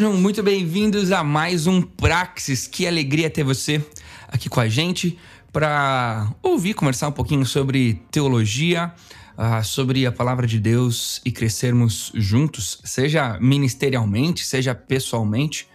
Sejam 0.00 0.16
muito 0.16 0.42
bem-vindos 0.42 1.12
a 1.12 1.22
mais 1.22 1.66
um 1.66 1.82
Praxis. 1.82 2.66
Que 2.66 2.86
alegria 2.86 3.28
ter 3.28 3.44
você 3.44 3.84
aqui 4.28 4.48
com 4.48 4.58
a 4.58 4.66
gente 4.66 5.18
para 5.52 6.32
ouvir, 6.42 6.72
conversar 6.72 7.08
um 7.08 7.12
pouquinho 7.12 7.44
sobre 7.44 8.00
teologia, 8.10 8.94
uh, 9.36 9.62
sobre 9.62 10.06
a 10.06 10.10
palavra 10.10 10.46
de 10.46 10.58
Deus 10.58 11.20
e 11.22 11.30
crescermos 11.30 12.10
juntos, 12.14 12.80
seja 12.82 13.38
ministerialmente, 13.42 14.42
seja 14.42 14.74
pessoalmente. 14.74 15.68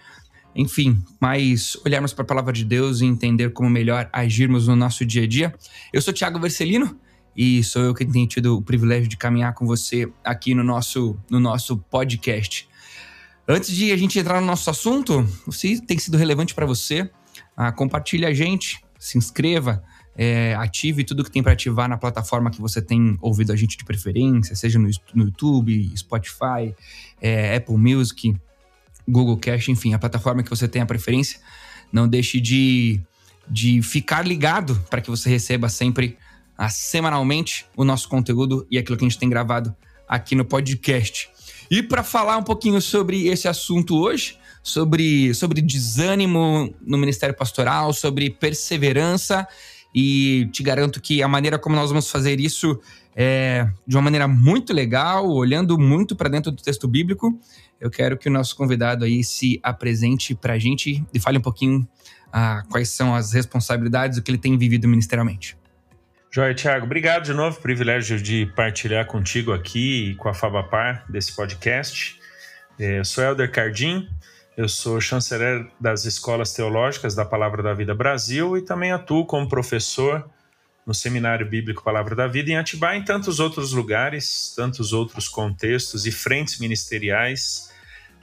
Enfim, 0.55 0.99
mas 1.21 1.77
olharmos 1.85 2.11
para 2.11 2.23
a 2.23 2.27
palavra 2.27 2.51
de 2.51 2.65
Deus 2.65 3.01
e 3.01 3.05
entender 3.05 3.53
como 3.53 3.69
melhor 3.69 4.09
agirmos 4.11 4.67
no 4.67 4.75
nosso 4.75 5.05
dia 5.05 5.21
a 5.21 5.27
dia. 5.27 5.53
Eu 5.93 6.01
sou 6.01 6.11
Tiago 6.11 6.39
Vercelino 6.39 6.99
e 7.37 7.63
sou 7.63 7.83
eu 7.83 7.93
que 7.93 8.03
tenho 8.03 8.27
tido 8.27 8.57
o 8.57 8.61
privilégio 8.63 9.07
de 9.07 9.17
caminhar 9.17 9.53
com 9.53 9.67
você 9.67 10.11
aqui 10.23 10.55
no 10.55 10.63
nosso, 10.63 11.15
no 11.29 11.39
nosso 11.39 11.77
podcast. 11.77 12.67
Antes 13.47 13.69
de 13.71 13.91
a 13.91 13.97
gente 13.97 14.17
entrar 14.17 14.41
no 14.41 14.47
nosso 14.47 14.69
assunto, 14.69 15.27
se 15.51 15.79
tem 15.79 15.99
sido 15.99 16.17
relevante 16.17 16.55
para 16.55 16.65
você, 16.65 17.09
ah, 17.55 17.71
compartilhe 17.71 18.25
a 18.25 18.33
gente, 18.33 18.83
se 18.97 19.17
inscreva, 19.17 19.83
é, 20.17 20.55
ative 20.55 21.03
tudo 21.03 21.23
que 21.23 21.29
tem 21.29 21.43
para 21.43 21.51
ativar 21.51 21.87
na 21.89 21.97
plataforma 21.97 22.49
que 22.49 22.61
você 22.61 22.81
tem 22.81 23.17
ouvido 23.21 23.51
a 23.51 23.55
gente 23.55 23.77
de 23.77 23.83
preferência, 23.83 24.55
seja 24.55 24.79
no, 24.79 24.89
no 25.13 25.25
YouTube, 25.25 25.91
Spotify, 25.95 26.73
é, 27.21 27.57
Apple 27.57 27.77
Music, 27.77 28.35
Google 29.07 29.37
Cash, 29.37 29.69
enfim, 29.69 29.93
a 29.93 29.99
plataforma 29.99 30.41
que 30.41 30.49
você 30.49 30.67
tem 30.67 30.81
a 30.81 30.85
preferência. 30.85 31.39
Não 31.91 32.07
deixe 32.07 32.39
de, 32.39 32.99
de 33.47 33.81
ficar 33.81 34.25
ligado 34.25 34.75
para 34.89 35.01
que 35.01 35.09
você 35.09 35.29
receba 35.29 35.69
sempre, 35.69 36.17
ah, 36.57 36.69
semanalmente, 36.69 37.67
o 37.75 37.83
nosso 37.83 38.09
conteúdo 38.09 38.65
e 38.71 38.77
aquilo 38.77 38.97
que 38.97 39.05
a 39.05 39.07
gente 39.07 39.19
tem 39.19 39.29
gravado 39.29 39.75
aqui 40.07 40.33
no 40.33 40.45
podcast. 40.45 41.29
E 41.69 41.81
para 41.81 42.03
falar 42.03 42.37
um 42.37 42.43
pouquinho 42.43 42.81
sobre 42.81 43.27
esse 43.27 43.47
assunto 43.47 43.97
hoje, 43.97 44.37
sobre, 44.61 45.33
sobre 45.33 45.61
desânimo 45.61 46.73
no 46.81 46.97
Ministério 46.97 47.35
Pastoral, 47.35 47.93
sobre 47.93 48.29
perseverança, 48.29 49.47
e 49.93 50.49
te 50.51 50.61
garanto 50.61 50.99
que 50.99 51.23
a 51.23 51.27
maneira 51.27 51.57
como 51.57 51.75
nós 51.75 51.89
vamos 51.89 52.09
fazer 52.11 52.39
isso 52.39 52.77
é 53.15 53.65
de 53.87 53.95
uma 53.95 54.01
maneira 54.01 54.27
muito 54.27 54.73
legal, 54.73 55.29
olhando 55.29 55.77
muito 55.79 56.17
para 56.17 56.27
dentro 56.27 56.51
do 56.51 56.61
texto 56.61 56.85
bíblico. 56.85 57.39
Eu 57.79 57.89
quero 57.89 58.17
que 58.17 58.27
o 58.27 58.31
nosso 58.31 58.57
convidado 58.57 59.05
aí 59.05 59.23
se 59.23 59.57
apresente 59.63 60.35
para 60.35 60.53
a 60.53 60.59
gente 60.59 61.01
e 61.13 61.19
fale 61.19 61.37
um 61.37 61.41
pouquinho 61.41 61.87
ah, 62.31 62.63
quais 62.69 62.89
são 62.89 63.15
as 63.15 63.31
responsabilidades, 63.31 64.17
o 64.17 64.21
que 64.21 64.29
ele 64.29 64.37
tem 64.37 64.57
vivido 64.57 64.85
ministerialmente. 64.85 65.57
Joia, 66.35 66.53
Thiago, 66.53 66.85
obrigado 66.85 67.23
de 67.23 67.33
novo, 67.33 67.61
privilégio 67.61 68.21
de 68.21 68.45
partilhar 68.57 69.05
contigo 69.05 69.53
aqui 69.53 70.09
e 70.09 70.15
com 70.15 70.27
a 70.27 70.33
Fabapar 70.33 71.05
desse 71.07 71.33
podcast. 71.33 72.19
É, 72.77 72.99
eu 72.99 73.05
sou 73.05 73.23
Helder 73.23 73.49
Cardim, 73.49 74.09
eu 74.57 74.67
sou 74.67 74.99
chanceler 74.99 75.65
das 75.79 76.03
Escolas 76.03 76.51
Teológicas 76.51 77.15
da 77.15 77.23
Palavra 77.23 77.63
da 77.63 77.73
Vida 77.73 77.95
Brasil 77.95 78.57
e 78.57 78.61
também 78.61 78.91
atuo 78.91 79.25
como 79.25 79.47
professor 79.47 80.29
no 80.85 80.93
Seminário 80.93 81.49
Bíblico 81.49 81.81
Palavra 81.81 82.13
da 82.13 82.27
Vida 82.27 82.51
em 82.51 82.57
Atibaia 82.57 82.97
e 82.97 82.99
em 82.99 83.05
tantos 83.05 83.39
outros 83.39 83.71
lugares, 83.71 84.53
tantos 84.57 84.91
outros 84.91 85.29
contextos 85.29 86.05
e 86.05 86.11
frentes 86.11 86.59
ministeriais. 86.59 87.71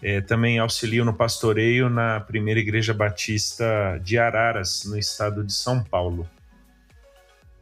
É, 0.02 0.20
também 0.20 0.58
auxilio 0.58 1.02
no 1.02 1.14
pastoreio 1.14 1.88
na 1.88 2.20
Primeira 2.20 2.60
Igreja 2.60 2.92
Batista 2.92 3.98
de 4.04 4.18
Araras, 4.18 4.84
no 4.84 4.98
estado 4.98 5.42
de 5.42 5.54
São 5.54 5.82
Paulo. 5.82 6.28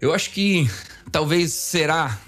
Eu 0.00 0.14
acho 0.14 0.30
que 0.30 0.66
talvez 1.12 1.52
será 1.52 2.18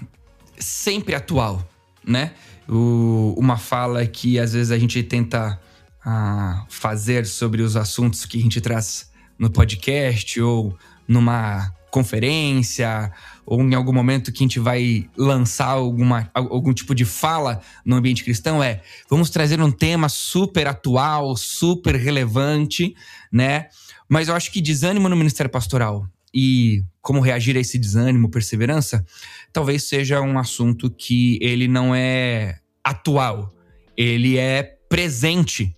sempre 0.59 1.15
atual, 1.15 1.67
né? 2.05 2.33
O, 2.69 3.33
uma 3.35 3.57
fala 3.57 4.05
que 4.05 4.37
às 4.37 4.53
vezes 4.53 4.71
a 4.71 4.77
gente 4.77 5.01
tenta 5.01 5.59
ah, 6.05 6.65
fazer 6.69 7.25
sobre 7.25 7.63
os 7.63 7.75
assuntos 7.75 8.25
que 8.25 8.37
a 8.37 8.41
gente 8.41 8.61
traz 8.61 9.11
no 9.39 9.49
podcast 9.49 10.39
ou 10.39 10.77
numa 11.07 11.73
conferência 11.89 13.11
ou 13.45 13.61
em 13.61 13.73
algum 13.73 13.93
momento 13.93 14.31
que 14.31 14.43
a 14.43 14.45
gente 14.45 14.59
vai 14.59 15.09
lançar 15.17 15.67
alguma, 15.67 16.29
algum 16.33 16.73
tipo 16.73 16.93
de 16.93 17.05
fala 17.05 17.59
no 17.83 17.95
ambiente 17.95 18.23
cristão 18.23 18.63
é 18.63 18.81
vamos 19.09 19.29
trazer 19.29 19.59
um 19.61 19.71
tema 19.71 20.09
super 20.09 20.67
atual, 20.67 21.35
super 21.35 21.95
relevante, 21.95 22.95
né? 23.31 23.67
Mas 24.07 24.27
eu 24.27 24.35
acho 24.35 24.51
que 24.51 24.61
desânimo 24.61 25.09
no 25.09 25.15
ministério 25.15 25.51
pastoral 25.51 26.07
e 26.33 26.83
como 27.01 27.19
reagir 27.19 27.55
a 27.57 27.59
esse 27.59 27.77
desânimo, 27.77 28.29
perseverança, 28.29 29.05
talvez 29.51 29.83
seja 29.83 30.21
um 30.21 30.39
assunto 30.39 30.89
que 30.89 31.37
ele 31.41 31.67
não 31.67 31.93
é 31.93 32.59
atual, 32.83 33.53
ele 33.95 34.37
é 34.37 34.63
presente, 34.89 35.75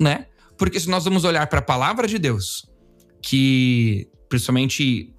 né? 0.00 0.26
Porque 0.56 0.78
se 0.78 0.88
nós 0.88 1.04
vamos 1.04 1.24
olhar 1.24 1.46
para 1.48 1.58
a 1.58 1.62
palavra 1.62 2.06
de 2.06 2.18
Deus, 2.18 2.64
que 3.20 4.08
principalmente 4.28 5.12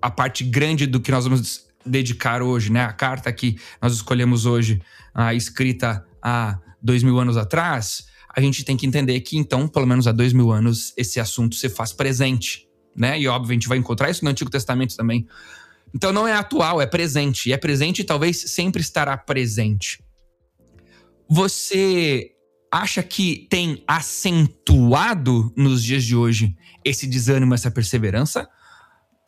a 0.00 0.10
parte 0.10 0.44
grande 0.44 0.86
do 0.86 1.00
que 1.00 1.10
nós 1.10 1.24
vamos 1.24 1.66
dedicar 1.84 2.40
hoje, 2.40 2.70
né? 2.70 2.82
A 2.82 2.92
carta 2.92 3.32
que 3.32 3.56
nós 3.82 3.92
escolhemos 3.92 4.46
hoje, 4.46 4.80
a 5.12 5.34
escrita 5.34 6.04
há 6.22 6.58
dois 6.80 7.02
mil 7.02 7.18
anos 7.18 7.36
atrás, 7.36 8.06
a 8.34 8.40
gente 8.40 8.64
tem 8.64 8.76
que 8.76 8.86
entender 8.86 9.20
que 9.20 9.36
então, 9.36 9.66
pelo 9.66 9.86
menos 9.86 10.06
há 10.06 10.12
dois 10.12 10.32
mil 10.32 10.52
anos, 10.52 10.92
esse 10.96 11.18
assunto 11.18 11.56
se 11.56 11.68
faz 11.68 11.92
presente 11.92 12.66
né? 12.96 13.18
E 13.20 13.28
óbvio, 13.28 13.50
a 13.50 13.54
gente 13.54 13.68
vai 13.68 13.78
encontrar 13.78 14.10
isso 14.10 14.24
no 14.24 14.30
Antigo 14.30 14.50
Testamento 14.50 14.96
também. 14.96 15.26
Então 15.94 16.12
não 16.12 16.26
é 16.26 16.32
atual, 16.32 16.80
é 16.80 16.86
presente. 16.86 17.48
E 17.48 17.52
é 17.52 17.56
presente 17.56 18.00
e 18.00 18.04
talvez 18.04 18.38
sempre 18.50 18.80
estará 18.80 19.16
presente. 19.16 20.02
Você 21.28 22.32
acha 22.70 23.02
que 23.02 23.46
tem 23.50 23.82
acentuado 23.86 25.52
nos 25.56 25.82
dias 25.82 26.04
de 26.04 26.14
hoje 26.14 26.56
esse 26.84 27.06
desânimo, 27.06 27.54
essa 27.54 27.70
perseverança? 27.70 28.48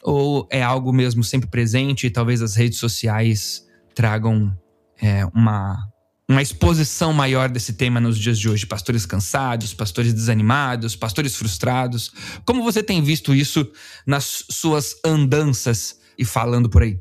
Ou 0.02 0.46
é 0.50 0.62
algo 0.62 0.92
mesmo 0.92 1.24
sempre 1.24 1.48
presente 1.48 2.06
e 2.06 2.10
talvez 2.10 2.40
as 2.40 2.54
redes 2.54 2.78
sociais 2.78 3.66
tragam 3.94 4.56
é, 5.00 5.24
uma 5.26 5.87
uma 6.28 6.42
exposição 6.42 7.12
maior 7.12 7.48
desse 7.48 7.72
tema 7.72 7.98
nos 7.98 8.18
dias 8.18 8.38
de 8.38 8.48
hoje. 8.48 8.66
Pastores 8.66 9.06
cansados, 9.06 9.72
pastores 9.72 10.12
desanimados, 10.12 10.94
pastores 10.94 11.34
frustrados. 11.34 12.12
Como 12.44 12.62
você 12.62 12.82
tem 12.82 13.02
visto 13.02 13.34
isso 13.34 13.72
nas 14.06 14.44
suas 14.50 15.00
andanças 15.04 16.00
e 16.18 16.24
falando 16.24 16.68
por 16.68 16.82
aí? 16.82 17.00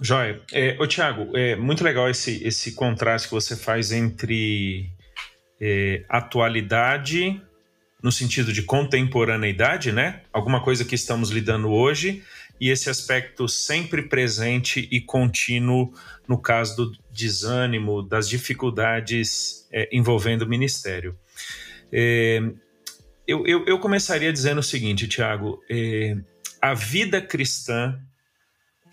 Joia. 0.00 0.40
É, 0.52 0.76
ô, 0.80 0.86
Tiago, 0.86 1.36
é 1.36 1.54
muito 1.54 1.84
legal 1.84 2.10
esse, 2.10 2.42
esse 2.42 2.72
contraste 2.72 3.28
que 3.28 3.34
você 3.34 3.54
faz 3.54 3.92
entre 3.92 4.90
é, 5.60 6.04
atualidade, 6.08 7.40
no 8.02 8.10
sentido 8.10 8.52
de 8.52 8.62
contemporaneidade, 8.62 9.92
né? 9.92 10.22
Alguma 10.32 10.62
coisa 10.62 10.84
que 10.84 10.94
estamos 10.94 11.30
lidando 11.30 11.70
hoje, 11.70 12.24
e 12.58 12.70
esse 12.70 12.90
aspecto 12.90 13.46
sempre 13.46 14.02
presente 14.02 14.88
e 14.90 15.00
contínuo 15.00 15.92
no 16.26 16.38
caso 16.38 16.76
do 16.76 16.98
desânimo, 17.12 18.02
das 18.02 18.28
dificuldades 18.28 19.66
é, 19.72 19.88
envolvendo 19.92 20.42
o 20.42 20.48
ministério. 20.48 21.18
É, 21.92 22.40
eu, 23.26 23.46
eu, 23.46 23.64
eu, 23.66 23.78
começaria 23.78 24.32
dizendo 24.32 24.58
o 24.58 24.62
seguinte, 24.62 25.08
Tiago: 25.08 25.62
é, 25.70 26.16
a 26.60 26.74
vida 26.74 27.20
cristã 27.20 28.00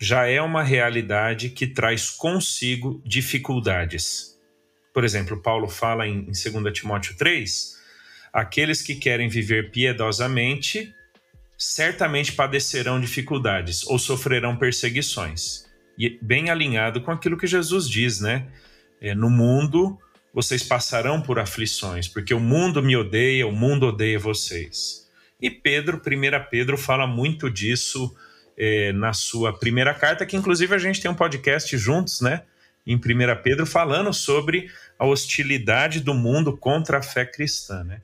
já 0.00 0.26
é 0.26 0.40
uma 0.40 0.62
realidade 0.62 1.50
que 1.50 1.66
traz 1.66 2.10
consigo 2.10 3.02
dificuldades. 3.04 4.38
Por 4.94 5.04
exemplo, 5.04 5.40
Paulo 5.42 5.68
fala 5.68 6.06
em, 6.06 6.28
em 6.28 6.52
2 6.60 6.72
Timóteo 6.72 7.16
3: 7.16 7.76
aqueles 8.32 8.82
que 8.82 8.94
querem 8.94 9.28
viver 9.28 9.70
piedosamente 9.70 10.94
certamente 11.58 12.32
padecerão 12.32 13.00
dificuldades 13.00 13.84
ou 13.88 13.98
sofrerão 13.98 14.56
perseguições. 14.56 15.67
E 15.98 16.18
bem 16.22 16.48
alinhado 16.48 17.00
com 17.00 17.10
aquilo 17.10 17.36
que 17.36 17.46
Jesus 17.46 17.88
diz, 17.88 18.20
né? 18.20 18.46
É, 19.00 19.14
no 19.14 19.28
mundo 19.28 19.98
vocês 20.32 20.62
passarão 20.62 21.20
por 21.20 21.38
aflições, 21.38 22.06
porque 22.06 22.32
o 22.32 22.38
mundo 22.38 22.82
me 22.82 22.96
odeia, 22.96 23.46
o 23.46 23.52
mundo 23.52 23.86
odeia 23.86 24.18
vocês. 24.18 25.08
E 25.40 25.50
Pedro, 25.50 25.96
1 25.98 26.50
Pedro, 26.50 26.76
fala 26.76 27.06
muito 27.06 27.50
disso 27.50 28.14
é, 28.56 28.92
na 28.92 29.12
sua 29.12 29.52
primeira 29.52 29.94
carta, 29.94 30.26
que 30.26 30.36
inclusive 30.36 30.74
a 30.74 30.78
gente 30.78 31.00
tem 31.00 31.10
um 31.10 31.14
podcast 31.14 31.76
juntos, 31.76 32.20
né? 32.20 32.42
Em 32.86 32.96
1 32.96 33.00
Pedro, 33.42 33.66
falando 33.66 34.12
sobre 34.12 34.70
a 34.98 35.06
hostilidade 35.06 36.00
do 36.00 36.14
mundo 36.14 36.56
contra 36.56 36.98
a 36.98 37.02
fé 37.02 37.24
cristã, 37.24 37.82
né? 37.84 38.00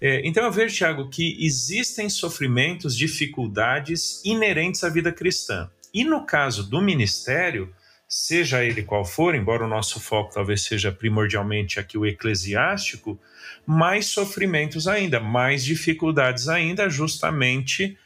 É, 0.00 0.20
então 0.26 0.42
eu 0.42 0.50
vejo, 0.50 0.74
Tiago, 0.74 1.08
que 1.08 1.36
existem 1.44 2.08
sofrimentos, 2.08 2.96
dificuldades 2.96 4.20
inerentes 4.24 4.82
à 4.82 4.88
vida 4.88 5.12
cristã. 5.12 5.70
E 5.92 6.04
no 6.04 6.24
caso 6.24 6.68
do 6.68 6.80
ministério, 6.80 7.74
seja 8.08 8.62
ele 8.62 8.82
qual 8.82 9.04
for, 9.04 9.34
embora 9.34 9.64
o 9.64 9.68
nosso 9.68 9.98
foco 9.98 10.34
talvez 10.34 10.62
seja 10.62 10.92
primordialmente 10.92 11.80
aqui 11.80 11.96
o 11.96 12.04
eclesiástico, 12.04 13.18
mais 13.66 14.06
sofrimentos 14.06 14.86
ainda, 14.86 15.18
mais 15.18 15.64
dificuldades 15.64 16.48
ainda, 16.48 16.90
justamente 16.90 17.96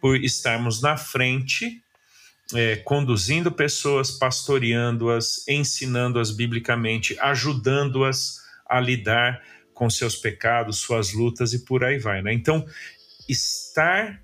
por 0.00 0.16
estarmos 0.16 0.82
na 0.82 0.96
frente, 0.96 1.82
é, 2.54 2.76
conduzindo 2.76 3.50
pessoas, 3.52 4.10
pastoreando-as, 4.10 5.46
ensinando-as 5.48 6.30
biblicamente, 6.30 7.18
ajudando-as 7.18 8.38
a 8.66 8.80
lidar 8.80 9.42
com 9.74 9.88
seus 9.88 10.16
pecados, 10.16 10.78
suas 10.78 11.12
lutas 11.12 11.52
e 11.52 11.64
por 11.64 11.84
aí 11.84 11.98
vai. 11.98 12.20
Né? 12.20 12.32
Então, 12.32 12.66
estar 13.28 14.20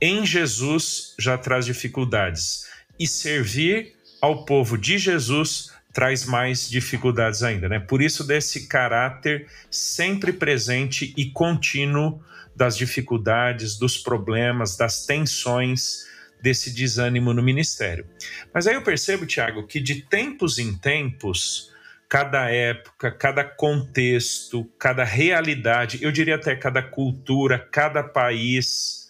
em 0.00 0.24
Jesus 0.24 1.14
já 1.18 1.36
traz 1.36 1.64
dificuldades, 1.66 2.66
e 2.98 3.06
servir 3.06 3.94
ao 4.20 4.44
povo 4.44 4.76
de 4.76 4.98
Jesus 4.98 5.70
traz 5.92 6.24
mais 6.24 6.68
dificuldades 6.68 7.42
ainda, 7.42 7.68
né? 7.68 7.80
Por 7.80 8.02
isso 8.02 8.24
desse 8.24 8.66
caráter 8.66 9.46
sempre 9.70 10.32
presente 10.32 11.14
e 11.16 11.30
contínuo 11.30 12.22
das 12.54 12.76
dificuldades, 12.76 13.76
dos 13.78 13.96
problemas, 13.96 14.76
das 14.76 15.06
tensões, 15.06 16.06
desse 16.42 16.72
desânimo 16.72 17.32
no 17.32 17.42
ministério. 17.42 18.06
Mas 18.52 18.66
aí 18.66 18.74
eu 18.74 18.82
percebo, 18.82 19.26
Tiago, 19.26 19.66
que 19.66 19.80
de 19.80 20.02
tempos 20.02 20.58
em 20.58 20.74
tempos, 20.74 21.72
cada 22.08 22.50
época, 22.50 23.10
cada 23.10 23.44
contexto, 23.44 24.64
cada 24.78 25.04
realidade, 25.04 25.98
eu 26.02 26.10
diria 26.10 26.36
até 26.36 26.54
cada 26.56 26.82
cultura, 26.82 27.58
cada 27.58 28.02
país, 28.02 29.07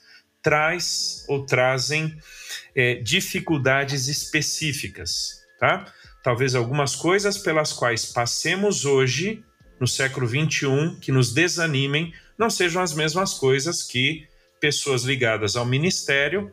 traz 0.49 1.27
ou 1.29 1.45
trazem 1.45 2.17
é, 2.75 2.95
dificuldades 2.95 4.09
específicas, 4.09 5.43
tá? 5.61 5.93
Talvez 6.23 6.55
algumas 6.55 6.97
coisas 6.97 7.37
pelas 7.37 7.71
quais 7.71 8.07
passemos 8.07 8.87
hoje, 8.87 9.45
no 9.79 9.87
século 9.87 10.27
21, 10.27 10.99
que 11.01 11.13
nos 11.13 11.35
desanimem, 11.35 12.15
não 12.39 12.49
sejam 12.49 12.81
as 12.81 12.95
mesmas 12.95 13.35
coisas 13.35 13.83
que 13.83 14.27
pessoas 14.59 15.03
ligadas 15.03 15.55
ao 15.55 15.67
ministério 15.67 16.51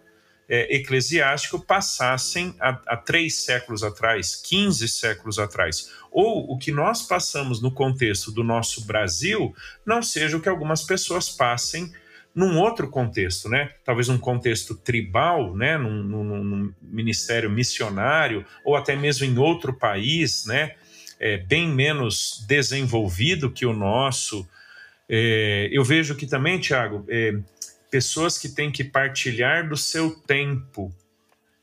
é, 0.50 0.76
eclesiástico 0.76 1.58
passassem 1.58 2.54
há, 2.60 2.98
três 2.98 3.46
séculos 3.46 3.82
atrás, 3.82 4.36
15 4.36 4.90
séculos 4.90 5.40
atrás. 5.40 5.90
Ou 6.12 6.52
o 6.52 6.58
que 6.58 6.74
nós 6.74 7.02
passamos 7.04 7.62
no 7.62 7.72
contexto 7.72 8.30
do 8.30 8.44
nosso 8.44 8.84
Brasil 8.86 9.56
não 9.86 10.04
seja 10.04 10.36
o 10.36 10.42
que 10.42 10.50
algumas 10.50 10.84
pessoas 10.84 11.30
passem 11.30 11.94
num 12.36 12.60
outro 12.60 12.90
contexto, 12.90 13.48
né? 13.48 13.72
Talvez 13.86 14.10
um 14.10 14.18
contexto 14.18 14.76
tribal, 14.76 15.56
né? 15.56 15.78
Num, 15.78 16.04
num, 16.04 16.44
num 16.44 16.74
ministério 16.82 17.50
missionário, 17.50 18.46
ou 18.64 18.76
até 18.76 18.96
mesmo 18.96 19.26
em 19.26 19.38
outro 19.38 19.74
país, 19.74 20.46
né? 20.46 20.76
É, 21.18 21.38
bem 21.38 21.70
menos 21.70 22.44
desenvolvido 22.46 23.50
que 23.50 23.66
o 23.66 23.72
nosso. 23.72 24.46
É, 25.08 25.70
eu 25.72 25.84
vejo 25.84 26.16
que 26.16 26.28
também, 26.28 26.60
Tiago, 26.60 27.06
é, 27.08 27.34
pessoas 27.90 28.38
que 28.38 28.50
têm 28.50 28.70
que 28.70 28.84
partilhar 28.84 29.70
do 29.70 29.78
seu 29.78 30.12
tempo 30.12 30.94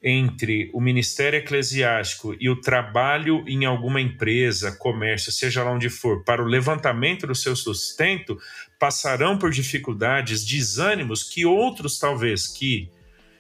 entre 0.02 0.68
o 0.72 0.80
ministério 0.80 1.38
eclesiástico 1.38 2.34
e 2.40 2.50
o 2.50 2.60
trabalho 2.60 3.44
em 3.46 3.64
alguma 3.64 4.00
empresa, 4.00 4.72
comércio, 4.72 5.30
seja 5.30 5.62
lá 5.62 5.70
onde 5.70 5.88
for, 5.88 6.24
para 6.24 6.42
o 6.42 6.46
levantamento 6.46 7.26
do 7.26 7.34
seu 7.34 7.54
sustento, 7.54 8.36
passarão 8.80 9.38
por 9.38 9.50
dificuldades, 9.50 10.44
desânimos 10.44 11.22
que 11.22 11.46
outros, 11.46 12.00
talvez, 12.00 12.48
que 12.48 12.90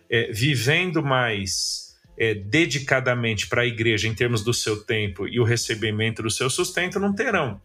é, 0.08 0.30
vivendo 0.30 1.02
mais 1.02 1.96
é, 2.16 2.34
dedicadamente 2.34 3.48
para 3.48 3.62
a 3.62 3.66
igreja 3.66 4.06
em 4.06 4.14
termos 4.14 4.44
do 4.44 4.54
seu 4.54 4.84
tempo 4.84 5.26
e 5.26 5.40
o 5.40 5.44
recebimento 5.44 6.22
do 6.22 6.30
seu 6.30 6.48
sustento, 6.48 7.00
não 7.00 7.12
terão. 7.12 7.60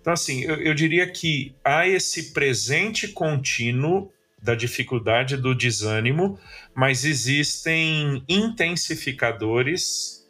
Então, 0.00 0.12
assim, 0.12 0.44
eu, 0.44 0.54
eu 0.56 0.72
diria 0.72 1.04
que 1.10 1.52
há 1.64 1.88
esse 1.88 2.32
presente 2.32 3.08
contínuo 3.08 4.12
da 4.42 4.54
dificuldade 4.54 5.36
do 5.36 5.54
desânimo, 5.54 6.38
mas 6.74 7.04
existem 7.04 8.24
intensificadores 8.28 10.24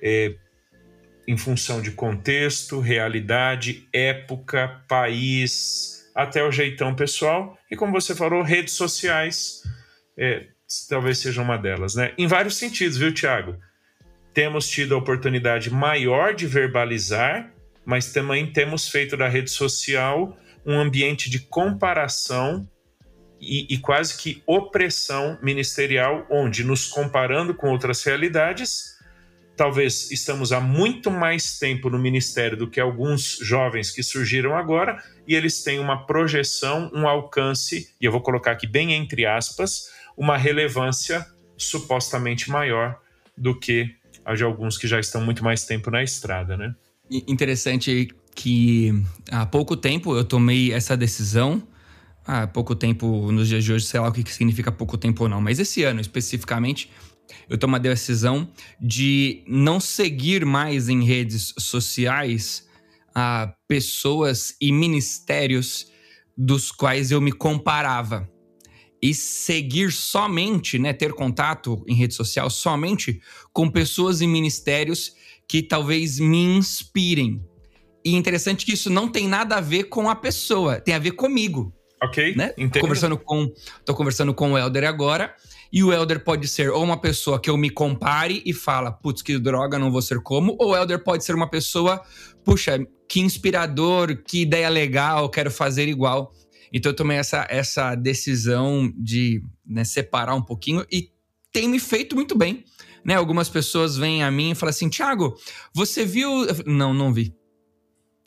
é, 0.00 0.34
em 1.26 1.36
função 1.36 1.80
de 1.82 1.90
contexto, 1.90 2.78
realidade, 2.80 3.88
época, 3.92 4.82
país, 4.86 6.08
até 6.14 6.42
o 6.42 6.52
jeitão 6.52 6.94
pessoal. 6.94 7.58
E 7.70 7.76
como 7.76 7.92
você 7.92 8.14
falou, 8.14 8.42
redes 8.42 8.74
sociais 8.74 9.62
é, 10.16 10.46
talvez 10.88 11.18
seja 11.18 11.42
uma 11.42 11.56
delas, 11.56 11.94
né? 11.94 12.12
Em 12.16 12.26
vários 12.26 12.56
sentidos, 12.56 12.96
viu, 12.96 13.12
Tiago? 13.12 13.56
Temos 14.32 14.68
tido 14.68 14.94
a 14.94 14.98
oportunidade 14.98 15.70
maior 15.70 16.34
de 16.34 16.46
verbalizar, 16.46 17.52
mas 17.84 18.12
também 18.12 18.52
temos 18.52 18.88
feito 18.88 19.16
da 19.16 19.28
rede 19.28 19.50
social 19.50 20.38
um 20.64 20.78
ambiente 20.78 21.30
de 21.30 21.38
comparação 21.38 22.68
e, 23.40 23.74
e 23.74 23.78
quase 23.78 24.16
que 24.16 24.42
opressão 24.46 25.38
ministerial, 25.42 26.26
onde, 26.30 26.64
nos 26.64 26.86
comparando 26.86 27.54
com 27.54 27.70
outras 27.70 28.02
realidades, 28.02 28.96
talvez 29.56 30.10
estamos 30.10 30.52
há 30.52 30.60
muito 30.60 31.10
mais 31.10 31.58
tempo 31.58 31.88
no 31.88 31.98
ministério 31.98 32.56
do 32.56 32.68
que 32.68 32.78
alguns 32.78 33.38
jovens 33.40 33.90
que 33.90 34.02
surgiram 34.02 34.56
agora, 34.56 35.02
e 35.26 35.34
eles 35.34 35.62
têm 35.62 35.78
uma 35.78 36.06
projeção, 36.06 36.90
um 36.94 37.08
alcance, 37.08 37.94
e 38.00 38.04
eu 38.04 38.12
vou 38.12 38.20
colocar 38.20 38.52
aqui 38.52 38.66
bem 38.66 38.92
entre 38.92 39.26
aspas, 39.26 39.90
uma 40.16 40.36
relevância 40.36 41.26
supostamente 41.56 42.50
maior 42.50 43.00
do 43.36 43.58
que 43.58 43.94
a 44.24 44.34
de 44.34 44.42
alguns 44.42 44.76
que 44.76 44.86
já 44.86 44.98
estão 44.98 45.20
muito 45.20 45.44
mais 45.44 45.64
tempo 45.64 45.90
na 45.90 46.02
estrada, 46.02 46.56
né? 46.56 46.74
Interessante 47.10 48.08
que 48.34 48.92
há 49.30 49.46
pouco 49.46 49.76
tempo 49.76 50.16
eu 50.16 50.24
tomei 50.24 50.72
essa 50.72 50.96
decisão 50.96 51.62
há 52.26 52.46
pouco 52.46 52.74
tempo, 52.74 53.30
nos 53.30 53.48
dias 53.48 53.64
de 53.64 53.72
hoje, 53.72 53.86
sei 53.86 54.00
lá 54.00 54.08
o 54.08 54.12
que 54.12 54.32
significa 54.32 54.72
pouco 54.72 54.98
tempo 54.98 55.22
ou 55.22 55.28
não, 55.28 55.40
mas 55.40 55.58
esse 55.58 55.84
ano 55.84 56.00
especificamente, 56.00 56.90
eu 57.48 57.56
tomei 57.56 57.76
a 57.76 57.82
decisão 57.82 58.50
de 58.80 59.44
não 59.46 59.78
seguir 59.78 60.44
mais 60.44 60.88
em 60.88 61.04
redes 61.04 61.54
sociais 61.58 62.66
a 63.14 63.54
pessoas 63.66 64.54
e 64.60 64.72
ministérios 64.72 65.90
dos 66.36 66.70
quais 66.70 67.10
eu 67.10 67.20
me 67.20 67.32
comparava. 67.32 68.28
E 69.00 69.14
seguir 69.14 69.92
somente, 69.92 70.78
né, 70.78 70.92
ter 70.92 71.12
contato 71.12 71.84
em 71.86 71.94
rede 71.94 72.14
social 72.14 72.50
somente 72.50 73.20
com 73.52 73.70
pessoas 73.70 74.20
e 74.20 74.26
ministérios 74.26 75.14
que 75.48 75.62
talvez 75.62 76.18
me 76.18 76.42
inspirem. 76.42 77.40
E 78.04 78.14
interessante 78.14 78.64
que 78.64 78.72
isso 78.72 78.90
não 78.90 79.08
tem 79.08 79.28
nada 79.28 79.56
a 79.56 79.60
ver 79.60 79.84
com 79.84 80.08
a 80.08 80.14
pessoa, 80.14 80.80
tem 80.80 80.94
a 80.94 80.98
ver 80.98 81.12
comigo. 81.12 81.72
Ok. 82.02 82.34
Né? 82.36 82.52
Tô 82.72 82.80
conversando 82.80 83.18
com, 83.18 83.52
tô 83.84 83.94
conversando 83.94 84.34
com 84.34 84.52
o 84.52 84.58
Elder 84.58 84.84
agora. 84.84 85.34
E 85.72 85.82
o 85.82 85.92
Elder 85.92 86.22
pode 86.22 86.46
ser 86.46 86.70
ou 86.70 86.82
uma 86.82 87.00
pessoa 87.00 87.40
que 87.40 87.50
eu 87.50 87.56
me 87.56 87.70
compare 87.70 88.42
e 88.46 88.52
fala, 88.52 88.92
putz, 88.92 89.22
que 89.22 89.38
droga, 89.38 89.78
não 89.78 89.90
vou 89.90 90.02
ser 90.02 90.20
como. 90.20 90.56
Ou 90.60 90.70
o 90.70 90.76
Elder 90.76 91.02
pode 91.02 91.24
ser 91.24 91.34
uma 91.34 91.48
pessoa, 91.48 92.02
puxa, 92.44 92.78
que 93.08 93.20
inspirador, 93.20 94.22
que 94.22 94.42
ideia 94.42 94.68
legal, 94.68 95.28
quero 95.28 95.50
fazer 95.50 95.88
igual. 95.88 96.32
Então 96.72 96.92
eu 96.92 96.96
tomei 96.96 97.16
essa, 97.16 97.46
essa 97.48 97.94
decisão 97.94 98.92
de 98.96 99.42
né, 99.66 99.84
separar 99.84 100.34
um 100.34 100.42
pouquinho 100.42 100.84
e 100.90 101.10
tem 101.52 101.68
me 101.68 101.78
feito 101.78 102.14
muito 102.14 102.36
bem. 102.36 102.64
Né? 103.04 103.14
Algumas 103.14 103.48
pessoas 103.48 103.96
vêm 103.96 104.22
a 104.22 104.30
mim 104.30 104.50
e 104.50 104.54
falam 104.54 104.70
assim: 104.70 104.90
Thiago, 104.90 105.36
você 105.72 106.04
viu. 106.04 106.30
Não, 106.66 106.92
não 106.92 107.12
vi. 107.12 107.34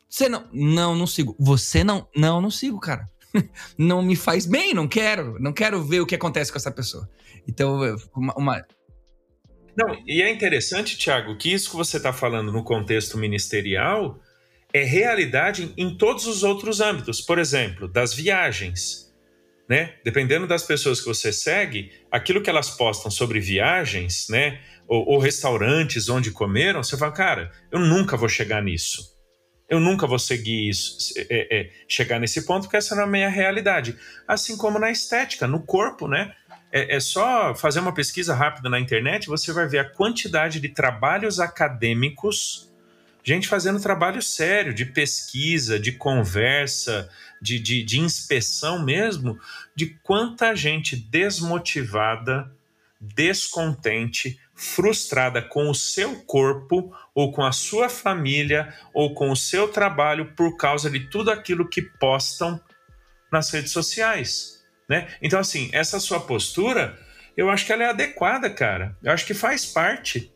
Você 0.08 0.28
não. 0.28 0.48
Não, 0.52 0.94
não 0.96 1.06
sigo. 1.06 1.36
Você 1.38 1.84
não. 1.84 2.08
Não, 2.16 2.40
não 2.40 2.50
sigo, 2.50 2.80
cara. 2.80 3.08
não 3.76 4.02
me 4.02 4.16
faz 4.16 4.46
bem, 4.46 4.74
não 4.74 4.88
quero, 4.88 5.38
não 5.40 5.52
quero 5.52 5.82
ver 5.82 6.00
o 6.00 6.06
que 6.06 6.14
acontece 6.14 6.50
com 6.50 6.58
essa 6.58 6.70
pessoa. 6.70 7.08
Então, 7.46 7.80
uma. 8.14 8.34
uma... 8.36 8.66
Não, 9.76 9.96
e 10.06 10.20
é 10.20 10.30
interessante, 10.30 10.98
Tiago, 10.98 11.36
que 11.36 11.52
isso 11.52 11.70
que 11.70 11.76
você 11.76 11.96
está 11.96 12.12
falando 12.12 12.52
no 12.52 12.64
contexto 12.64 13.16
ministerial 13.16 14.20
é 14.72 14.84
realidade 14.84 15.72
em 15.76 15.96
todos 15.96 16.26
os 16.26 16.42
outros 16.42 16.80
âmbitos. 16.80 17.20
Por 17.20 17.38
exemplo, 17.38 17.88
das 17.88 18.12
viagens. 18.12 19.10
Né? 19.68 19.94
Dependendo 20.04 20.48
das 20.48 20.64
pessoas 20.64 21.00
que 21.00 21.06
você 21.06 21.32
segue, 21.32 21.92
aquilo 22.10 22.42
que 22.42 22.50
elas 22.50 22.70
postam 22.70 23.08
sobre 23.08 23.38
viagens, 23.38 24.26
né? 24.28 24.60
Ou, 24.88 25.10
ou 25.10 25.18
restaurantes 25.18 26.08
onde 26.08 26.32
comeram, 26.32 26.82
você 26.82 26.96
fala, 26.96 27.12
cara, 27.12 27.52
eu 27.70 27.78
nunca 27.78 28.16
vou 28.16 28.28
chegar 28.28 28.60
nisso 28.60 29.09
Eu 29.70 29.78
nunca 29.78 30.04
vou 30.04 30.18
seguir 30.18 30.68
isso, 30.68 31.14
é, 31.16 31.46
é, 31.60 31.70
chegar 31.86 32.18
nesse 32.18 32.44
ponto, 32.44 32.64
porque 32.64 32.76
essa 32.76 32.96
não 32.96 33.02
é 33.02 33.06
a 33.06 33.08
minha 33.08 33.28
realidade. 33.28 33.96
Assim 34.26 34.56
como 34.56 34.80
na 34.80 34.90
estética, 34.90 35.46
no 35.46 35.60
corpo, 35.60 36.08
né? 36.08 36.34
É, 36.72 36.96
é, 36.96 37.00
só 37.00 37.54
fazer 37.54 37.78
uma 37.78 37.94
pesquisa 37.94 38.34
rápida 38.34 38.68
na 38.68 38.80
internet, 38.80 39.28
você 39.28 39.52
vai 39.52 39.68
ver 39.68 39.78
a 39.78 39.88
quantidade 39.88 40.58
de 40.58 40.68
trabalhos 40.68 41.38
acadêmicos, 41.38 42.68
gente 43.22 43.46
fazendo 43.46 43.80
trabalho 43.80 44.20
sério, 44.20 44.74
de 44.74 44.84
pesquisa, 44.84 45.78
de 45.78 45.92
conversa, 45.92 47.08
de, 47.40 47.60
de, 47.60 47.84
de 47.84 48.00
inspeção 48.00 48.84
mesmo, 48.84 49.38
de 49.74 49.86
quanta 50.02 50.54
gente 50.54 50.96
desmotivada, 50.96 52.50
descontente, 53.00 54.38
frustrada 54.60 55.40
com 55.40 55.70
o 55.70 55.74
seu 55.74 56.16
corpo 56.24 56.94
ou 57.14 57.32
com 57.32 57.42
a 57.42 57.50
sua 57.50 57.88
família 57.88 58.74
ou 58.92 59.14
com 59.14 59.30
o 59.30 59.36
seu 59.36 59.68
trabalho 59.68 60.34
por 60.36 60.58
causa 60.58 60.90
de 60.90 61.08
tudo 61.08 61.30
aquilo 61.30 61.66
que 61.66 61.80
postam 61.80 62.60
nas 63.32 63.50
redes 63.50 63.72
sociais, 63.72 64.62
né? 64.86 65.08
Então 65.22 65.40
assim, 65.40 65.70
essa 65.72 65.98
sua 65.98 66.20
postura, 66.20 66.98
eu 67.34 67.48
acho 67.48 67.64
que 67.64 67.72
ela 67.72 67.84
é 67.84 67.88
adequada, 67.88 68.50
cara. 68.50 68.94
Eu 69.02 69.10
acho 69.12 69.24
que 69.24 69.32
faz 69.32 69.64
parte, 69.64 70.30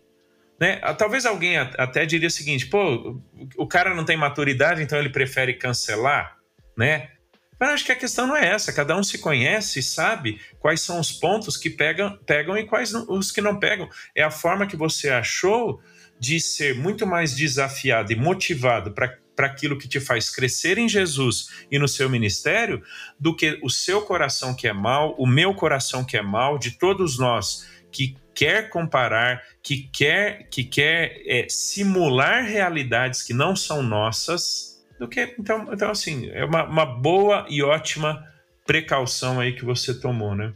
né? 0.58 0.76
Talvez 0.96 1.26
alguém 1.26 1.58
até 1.58 2.06
diria 2.06 2.28
o 2.28 2.30
seguinte, 2.30 2.64
pô, 2.66 3.20
o 3.58 3.66
cara 3.66 3.94
não 3.94 4.06
tem 4.06 4.16
maturidade, 4.16 4.82
então 4.82 4.98
ele 4.98 5.10
prefere 5.10 5.52
cancelar, 5.52 6.38
né? 6.78 7.10
Mas 7.58 7.70
acho 7.70 7.84
que 7.84 7.92
a 7.92 7.96
questão 7.96 8.26
não 8.26 8.36
é 8.36 8.48
essa. 8.48 8.72
Cada 8.72 8.96
um 8.96 9.02
se 9.02 9.18
conhece 9.18 9.78
e 9.78 9.82
sabe 9.82 10.40
quais 10.58 10.80
são 10.80 10.98
os 10.98 11.12
pontos 11.12 11.56
que 11.56 11.70
pegam, 11.70 12.18
pegam 12.26 12.56
e 12.56 12.64
quais 12.64 12.92
não, 12.92 13.06
os 13.08 13.30
que 13.30 13.40
não 13.40 13.58
pegam. 13.58 13.88
É 14.14 14.22
a 14.22 14.30
forma 14.30 14.66
que 14.66 14.76
você 14.76 15.10
achou 15.10 15.80
de 16.18 16.40
ser 16.40 16.74
muito 16.74 17.06
mais 17.06 17.34
desafiado 17.34 18.12
e 18.12 18.16
motivado 18.16 18.92
para 18.92 19.18
para 19.34 19.46
aquilo 19.46 19.76
que 19.76 19.88
te 19.88 20.00
faz 20.00 20.30
crescer 20.30 20.78
em 20.78 20.88
Jesus 20.88 21.48
e 21.70 21.78
no 21.78 21.88
seu 21.88 22.08
ministério, 22.08 22.82
do 23.18 23.34
que 23.34 23.58
o 23.62 23.70
seu 23.70 24.02
coração 24.02 24.54
que 24.54 24.68
é 24.68 24.72
mal, 24.72 25.14
o 25.18 25.26
meu 25.26 25.54
coração 25.54 26.04
que 26.04 26.16
é 26.16 26.22
mal, 26.22 26.58
de 26.58 26.72
todos 26.72 27.18
nós 27.18 27.68
que 27.90 28.16
quer 28.34 28.68
comparar, 28.70 29.42
que 29.62 29.88
quer 29.92 30.48
que 30.48 30.64
quer 30.64 31.22
é, 31.26 31.46
simular 31.48 32.44
realidades 32.44 33.22
que 33.22 33.32
não 33.32 33.54
são 33.54 33.82
nossas 33.82 34.73
do 34.98 35.08
que. 35.08 35.34
Então, 35.38 35.72
então 35.72 35.90
assim, 35.90 36.28
é 36.30 36.44
uma, 36.44 36.64
uma 36.64 36.86
boa 36.86 37.46
e 37.48 37.62
ótima 37.62 38.24
precaução 38.66 39.40
aí 39.40 39.52
que 39.52 39.64
você 39.64 39.94
tomou, 39.94 40.34
né? 40.34 40.52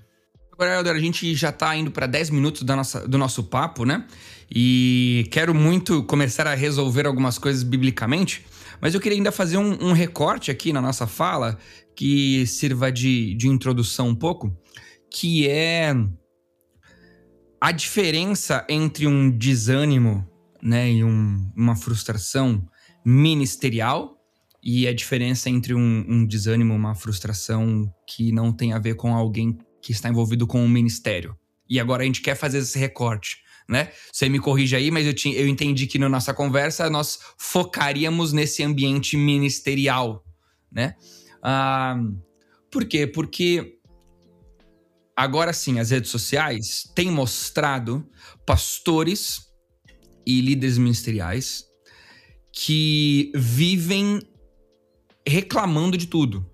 Agora, 0.52 0.75
Helder, 0.75 0.97
a 0.97 0.99
gente 0.99 1.35
já 1.37 1.50
está 1.50 1.76
indo 1.76 1.90
para 1.90 2.07
10 2.07 2.30
minutos 2.30 2.62
da 2.62 2.75
nossa, 2.75 3.07
do 3.07 3.16
nosso 3.16 3.45
papo, 3.45 3.85
né? 3.85 4.04
E 4.50 5.28
quero 5.30 5.54
muito 5.54 6.02
começar 6.02 6.47
a 6.47 6.54
resolver 6.54 7.07
algumas 7.07 7.38
coisas 7.38 7.62
biblicamente, 7.62 8.45
mas 8.80 8.95
eu 8.95 9.00
queria 9.00 9.16
ainda 9.16 9.30
fazer 9.30 9.57
um, 9.57 9.88
um 9.88 9.92
recorte 9.92 10.50
aqui 10.50 10.73
na 10.73 10.80
nossa 10.80 11.07
fala 11.07 11.59
que 11.95 12.45
sirva 12.47 12.90
de, 12.90 13.35
de 13.35 13.47
introdução 13.47 14.09
um 14.09 14.14
pouco, 14.14 14.57
que 15.12 15.49
é 15.49 15.95
a 17.61 17.73
diferença 17.73 18.64
entre 18.68 19.07
um 19.07 19.30
desânimo 19.30 20.28
né, 20.62 20.90
e 20.90 21.04
um, 21.04 21.52
uma 21.57 21.76
frustração 21.76 22.66
ministerial 23.04 24.17
e 24.62 24.86
a 24.88 24.94
diferença 24.94 25.48
entre 25.48 25.74
um, 25.74 26.04
um 26.08 26.26
desânimo, 26.26 26.74
uma 26.74 26.94
frustração 26.94 27.92
que 28.06 28.32
não 28.32 28.52
tem 28.52 28.72
a 28.72 28.78
ver 28.78 28.94
com 28.94 29.14
alguém 29.14 29.56
que 29.80 29.92
está 29.92 30.08
envolvido 30.08 30.46
com 30.46 30.60
um 30.62 30.68
ministério. 30.68 31.36
E 31.68 31.78
agora 31.78 32.02
a 32.02 32.06
gente 32.06 32.22
quer 32.22 32.34
fazer 32.34 32.58
esse 32.58 32.78
recorte, 32.78 33.38
né? 33.68 33.90
Você 34.12 34.28
me 34.28 34.40
corrige 34.40 34.74
aí, 34.74 34.90
mas 34.90 35.06
eu, 35.06 35.14
tinha, 35.14 35.36
eu 35.36 35.46
entendi 35.46 35.86
que 35.86 35.98
na 35.98 36.08
nossa 36.08 36.32
conversa 36.34 36.88
nós 36.90 37.18
focaríamos 37.38 38.32
nesse 38.32 38.62
ambiente 38.62 39.16
ministerial, 39.16 40.24
né? 40.72 40.94
Ah, 41.42 42.00
por 42.70 42.84
quê? 42.86 43.06
Porque 43.06 43.78
agora 45.14 45.52
sim 45.52 45.78
as 45.78 45.90
redes 45.90 46.10
sociais 46.10 46.90
têm 46.94 47.10
mostrado 47.10 48.08
pastores 48.46 49.42
e 50.26 50.40
líderes 50.40 50.78
ministeriais 50.78 51.64
que 52.52 53.30
vivem 53.34 54.20
reclamando 55.28 55.97
de 55.97 56.06
tudo. 56.06 56.44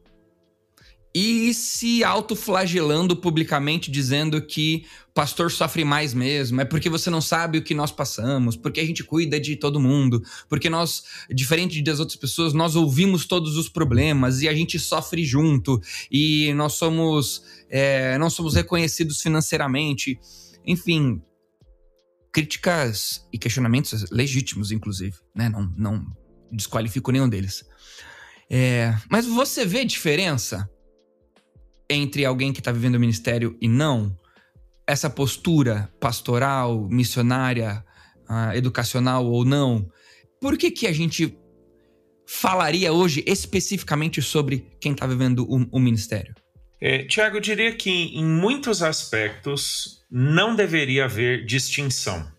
E 1.17 1.55
se 1.55 2.03
autoflagelando 2.03 3.15
publicamente, 3.15 3.89
dizendo 3.89 4.43
que 4.43 4.85
pastor 5.15 5.49
sofre 5.53 5.85
mais 5.85 6.13
mesmo, 6.13 6.61
é 6.61 6.65
porque 6.65 6.91
você 6.91 7.09
não 7.09 7.21
sabe 7.21 7.59
o 7.59 7.63
que 7.63 7.73
nós 7.73 7.93
passamos, 7.93 8.57
porque 8.57 8.81
a 8.81 8.85
gente 8.85 9.05
cuida 9.05 9.39
de 9.39 9.55
todo 9.55 9.79
mundo, 9.79 10.21
porque 10.49 10.69
nós, 10.69 11.05
diferente 11.31 11.81
das 11.83 12.01
outras 12.01 12.19
pessoas, 12.19 12.53
nós 12.53 12.75
ouvimos 12.75 13.27
todos 13.27 13.57
os 13.57 13.69
problemas 13.69 14.43
e 14.43 14.49
a 14.49 14.55
gente 14.55 14.77
sofre 14.77 15.25
junto, 15.25 15.81
e 16.11 16.53
nós 16.55 16.73
somos, 16.73 17.45
é, 17.71 18.19
não 18.19 18.29
somos 18.29 18.57
reconhecidos 18.57 19.21
financeiramente. 19.21 20.19
Enfim, 20.67 21.23
críticas 22.33 23.25
e 23.33 23.39
questionamentos 23.39 24.11
legítimos, 24.11 24.73
inclusive, 24.73 25.17
né? 25.33 25.49
Não, 25.49 25.73
não 25.77 26.05
desqualifico 26.51 27.13
nenhum 27.13 27.29
deles. 27.29 27.65
É, 28.57 28.95
mas 29.11 29.27
você 29.27 29.67
vê 29.67 29.85
diferença 29.85 30.71
entre 31.91 32.25
alguém 32.25 32.53
que 32.53 32.61
está 32.61 32.71
vivendo 32.71 32.95
o 32.95 33.01
ministério 33.01 33.59
e 33.61 33.67
não? 33.67 34.17
Essa 34.87 35.11
postura 35.11 35.93
pastoral, 35.99 36.89
missionária, 36.89 37.85
uh, 38.31 38.55
educacional 38.55 39.27
ou 39.27 39.45
não? 39.45 39.91
Por 40.41 40.57
que, 40.57 40.71
que 40.71 40.87
a 40.87 40.93
gente 40.93 41.37
falaria 42.29 42.93
hoje 42.93 43.25
especificamente 43.27 44.23
sobre 44.23 44.65
quem 44.81 44.93
está 44.93 45.05
vivendo 45.05 45.45
o, 45.51 45.67
o 45.73 45.81
ministério? 45.81 46.33
É, 46.81 47.03
Tiago, 47.07 47.39
eu 47.39 47.41
diria 47.41 47.75
que 47.75 47.91
em 47.91 48.25
muitos 48.25 48.85
aspectos 48.85 50.05
não 50.09 50.55
deveria 50.55 51.07
haver 51.07 51.45
distinção 51.45 52.33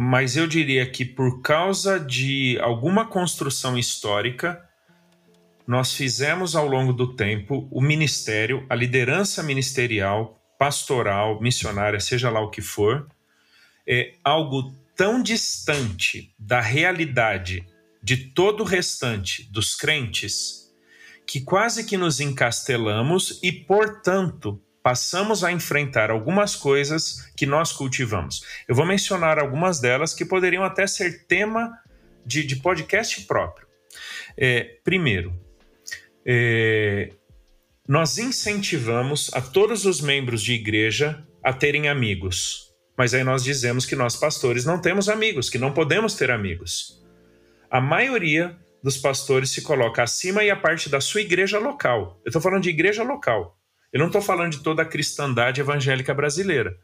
mas 0.00 0.36
eu 0.36 0.46
diria 0.46 0.88
que 0.88 1.04
por 1.04 1.42
causa 1.42 1.98
de 1.98 2.56
alguma 2.60 3.04
construção 3.04 3.76
histórica, 3.76 4.64
nós 5.66 5.92
fizemos 5.92 6.54
ao 6.54 6.68
longo 6.68 6.92
do 6.92 7.16
tempo 7.16 7.66
o 7.68 7.80
ministério, 7.80 8.64
a 8.70 8.76
liderança 8.76 9.42
ministerial, 9.42 10.40
pastoral, 10.56 11.40
missionária, 11.40 11.98
seja 11.98 12.30
lá 12.30 12.40
o 12.40 12.48
que 12.48 12.62
for, 12.62 13.08
é 13.84 14.14
algo 14.22 14.72
tão 14.94 15.20
distante 15.20 16.32
da 16.38 16.60
realidade 16.60 17.66
de 18.00 18.18
todo 18.18 18.60
o 18.60 18.64
restante 18.64 19.50
dos 19.50 19.74
crentes 19.74 20.72
que 21.26 21.40
quase 21.40 21.84
que 21.84 21.96
nos 21.96 22.20
encastelamos 22.20 23.40
e, 23.42 23.50
portanto, 23.50 24.62
passamos 24.88 25.44
a 25.44 25.52
enfrentar 25.52 26.10
algumas 26.10 26.56
coisas 26.56 27.30
que 27.36 27.44
nós 27.44 27.72
cultivamos. 27.72 28.42
Eu 28.66 28.74
vou 28.74 28.86
mencionar 28.86 29.38
algumas 29.38 29.78
delas 29.80 30.14
que 30.14 30.24
poderiam 30.24 30.64
até 30.64 30.86
ser 30.86 31.26
tema 31.26 31.78
de, 32.24 32.42
de 32.42 32.56
podcast 32.56 33.20
próprio. 33.26 33.66
É, 34.34 34.78
primeiro, 34.82 35.38
é, 36.24 37.10
nós 37.86 38.16
incentivamos 38.16 39.30
a 39.34 39.42
todos 39.42 39.84
os 39.84 40.00
membros 40.00 40.42
de 40.42 40.54
igreja 40.54 41.22
a 41.44 41.52
terem 41.52 41.86
amigos. 41.86 42.74
Mas 42.96 43.12
aí 43.12 43.22
nós 43.22 43.44
dizemos 43.44 43.84
que 43.84 43.94
nós 43.94 44.16
pastores 44.16 44.64
não 44.64 44.80
temos 44.80 45.10
amigos, 45.10 45.50
que 45.50 45.58
não 45.58 45.74
podemos 45.74 46.14
ter 46.14 46.30
amigos. 46.30 47.04
A 47.70 47.78
maioria 47.78 48.56
dos 48.82 48.96
pastores 48.96 49.50
se 49.50 49.60
coloca 49.60 50.02
acima 50.02 50.42
e 50.42 50.50
a 50.50 50.56
parte 50.56 50.88
da 50.88 50.98
sua 50.98 51.20
igreja 51.20 51.58
local. 51.58 52.18
Eu 52.24 52.30
estou 52.30 52.40
falando 52.40 52.62
de 52.62 52.70
igreja 52.70 53.02
local. 53.02 53.57
Eu 53.92 54.00
não 54.00 54.06
estou 54.06 54.20
falando 54.20 54.52
de 54.52 54.62
toda 54.62 54.82
a 54.82 54.86
cristandade 54.86 55.60
evangélica 55.60 56.12
brasileira. 56.12 56.78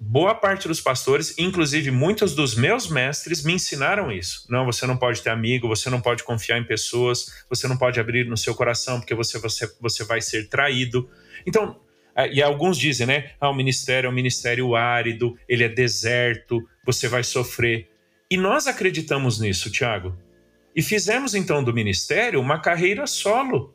Boa 0.00 0.34
parte 0.34 0.68
dos 0.68 0.80
pastores, 0.80 1.38
inclusive 1.38 1.90
muitos 1.90 2.34
dos 2.34 2.54
meus 2.54 2.88
mestres, 2.88 3.44
me 3.44 3.54
ensinaram 3.54 4.10
isso. 4.10 4.44
Não, 4.50 4.66
você 4.66 4.86
não 4.86 4.96
pode 4.96 5.22
ter 5.22 5.30
amigo, 5.30 5.68
você 5.68 5.88
não 5.88 6.00
pode 6.00 6.24
confiar 6.24 6.58
em 6.58 6.64
pessoas, 6.64 7.44
você 7.48 7.68
não 7.68 7.76
pode 7.76 7.98
abrir 7.98 8.26
no 8.26 8.36
seu 8.36 8.54
coração 8.54 8.98
porque 8.98 9.14
você, 9.14 9.38
você, 9.38 9.72
você 9.80 10.04
vai 10.04 10.20
ser 10.20 10.48
traído. 10.48 11.08
Então, 11.46 11.80
e 12.32 12.42
alguns 12.42 12.76
dizem, 12.76 13.06
né? 13.06 13.30
Ah, 13.40 13.48
o 13.48 13.54
ministério 13.54 14.08
é 14.08 14.10
um 14.10 14.14
ministério 14.14 14.74
árido, 14.74 15.38
ele 15.48 15.64
é 15.64 15.68
deserto, 15.68 16.60
você 16.84 17.08
vai 17.08 17.24
sofrer. 17.24 17.88
E 18.30 18.36
nós 18.36 18.66
acreditamos 18.66 19.40
nisso, 19.40 19.70
Tiago. 19.70 20.16
E 20.74 20.82
fizemos 20.82 21.34
então 21.34 21.62
do 21.62 21.72
ministério 21.72 22.40
uma 22.40 22.58
carreira 22.58 23.06
solo. 23.06 23.74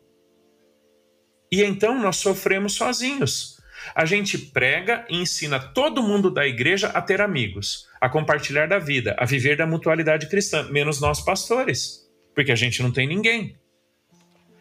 E 1.51 1.63
então 1.63 1.99
nós 1.99 2.17
sofremos 2.17 2.73
sozinhos. 2.73 3.59
A 3.95 4.05
gente 4.05 4.37
prega 4.37 5.05
e 5.09 5.17
ensina 5.17 5.59
todo 5.59 6.03
mundo 6.03 6.29
da 6.29 6.45
igreja 6.45 6.89
a 6.89 7.01
ter 7.01 7.21
amigos, 7.21 7.87
a 7.99 8.09
compartilhar 8.09 8.67
da 8.67 8.77
vida, 8.77 9.15
a 9.17 9.25
viver 9.25 9.57
da 9.57 9.65
mutualidade 9.65 10.27
cristã, 10.29 10.63
menos 10.63 10.99
nós 10.99 11.21
pastores, 11.21 12.07
porque 12.35 12.51
a 12.51 12.55
gente 12.55 12.83
não 12.83 12.91
tem 12.91 13.07
ninguém. 13.07 13.57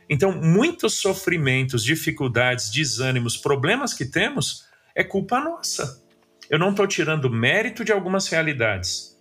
Então, 0.09 0.33
muitos 0.33 0.95
sofrimentos, 0.95 1.85
dificuldades, 1.85 2.71
desânimos, 2.71 3.37
problemas 3.37 3.93
que 3.93 4.07
temos 4.07 4.65
é 4.95 5.05
culpa 5.05 5.39
nossa. 5.39 6.03
Eu 6.49 6.59
não 6.59 6.71
estou 6.71 6.87
tirando 6.87 7.29
mérito 7.29 7.85
de 7.85 7.93
algumas 7.93 8.27
realidades. 8.29 9.19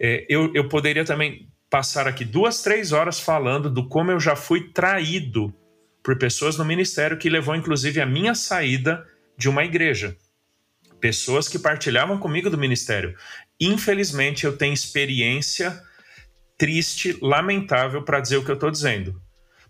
É, 0.00 0.26
eu, 0.28 0.52
eu 0.54 0.68
poderia 0.68 1.04
também 1.04 1.48
passar 1.70 2.08
aqui 2.08 2.24
duas, 2.24 2.62
três 2.62 2.90
horas 2.90 3.20
falando 3.20 3.70
do 3.70 3.88
como 3.88 4.10
eu 4.10 4.18
já 4.18 4.34
fui 4.34 4.72
traído 4.72 5.54
por 6.04 6.18
pessoas 6.18 6.58
no 6.58 6.66
ministério 6.66 7.16
que 7.16 7.30
levou 7.30 7.56
inclusive 7.56 7.98
a 7.98 8.04
minha 8.04 8.34
saída 8.34 9.06
de 9.38 9.48
uma 9.48 9.64
igreja. 9.64 10.14
Pessoas 11.00 11.48
que 11.48 11.58
partilhavam 11.58 12.18
comigo 12.18 12.50
do 12.50 12.58
ministério. 12.58 13.16
Infelizmente, 13.58 14.44
eu 14.44 14.56
tenho 14.56 14.74
experiência 14.74 15.82
triste, 16.58 17.18
lamentável 17.22 18.02
para 18.02 18.20
dizer 18.20 18.36
o 18.36 18.44
que 18.44 18.50
eu 18.50 18.54
estou 18.54 18.70
dizendo. 18.70 19.20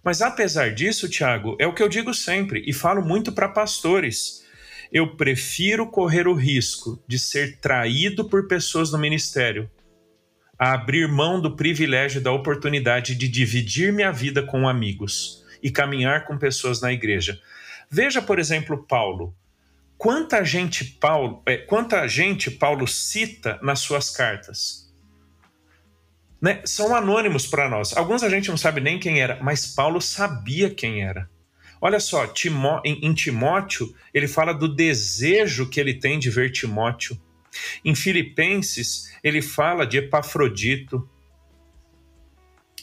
Mas 0.03 0.21
apesar 0.21 0.75
disso, 0.75 1.09
Tiago, 1.09 1.57
é 1.59 1.67
o 1.67 1.73
que 1.73 1.83
eu 1.83 1.89
digo 1.89 2.13
sempre 2.13 2.63
e 2.67 2.73
falo 2.73 3.01
muito 3.01 3.33
para 3.33 3.49
pastores. 3.49 4.45
Eu 4.93 5.17
prefiro 5.17 5.87
correr 5.87 6.27
o 6.27 6.35
risco 6.35 7.03
de 7.07 7.19
ser 7.19 7.59
traído 7.59 8.29
por 8.29 8.49
pessoas 8.49 8.93
no 8.93 8.99
ministério 8.99 9.71
a 10.59 10.73
abrir 10.73 11.09
mão 11.09 11.41
do 11.41 11.57
privilégio 11.57 12.21
da 12.21 12.33
oportunidade 12.33 13.15
de 13.15 13.29
dividir 13.29 13.93
minha 13.93 14.13
vida 14.13 14.43
com 14.43 14.69
amigos 14.69 15.44
e 15.65 15.71
caminhar 15.71 16.27
com 16.27 16.37
pessoas 16.37 16.83
na 16.83 16.93
igreja. 16.93 17.41
Veja, 17.91 18.21
por 18.21 18.39
exemplo, 18.39 18.85
Paulo. 18.87 19.35
Quanta 19.97 20.45
gente 20.45 20.85
Paulo, 20.85 21.43
é, 21.47 21.57
quanta 21.57 22.07
gente 22.07 22.51
Paulo 22.51 22.87
cita 22.87 23.59
nas 23.63 23.81
suas 23.81 24.11
cartas? 24.11 24.93
Né? 26.43 26.61
São 26.67 26.95
anônimos 26.95 27.47
para 27.47 27.71
nós. 27.71 27.97
Alguns 27.97 28.23
a 28.23 28.29
gente 28.29 28.51
não 28.51 28.57
sabe 28.59 28.81
nem 28.81 28.99
quem 28.99 29.23
era, 29.23 29.43
mas 29.43 29.67
Paulo 29.67 30.03
sabia 30.03 30.69
quem 30.69 31.03
era. 31.03 31.31
Olha 31.81 31.99
só, 31.99 32.27
Timó, 32.27 32.83
em, 32.85 33.07
em 33.07 33.15
Timóteo, 33.15 33.95
ele 34.13 34.29
fala 34.29 34.53
do 34.53 34.69
desejo 34.69 35.71
que 35.71 35.81
ele 35.81 35.95
tem 35.95 36.19
de 36.19 36.29
ver 36.29 36.51
Timóteo. 36.51 37.19
Em 37.83 37.95
Filipenses, 37.95 39.11
ele 39.23 39.41
fala 39.41 39.87
de 39.87 39.99
Epafrodito, 39.99 41.09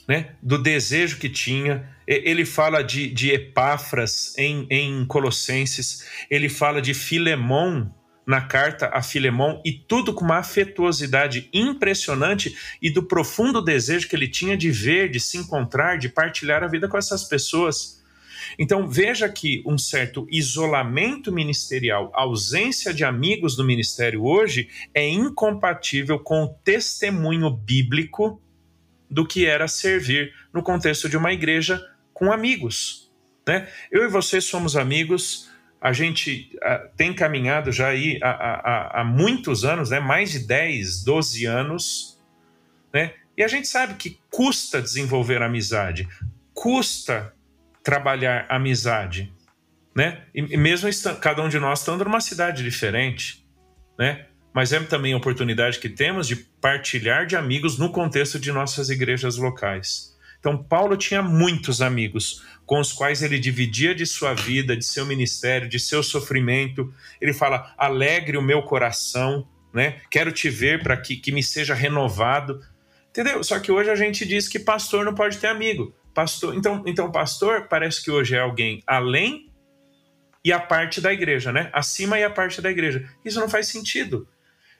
né? 0.08 0.32
do 0.42 0.58
desejo 0.58 1.18
que 1.18 1.30
tinha. 1.30 1.90
Ele 2.08 2.46
fala 2.46 2.82
de, 2.82 3.08
de 3.08 3.32
Epáfras 3.32 4.34
em, 4.38 4.68
em 4.70 5.06
Colossenses. 5.06 6.06
Ele 6.30 6.50
fala 6.50 6.82
de 6.82 6.94
Filemon 6.94 7.88
na 8.26 8.42
carta 8.42 8.90
a 8.94 9.02
Filemon 9.02 9.62
e 9.66 9.72
tudo 9.72 10.14
com 10.14 10.24
uma 10.24 10.38
afetuosidade 10.38 11.50
impressionante 11.54 12.56
e 12.82 12.90
do 12.90 13.04
profundo 13.04 13.62
desejo 13.62 14.08
que 14.08 14.16
ele 14.16 14.28
tinha 14.28 14.56
de 14.56 14.72
ver, 14.72 15.10
de 15.10 15.20
se 15.20 15.38
encontrar, 15.38 15.98
de 15.98 16.10
partilhar 16.10 16.64
a 16.64 16.68
vida 16.68 16.88
com 16.88 16.98
essas 16.98 17.24
pessoas. 17.24 18.02
Então 18.58 18.88
veja 18.88 19.30
que 19.30 19.64
um 19.66 19.78
certo 19.78 20.28
isolamento 20.30 21.32
ministerial, 21.32 22.12
ausência 22.14 22.94
de 22.94 23.04
amigos 23.04 23.56
do 23.56 23.64
ministério 23.64 24.24
hoje 24.24 24.70
é 24.94 25.08
incompatível 25.08 26.20
com 26.20 26.44
o 26.44 26.54
testemunho 26.64 27.50
bíblico 27.50 28.42
do 29.12 29.28
que 29.28 29.46
era 29.46 29.68
servir 29.68 30.34
no 30.54 30.64
contexto 30.64 31.10
de 31.10 31.18
uma 31.18 31.34
igreja 31.34 31.86
com 32.14 32.32
amigos. 32.32 33.12
Né? 33.46 33.68
Eu 33.92 34.06
e 34.06 34.08
você 34.08 34.40
somos 34.40 34.78
amigos, 34.78 35.50
a 35.82 35.92
gente 35.92 36.50
uh, 36.58 36.88
tem 36.96 37.14
caminhado 37.14 37.72
já 37.72 37.90
aí 37.90 38.20
há, 38.24 38.30
há, 38.30 39.02
há, 39.02 39.04
muitos 39.04 39.66
anos, 39.66 39.90
né? 39.90 40.00
mais 40.00 40.32
de 40.32 40.40
10, 40.40 41.04
12 41.04 41.46
anos, 41.46 42.20
né? 42.94 43.14
e 43.38 43.44
a 43.44 43.48
gente 43.48 43.68
sabe 43.68 43.96
que 43.96 44.18
custa 44.30 44.82
desenvolver 44.82 45.42
amizade, 45.42 46.08
custa 46.54 47.34
trabalhar 47.84 48.46
amizade, 48.48 49.34
né? 49.94 50.24
E 50.34 50.56
mesmo 50.56 50.90
cada 51.20 51.42
um 51.42 51.50
de 51.50 51.60
nós 51.60 51.80
estando 51.80 52.06
numa 52.06 52.22
cidade 52.22 52.64
diferente, 52.64 53.46
né? 53.98 54.28
Mas 54.54 54.74
é 54.74 54.80
também 54.82 55.14
a 55.14 55.18
oportunidade 55.18 55.80
que 55.80 55.90
temos 55.90 56.28
de 56.28 56.36
partilhar 56.36 57.26
de 57.26 57.36
amigos 57.36 57.78
no 57.78 57.92
contexto 57.92 58.40
de 58.40 58.52
nossas 58.52 58.90
igrejas 58.90 59.38
locais. 59.38 60.12
Então, 60.40 60.58
Paulo 60.58 60.98
tinha 60.98 61.22
muitos 61.22 61.82
amigos 61.82 62.44
com 62.66 62.80
os 62.80 62.92
quais 62.92 63.22
ele 63.22 63.40
dividia 63.40 63.94
de 63.94 64.06
sua 64.06 64.34
vida, 64.34 64.76
de 64.76 64.84
seu 64.84 65.06
ministério, 65.06 65.70
de 65.70 65.80
seu 65.80 66.02
sofrimento. 66.02 66.94
Ele 67.22 67.32
fala: 67.32 67.74
alegre 67.78 68.38
o 68.38 68.42
meu 68.42 68.64
coração, 68.64 69.48
né? 69.74 70.02
Quero 70.10 70.32
te 70.32 70.50
ver 70.50 70.82
para 70.82 70.98
que, 70.98 71.16
que 71.16 71.32
me 71.32 71.44
seja 71.44 71.74
renovado. 71.74 72.60
Entendeu? 73.10 73.44
Só 73.44 73.60
que 73.60 73.72
hoje 73.72 73.90
a 73.90 73.96
gente 73.96 74.26
diz 74.26 74.48
que 74.48 74.58
pastor 74.58 75.06
não 75.06 75.14
pode 75.14 75.38
ter 75.38 75.48
amigo. 75.48 75.94
Pastor, 76.14 76.56
então, 76.56 76.84
então 76.86 77.12
pastor 77.12 77.68
parece 77.68 78.04
que 78.04 78.10
hoje 78.10 78.36
é 78.36 78.40
alguém 78.40 78.82
além 78.88 79.50
e 80.44 80.52
a 80.52 80.60
parte 80.60 81.00
da 81.00 81.14
igreja, 81.14 81.52
né? 81.52 81.70
Acima 81.72 82.18
e 82.18 82.24
a 82.24 82.30
parte 82.30 82.62
da 82.62 82.72
igreja. 82.72 83.08
Isso 83.24 83.40
não 83.40 83.48
faz 83.48 83.68
sentido. 83.68 84.28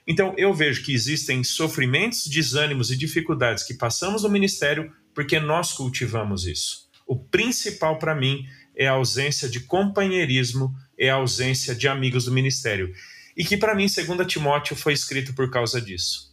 Então 0.08 0.34
eu 0.38 0.54
vejo 0.54 0.84
que 0.84 0.94
existem 0.94 1.44
sofrimentos, 1.44 2.28
desânimos 2.28 2.92
e 2.92 2.98
dificuldades 2.98 3.64
que 3.64 3.74
passamos 3.74 4.24
no 4.24 4.30
ministério 4.30 4.92
porque 5.14 5.40
nós 5.40 5.74
cultivamos 5.74 6.46
isso. 6.46 6.90
O 7.06 7.18
principal 7.18 8.00
para 8.00 8.16
mim 8.16 8.46
é 8.76 8.88
a 8.88 8.94
ausência 8.94 9.50
de 9.50 9.60
companheirismo, 9.62 10.74
é 10.98 11.10
a 11.10 11.16
ausência 11.16 11.76
de 11.76 11.88
amigos 11.88 12.26
do 12.26 12.32
ministério. 12.32 12.94
E 13.36 13.44
que 13.44 13.58
para 13.58 13.76
mim, 13.76 13.88
segundo 13.88 14.26
Timóteo, 14.26 14.76
foi 14.76 14.94
escrito 14.94 15.34
por 15.34 15.50
causa 15.50 15.82
disso. 15.82 16.32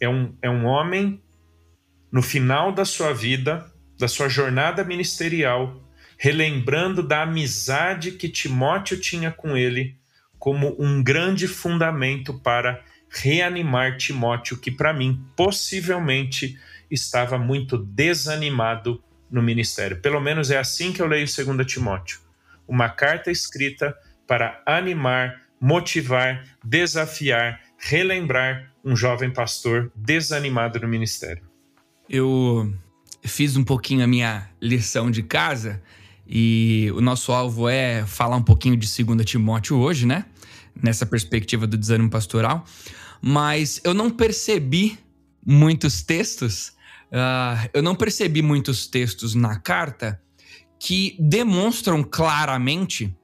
É 0.00 0.08
um, 0.08 0.36
é 0.42 0.50
um 0.50 0.64
homem 0.64 1.22
no 2.10 2.22
final 2.22 2.72
da 2.72 2.84
sua 2.84 3.12
vida 3.12 3.72
da 3.98 4.06
sua 4.06 4.28
jornada 4.28 4.84
ministerial, 4.84 5.82
relembrando 6.16 7.02
da 7.02 7.22
amizade 7.22 8.12
que 8.12 8.28
Timóteo 8.28 8.98
tinha 8.98 9.30
com 9.30 9.56
ele, 9.56 9.96
como 10.38 10.76
um 10.78 11.02
grande 11.02 11.48
fundamento 11.48 12.34
para 12.34 12.82
reanimar 13.10 13.96
Timóteo, 13.96 14.58
que 14.58 14.70
para 14.70 14.92
mim 14.92 15.24
possivelmente 15.34 16.58
estava 16.90 17.38
muito 17.38 17.78
desanimado 17.78 19.02
no 19.30 19.42
ministério. 19.42 20.00
Pelo 20.00 20.20
menos 20.20 20.50
é 20.50 20.58
assim 20.58 20.92
que 20.92 21.02
eu 21.02 21.06
leio 21.06 21.26
2 21.26 21.66
Timóteo. 21.66 22.20
Uma 22.66 22.88
carta 22.88 23.30
escrita 23.30 23.96
para 24.26 24.62
animar, 24.66 25.42
motivar, 25.60 26.44
desafiar, 26.62 27.60
relembrar 27.78 28.72
um 28.84 28.94
jovem 28.94 29.30
pastor 29.30 29.90
desanimado 29.94 30.78
no 30.80 30.88
ministério. 30.88 31.42
Eu 32.08 32.72
fiz 33.22 33.56
um 33.56 33.64
pouquinho 33.64 34.04
a 34.04 34.06
minha 34.06 34.48
lição 34.60 35.10
de 35.10 35.22
casa 35.22 35.82
e 36.28 36.92
o 36.94 37.00
nosso 37.00 37.32
alvo 37.32 37.68
é 37.68 38.04
falar 38.06 38.36
um 38.36 38.42
pouquinho 38.42 38.76
de 38.76 39.04
2 39.04 39.24
Timóteo 39.24 39.78
hoje, 39.78 40.06
né? 40.06 40.26
Nessa 40.80 41.06
perspectiva 41.06 41.66
do 41.66 41.76
desânimo 41.76 42.10
pastoral. 42.10 42.64
Mas 43.20 43.80
eu 43.82 43.94
não 43.94 44.10
percebi 44.10 44.98
muitos 45.44 46.02
textos, 46.02 46.68
uh, 47.10 47.68
eu 47.72 47.82
não 47.82 47.94
percebi 47.94 48.42
muitos 48.42 48.86
textos 48.86 49.34
na 49.34 49.58
carta 49.58 50.20
que 50.78 51.16
demonstram 51.18 52.04
claramente 52.04 53.16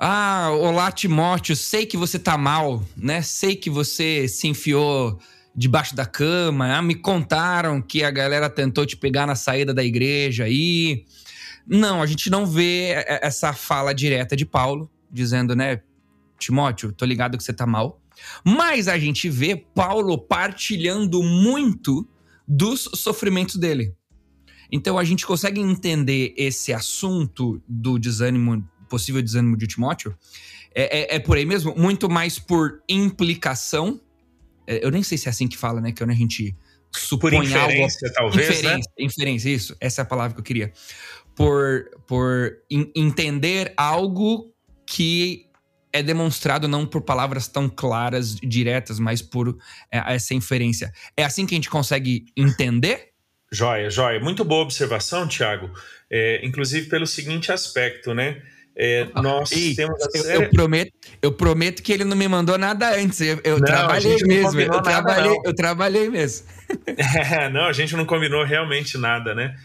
ah, 0.00 0.50
olá 0.52 0.92
Timóteo, 0.92 1.56
sei 1.56 1.84
que 1.84 1.96
você 1.96 2.20
tá 2.20 2.38
mal, 2.38 2.84
né? 2.96 3.20
Sei 3.20 3.56
que 3.56 3.68
você 3.68 4.28
se 4.28 4.46
enfiou 4.46 5.18
debaixo 5.56 5.96
da 5.96 6.06
cama. 6.06 6.72
Ah, 6.72 6.80
me 6.80 6.94
contaram 6.94 7.82
que 7.82 8.04
a 8.04 8.10
galera 8.10 8.48
tentou 8.48 8.86
te 8.86 8.96
pegar 8.96 9.26
na 9.26 9.34
saída 9.34 9.74
da 9.74 9.82
igreja 9.82 10.44
aí. 10.44 11.04
Não, 11.68 12.00
a 12.00 12.06
gente 12.06 12.30
não 12.30 12.46
vê 12.46 13.04
essa 13.22 13.52
fala 13.52 13.94
direta 13.94 14.34
de 14.34 14.46
Paulo, 14.46 14.90
dizendo, 15.10 15.54
né, 15.54 15.82
Timóteo, 16.38 16.92
tô 16.92 17.04
ligado 17.04 17.36
que 17.36 17.44
você 17.44 17.52
tá 17.52 17.66
mal. 17.66 18.00
Mas 18.44 18.88
a 18.88 18.98
gente 18.98 19.28
vê 19.28 19.54
Paulo 19.56 20.18
partilhando 20.18 21.22
muito 21.22 22.08
dos 22.46 22.88
sofrimentos 22.94 23.56
dele. 23.56 23.94
Então 24.72 24.98
a 24.98 25.04
gente 25.04 25.26
consegue 25.26 25.60
entender 25.60 26.34
esse 26.36 26.72
assunto 26.72 27.62
do 27.68 27.98
desânimo, 27.98 28.66
possível 28.88 29.22
desânimo 29.22 29.56
de 29.56 29.66
Timóteo, 29.66 30.16
é, 30.74 31.14
é, 31.14 31.16
é 31.16 31.18
por 31.18 31.36
aí 31.36 31.46
mesmo, 31.46 31.74
muito 31.76 32.08
mais 32.08 32.38
por 32.38 32.82
implicação 32.88 34.00
é, 34.68 34.84
eu 34.84 34.90
nem 34.90 35.02
sei 35.02 35.16
se 35.16 35.26
é 35.26 35.30
assim 35.30 35.48
que 35.48 35.56
fala, 35.56 35.80
né? 35.80 35.92
Que 35.92 36.04
quando 36.04 36.10
a 36.10 36.14
gente 36.14 36.54
supõe 36.92 37.30
por 37.30 37.42
inferência, 37.42 38.06
algo, 38.08 38.14
talvez, 38.14 38.50
inferência, 38.50 38.90
né? 38.98 39.04
Inferência, 39.04 39.48
isso. 39.48 39.76
Essa 39.80 40.02
é 40.02 40.04
a 40.04 40.04
palavra 40.04 40.34
que 40.34 40.40
eu 40.40 40.44
queria. 40.44 40.70
Por, 41.38 41.88
por 42.06 42.58
in, 42.70 42.90
entender 42.94 43.72
algo 43.76 44.52
que 44.84 45.46
é 45.92 46.02
demonstrado 46.02 46.68
não 46.68 46.84
por 46.84 47.02
palavras 47.02 47.48
tão 47.48 47.68
claras, 47.68 48.34
diretas, 48.34 48.98
mas 48.98 49.22
por 49.22 49.56
é, 49.90 50.14
essa 50.14 50.34
inferência. 50.34 50.92
É 51.16 51.24
assim 51.24 51.46
que 51.46 51.54
a 51.54 51.56
gente 51.56 51.70
consegue 51.70 52.26
entender? 52.36 53.10
Joia, 53.50 53.88
joia. 53.88 54.20
Muito 54.20 54.44
boa 54.44 54.62
observação, 54.62 55.26
Tiago. 55.26 55.70
É, 56.10 56.44
inclusive 56.44 56.88
pelo 56.88 57.06
seguinte 57.06 57.50
aspecto, 57.50 58.12
né? 58.12 58.42
É, 58.80 59.08
ah, 59.12 59.22
nós 59.22 59.50
temos 59.50 60.00
eu, 60.14 60.22
série... 60.22 60.44
eu, 60.44 60.50
prometo, 60.50 60.92
eu 61.20 61.32
prometo 61.32 61.82
que 61.82 61.92
ele 61.92 62.04
não 62.04 62.16
me 62.16 62.28
mandou 62.28 62.56
nada 62.56 62.94
antes. 62.94 63.20
Eu, 63.20 63.40
eu 63.42 63.58
não, 63.58 63.64
trabalhei 63.66 64.16
mesmo. 64.22 64.60
Eu 64.60 64.82
trabalhei, 64.82 65.36
eu 65.44 65.54
trabalhei 65.54 66.08
mesmo. 66.08 66.46
É, 66.86 67.48
não, 67.48 67.64
a 67.64 67.72
gente 67.72 67.96
não 67.96 68.04
combinou 68.04 68.44
realmente 68.44 68.98
nada, 68.98 69.34
né? 69.34 69.56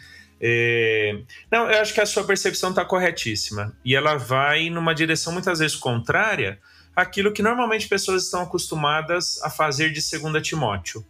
É... 0.46 1.22
Não, 1.50 1.72
eu 1.72 1.80
acho 1.80 1.94
que 1.94 2.02
a 2.02 2.06
sua 2.06 2.26
percepção 2.26 2.72
está 2.72 2.84
corretíssima. 2.84 3.74
E 3.86 3.96
ela 3.96 4.18
vai 4.18 4.70
numa 4.70 4.94
direção 4.94 5.32
muitas 5.32 5.60
vezes 5.60 5.78
contrária, 5.78 6.60
aquilo 6.94 7.32
que 7.32 7.42
normalmente 7.42 7.88
pessoas 7.88 8.26
estão 8.26 8.42
acostumadas 8.42 9.42
a 9.42 9.50
fazer 9.50 9.92
de 9.92 10.02
2 10.02 10.46
Timóteo. 10.46 11.06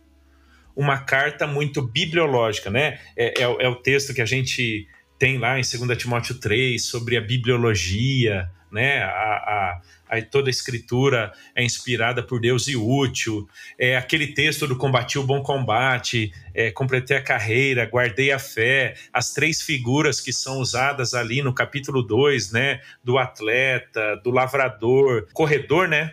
Uma 0.75 0.99
carta 0.99 1.47
muito 1.47 1.81
bibliológica, 1.81 2.69
né? 2.69 2.99
É, 3.17 3.41
é, 3.41 3.43
é 3.43 3.67
o 3.67 3.75
texto 3.75 4.13
que 4.13 4.21
a 4.21 4.25
gente 4.25 4.87
tem 5.17 5.39
lá 5.39 5.59
em 5.59 5.63
2 5.63 5.97
Timóteo 5.97 6.35
3 6.35 6.83
sobre 6.85 7.17
a 7.17 7.21
bibliologia, 7.21 8.51
né? 8.73 9.03
A, 9.03 9.09
a, 10.09 10.17
a, 10.17 10.21
toda 10.23 10.49
a 10.49 10.51
escritura 10.51 11.31
é 11.55 11.63
inspirada 11.63 12.23
por 12.23 12.41
Deus 12.41 12.67
e 12.67 12.75
útil. 12.75 13.47
É 13.77 13.95
aquele 13.95 14.27
texto 14.33 14.67
do 14.67 14.75
combati 14.75 15.19
o 15.19 15.23
bom 15.23 15.41
combate, 15.41 16.33
é, 16.53 16.71
completei 16.71 17.15
a 17.15 17.21
carreira, 17.21 17.85
guardei 17.85 18.31
a 18.31 18.39
fé, 18.39 18.95
as 19.13 19.31
três 19.31 19.61
figuras 19.61 20.19
que 20.19 20.33
são 20.33 20.57
usadas 20.57 21.13
ali 21.13 21.41
no 21.41 21.53
capítulo 21.53 22.01
2, 22.01 22.51
né? 22.51 22.81
Do 23.03 23.17
atleta, 23.17 24.19
do 24.23 24.31
lavrador, 24.31 25.27
corredor, 25.33 25.87
né? 25.87 26.11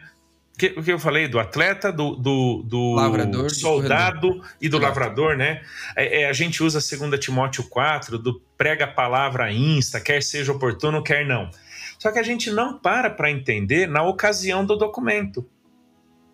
o 0.77 0.83
que 0.83 0.93
eu 0.93 0.99
falei 0.99 1.27
do 1.27 1.39
atleta, 1.39 1.91
do, 1.91 2.15
do, 2.15 2.63
do 2.65 2.93
lavrador, 2.93 3.51
soldado 3.51 4.35
do 4.35 4.45
e 4.61 4.69
do 4.69 4.79
lavrador, 4.79 5.37
né? 5.37 5.63
É, 5.97 6.23
é, 6.23 6.29
a 6.29 6.33
gente 6.33 6.63
usa 6.63 6.79
2 6.79 7.19
Timóteo 7.19 7.65
4, 7.65 8.19
do 8.19 8.41
prega 8.59 8.85
a 8.85 8.89
palavra 8.89 9.51
insta, 9.51 10.01
quer 10.01 10.23
seja 10.23 10.53
oportuno, 10.53 11.03
quer 11.03 11.27
não. 11.27 11.51
Só 12.01 12.11
que 12.11 12.19
a 12.19 12.23
gente 12.23 12.51
não 12.51 12.81
para 12.81 13.11
para 13.11 13.31
entender 13.31 13.87
na 13.87 14.03
ocasião 14.03 14.65
do 14.65 14.75
documento. 14.75 15.49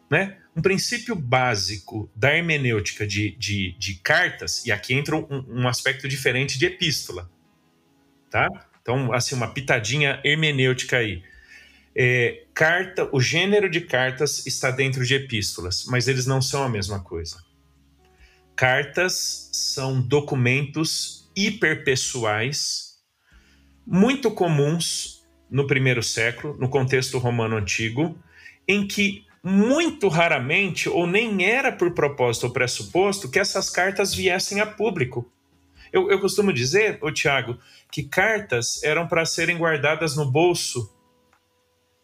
Né? 0.09 0.39
Um 0.57 0.63
princípio 0.63 1.15
básico 1.15 2.11
da 2.17 2.35
hermenêutica 2.35 3.07
de, 3.07 3.33
de, 3.33 3.77
de 3.79 3.97
cartas, 3.97 4.65
e 4.65 4.73
aqui 4.73 4.95
entra 4.95 5.17
um, 5.17 5.45
um 5.49 5.69
aspecto 5.69 6.09
diferente 6.09 6.59
de 6.59 6.67
epístola. 6.67 7.31
Tá? 8.31 8.49
Então, 8.81 9.13
assim, 9.13 9.35
uma 9.35 9.53
pitadinha 9.53 10.21
hermenêutica 10.25 10.97
aí 10.97 11.23
é, 11.99 12.45
carta, 12.53 13.09
o 13.11 13.19
gênero 13.19 13.71
de 13.71 13.81
cartas 13.81 14.47
está 14.47 14.71
dentro 14.71 15.05
de 15.05 15.15
epístolas, 15.15 15.87
mas 15.87 16.07
eles 16.07 16.27
não 16.27 16.43
são 16.43 16.63
a 16.63 16.69
mesma 16.69 17.01
coisa. 17.01 17.43
Cartas 18.55 19.49
são 19.51 20.03
documentos 20.03 21.31
hiperpessoais, 21.35 22.99
muito 23.87 24.31
comuns 24.31 25.16
no 25.51 25.67
primeiro 25.67 26.03
século, 26.03 26.57
no 26.59 26.69
contexto 26.69 27.19
romano 27.19 27.57
antigo, 27.57 28.19
em 28.67 28.87
que 28.87 29.25
muito 29.43 30.09
raramente, 30.09 30.89
ou 30.89 31.07
nem 31.07 31.45
era 31.45 31.71
por 31.71 31.93
propósito 31.93 32.45
ou 32.45 32.53
pressuposto, 32.53 33.31
que 33.31 33.39
essas 33.39 33.71
cartas 33.71 34.13
viessem 34.13 34.61
a 34.61 34.67
público. 34.67 35.31
Eu, 35.93 36.11
eu 36.11 36.21
costumo 36.21 36.53
dizer, 36.53 36.99
ô 37.01 37.13
Tiago, 37.13 37.59
que 37.93 38.03
cartas 38.03 38.83
eram 38.83 39.07
para 39.07 39.25
serem 39.25 39.57
guardadas 39.57 40.17
no 40.17 40.31
bolso 40.31 40.93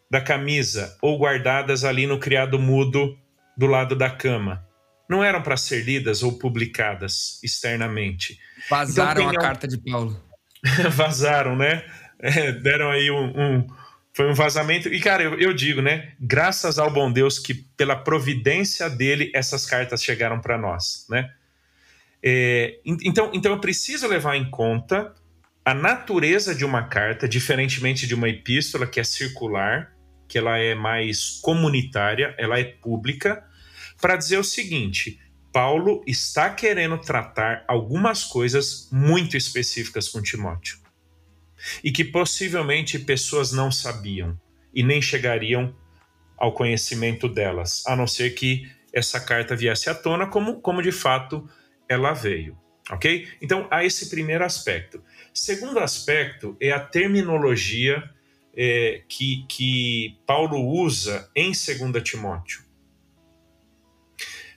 da 0.09 0.21
camisa 0.21 0.97
ou 1.01 1.17
guardadas 1.17 1.83
ali 1.83 2.07
no 2.07 2.19
criado 2.19 2.57
mudo 2.57 3.17
do 3.57 3.65
lado 3.65 3.95
da 3.95 4.09
cama. 4.09 4.65
Não 5.09 5.23
eram 5.23 5.41
para 5.41 5.57
ser 5.57 5.83
lidas 5.83 6.23
ou 6.23 6.37
publicadas 6.39 7.39
externamente. 7.43 8.39
Vazaram 8.69 9.23
então, 9.23 9.41
a 9.41 9.43
carta 9.43 9.67
de 9.67 9.77
Paulo. 9.77 10.17
Vazaram, 10.91 11.57
né? 11.57 11.83
É, 12.23 12.53
deram 12.53 12.89
aí 12.89 13.11
um, 13.11 13.25
um, 13.37 13.67
Foi 14.13 14.31
um 14.31 14.33
vazamento. 14.33 14.87
E, 14.87 14.99
cara, 15.01 15.23
eu, 15.23 15.37
eu 15.37 15.53
digo, 15.53 15.81
né? 15.81 16.13
Graças 16.17 16.79
ao 16.79 16.89
bom 16.89 17.11
Deus 17.11 17.37
que, 17.37 17.53
pela 17.53 17.97
providência 17.97 18.89
dele, 18.89 19.29
essas 19.35 19.65
cartas 19.65 20.01
chegaram 20.01 20.39
para 20.39 20.57
nós, 20.57 21.05
né? 21.09 21.29
É, 22.25 22.79
então, 22.85 23.29
então 23.33 23.51
eu 23.51 23.59
preciso 23.59 24.07
levar 24.07 24.37
em 24.37 24.49
conta 24.49 25.13
a 25.65 25.73
natureza 25.73 26.55
de 26.55 26.63
uma 26.63 26.83
carta, 26.83 27.27
diferentemente 27.27 28.07
de 28.07 28.15
uma 28.15 28.29
epístola 28.29 28.87
que 28.87 29.01
é 29.01 29.03
circular, 29.03 29.93
que 30.25 30.37
ela 30.37 30.57
é 30.57 30.73
mais 30.73 31.41
comunitária, 31.41 32.33
ela 32.37 32.57
é 32.57 32.63
pública, 32.63 33.43
para 33.99 34.15
dizer 34.15 34.37
o 34.37 34.43
seguinte: 34.45 35.19
Paulo 35.51 36.01
está 36.07 36.49
querendo 36.49 36.97
tratar 36.97 37.65
algumas 37.67 38.23
coisas 38.23 38.87
muito 38.89 39.35
específicas 39.35 40.07
com 40.07 40.21
Timóteo 40.21 40.82
e 41.83 41.91
que 41.91 42.03
possivelmente 42.03 42.99
pessoas 42.99 43.51
não 43.51 43.71
sabiam 43.71 44.39
e 44.73 44.83
nem 44.83 45.01
chegariam 45.01 45.75
ao 46.37 46.53
conhecimento 46.53 47.29
delas, 47.29 47.83
a 47.87 47.95
não 47.95 48.07
ser 48.07 48.31
que 48.31 48.69
essa 48.91 49.19
carta 49.19 49.55
viesse 49.55 49.89
à 49.89 49.95
tona, 49.95 50.27
como, 50.27 50.59
como 50.61 50.81
de 50.81 50.91
fato 50.91 51.49
ela 51.87 52.13
veio. 52.13 52.57
Ok? 52.91 53.27
Então, 53.41 53.67
há 53.71 53.85
esse 53.85 54.09
primeiro 54.09 54.43
aspecto. 54.43 55.01
Segundo 55.33 55.79
aspecto 55.79 56.57
é 56.59 56.71
a 56.71 56.79
terminologia 56.79 58.03
é, 58.55 59.03
que, 59.07 59.45
que 59.47 60.19
Paulo 60.27 60.59
usa 60.59 61.29
em 61.35 61.51
2 61.51 62.03
Timóteo. 62.03 62.61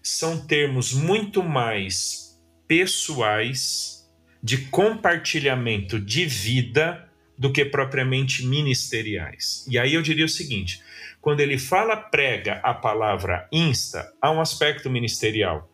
São 0.03 0.47
termos 0.47 0.92
muito 0.92 1.42
mais 1.42 2.40
pessoais, 2.66 3.96
de 4.42 4.59
compartilhamento 4.68 5.99
de 5.99 6.27
vida, 6.27 7.07
do 7.38 7.53
que 7.53 7.64
propriamente 7.64 8.46
ministeriais. 8.46 9.66
E 9.68 9.79
aí 9.79 9.94
eu 9.94 10.03
diria 10.03 10.25
o 10.25 10.29
seguinte: 10.29 10.81
quando 11.20 11.40
ele 11.40 11.59
fala 11.59 11.96
prega 11.96 12.61
a 12.62 12.72
palavra 12.72 13.49
insta, 13.53 14.12
há 14.20 14.31
um 14.31 14.40
aspecto 14.40 14.88
ministerial. 14.88 15.70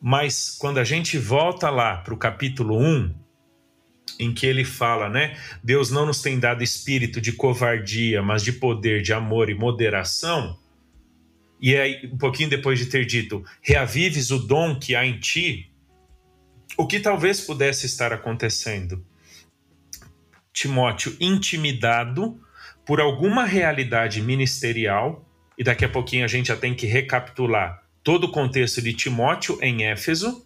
Mas 0.00 0.56
quando 0.58 0.78
a 0.78 0.84
gente 0.84 1.16
volta 1.16 1.70
lá 1.70 1.96
para 1.98 2.12
o 2.12 2.16
capítulo 2.16 2.76
1, 2.76 3.14
em 4.18 4.34
que 4.34 4.46
ele 4.46 4.64
fala, 4.64 5.08
né? 5.08 5.38
Deus 5.62 5.90
não 5.90 6.04
nos 6.04 6.20
tem 6.20 6.38
dado 6.38 6.62
espírito 6.62 7.20
de 7.20 7.32
covardia, 7.32 8.20
mas 8.20 8.42
de 8.42 8.52
poder, 8.52 9.00
de 9.00 9.12
amor 9.12 9.48
e 9.48 9.54
moderação. 9.54 10.58
E 11.60 11.76
aí, 11.76 12.10
um 12.12 12.18
pouquinho 12.18 12.50
depois 12.50 12.78
de 12.78 12.86
ter 12.86 13.06
dito, 13.06 13.44
reavives 13.60 14.32
o 14.32 14.38
dom 14.40 14.76
que 14.76 14.96
há 14.96 15.06
em 15.06 15.18
ti, 15.20 15.71
o 16.76 16.86
que 16.86 17.00
talvez 17.00 17.40
pudesse 17.40 17.86
estar 17.86 18.12
acontecendo? 18.12 19.04
Timóteo 20.52 21.16
intimidado 21.20 22.40
por 22.84 23.00
alguma 23.00 23.44
realidade 23.44 24.20
ministerial, 24.20 25.26
e 25.56 25.64
daqui 25.64 25.84
a 25.84 25.88
pouquinho 25.88 26.24
a 26.24 26.28
gente 26.28 26.48
já 26.48 26.56
tem 26.56 26.74
que 26.74 26.86
recapitular 26.86 27.82
todo 28.02 28.24
o 28.24 28.32
contexto 28.32 28.82
de 28.82 28.92
Timóteo 28.92 29.58
em 29.62 29.84
Éfeso, 29.84 30.44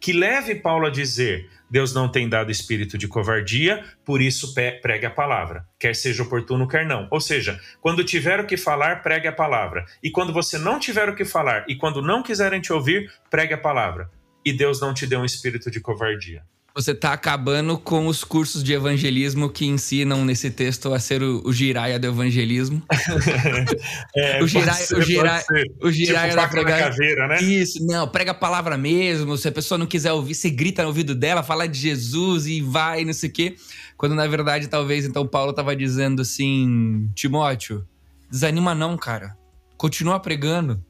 que 0.00 0.12
leve 0.12 0.54
Paulo 0.56 0.86
a 0.86 0.90
dizer: 0.90 1.48
Deus 1.70 1.94
não 1.94 2.08
tem 2.08 2.28
dado 2.28 2.50
espírito 2.50 2.98
de 2.98 3.08
covardia, 3.08 3.84
por 4.04 4.20
isso 4.20 4.54
pregue 4.54 5.06
a 5.06 5.10
palavra, 5.10 5.66
quer 5.78 5.94
seja 5.94 6.22
oportuno, 6.22 6.68
quer 6.68 6.84
não. 6.84 7.08
Ou 7.10 7.20
seja, 7.20 7.58
quando 7.80 8.04
tiver 8.04 8.40
o 8.40 8.46
que 8.46 8.56
falar, 8.56 9.02
pregue 9.02 9.28
a 9.28 9.32
palavra. 9.32 9.86
E 10.02 10.10
quando 10.10 10.32
você 10.32 10.58
não 10.58 10.78
tiver 10.78 11.08
o 11.08 11.14
que 11.14 11.24
falar, 11.24 11.64
e 11.68 11.76
quando 11.76 12.02
não 12.02 12.22
quiserem 12.22 12.60
te 12.60 12.72
ouvir, 12.72 13.10
pregue 13.30 13.54
a 13.54 13.58
palavra. 13.58 14.10
E 14.44 14.52
Deus 14.52 14.80
não 14.80 14.92
te 14.92 15.06
deu 15.06 15.20
um 15.20 15.24
espírito 15.24 15.70
de 15.70 15.80
covardia. 15.80 16.42
Você 16.74 16.92
está 16.92 17.12
acabando 17.12 17.76
com 17.76 18.06
os 18.06 18.24
cursos 18.24 18.64
de 18.64 18.72
evangelismo 18.72 19.50
que 19.50 19.66
ensinam 19.66 20.24
nesse 20.24 20.50
texto 20.50 20.94
a 20.94 20.98
ser 20.98 21.22
o, 21.22 21.42
o 21.44 21.52
giraia 21.52 21.98
do 21.98 22.06
evangelismo. 22.06 22.82
é, 24.16 24.42
o 24.42 24.46
giraia, 24.46 24.72
ser, 24.72 24.96
o 24.96 25.02
giraia, 25.02 25.44
o 25.82 25.92
giraia 25.92 26.30
tipo, 26.30 26.64
da 26.64 26.78
caveira, 26.78 27.28
né? 27.28 27.42
Isso, 27.42 27.84
não, 27.84 28.08
prega 28.08 28.30
a 28.30 28.34
palavra 28.34 28.78
mesmo. 28.78 29.36
Se 29.36 29.48
a 29.48 29.52
pessoa 29.52 29.76
não 29.76 29.84
quiser 29.84 30.12
ouvir, 30.12 30.34
você 30.34 30.48
grita 30.48 30.80
no 30.80 30.88
ouvido 30.88 31.14
dela, 31.14 31.42
fala 31.42 31.68
de 31.68 31.78
Jesus 31.78 32.46
e 32.46 32.62
vai, 32.62 33.04
não 33.04 33.12
sei 33.12 33.28
o 33.28 33.32
quê. 33.32 33.56
Quando 33.98 34.14
na 34.14 34.26
verdade, 34.26 34.66
talvez, 34.66 35.04
então, 35.04 35.26
Paulo 35.26 35.50
estava 35.50 35.76
dizendo 35.76 36.22
assim: 36.22 37.10
Timóteo, 37.14 37.86
desanima 38.30 38.74
não, 38.74 38.96
cara. 38.96 39.36
Continua 39.76 40.18
pregando. 40.18 40.82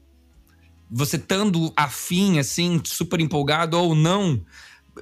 Você 0.95 1.17
estando 1.17 1.73
afim, 1.75 2.37
assim, 2.37 2.79
super 2.85 3.19
empolgado 3.19 3.79
ou 3.79 3.95
não 3.95 4.45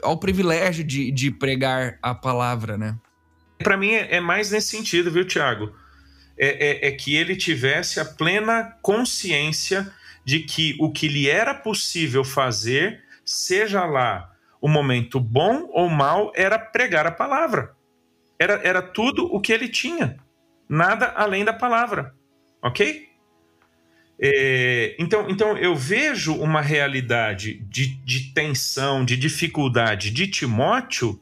ao 0.01 0.17
privilégio 0.17 0.86
de, 0.86 1.12
de 1.12 1.30
pregar 1.30 1.99
a 2.01 2.15
palavra, 2.15 2.77
né? 2.77 2.97
Para 3.58 3.75
mim 3.75 3.91
é, 3.91 4.15
é, 4.15 4.19
mais 4.21 4.51
nesse 4.51 4.69
sentido, 4.69 5.12
viu, 5.12 5.25
Tiago? 5.25 5.75
É, 6.38 6.88
é, 6.88 6.88
é, 6.88 6.91
que 6.91 7.15
ele 7.15 7.36
tivesse 7.36 7.99
a 7.99 8.06
plena 8.06 8.77
consciência 8.82 9.91
de 10.23 10.39
que 10.39 10.77
o 10.80 10.91
que 10.91 11.10
lhe 11.10 11.30
era 11.30 11.54
possível 11.54 12.23
fazer, 12.23 13.04
seja 13.25 13.86
lá 13.86 14.32
o 14.62 14.69
momento 14.69 15.19
bom 15.19 15.67
ou 15.73 15.89
mal, 15.89 16.32
era 16.36 16.58
pregar 16.58 17.06
a 17.06 17.12
palavra. 17.12 17.75
Era, 18.39 18.62
era 18.63 18.82
tudo 18.82 19.25
o 19.25 19.41
que 19.41 19.51
ele 19.51 19.67
tinha, 19.67 20.17
nada 20.69 21.13
além 21.15 21.43
da 21.43 21.54
palavra, 21.54 22.15
ok? 22.63 23.11
É, 24.23 24.95
então, 24.99 25.27
então 25.29 25.57
eu 25.57 25.75
vejo 25.75 26.36
uma 26.36 26.62
realidade 26.62 27.55
de, 27.67 27.88
de 28.05 28.31
tensão, 28.34 29.03
de 29.03 29.17
dificuldade 29.17 30.12
de 30.12 30.27
Timóteo 30.27 31.19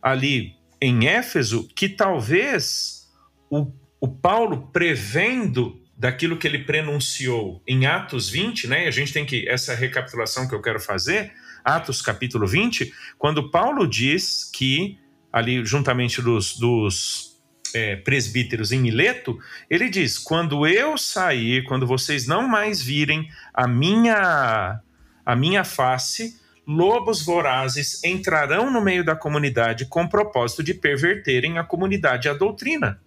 ali 0.00 0.54
em 0.80 1.06
Éfeso, 1.06 1.68
que 1.74 1.90
talvez 1.90 3.06
o, 3.50 3.70
o 4.00 4.08
Paulo 4.08 4.70
prevendo 4.72 5.78
daquilo 5.96 6.38
que 6.38 6.46
ele 6.46 6.60
prenunciou 6.60 7.62
em 7.66 7.86
Atos 7.86 8.30
20, 8.30 8.66
né? 8.66 8.86
A 8.86 8.90
gente 8.90 9.12
tem 9.12 9.26
que 9.26 9.46
essa 9.48 9.74
recapitulação 9.74 10.48
que 10.48 10.54
eu 10.54 10.62
quero 10.62 10.80
fazer, 10.80 11.32
Atos 11.62 12.00
capítulo 12.00 12.46
20, 12.46 12.92
quando 13.18 13.50
Paulo 13.50 13.86
diz 13.86 14.50
que 14.54 14.98
ali 15.32 15.64
juntamente 15.64 16.22
dos, 16.22 16.56
dos 16.56 17.35
é, 17.74 17.96
presbíteros 17.96 18.72
em 18.72 18.80
Mileto, 18.80 19.38
ele 19.68 19.88
diz: 19.88 20.18
quando 20.18 20.66
eu 20.66 20.96
sair, 20.96 21.64
quando 21.64 21.86
vocês 21.86 22.26
não 22.26 22.46
mais 22.46 22.82
virem 22.82 23.28
a 23.52 23.66
minha 23.66 24.80
a 25.24 25.34
minha 25.34 25.64
face, 25.64 26.40
lobos 26.66 27.24
vorazes 27.24 28.02
entrarão 28.04 28.70
no 28.70 28.80
meio 28.80 29.04
da 29.04 29.16
comunidade 29.16 29.86
com 29.86 30.06
propósito 30.06 30.62
de 30.62 30.72
perverterem 30.72 31.58
a 31.58 31.64
comunidade 31.64 32.28
e 32.28 32.30
a 32.30 32.34
doutrina. 32.34 33.00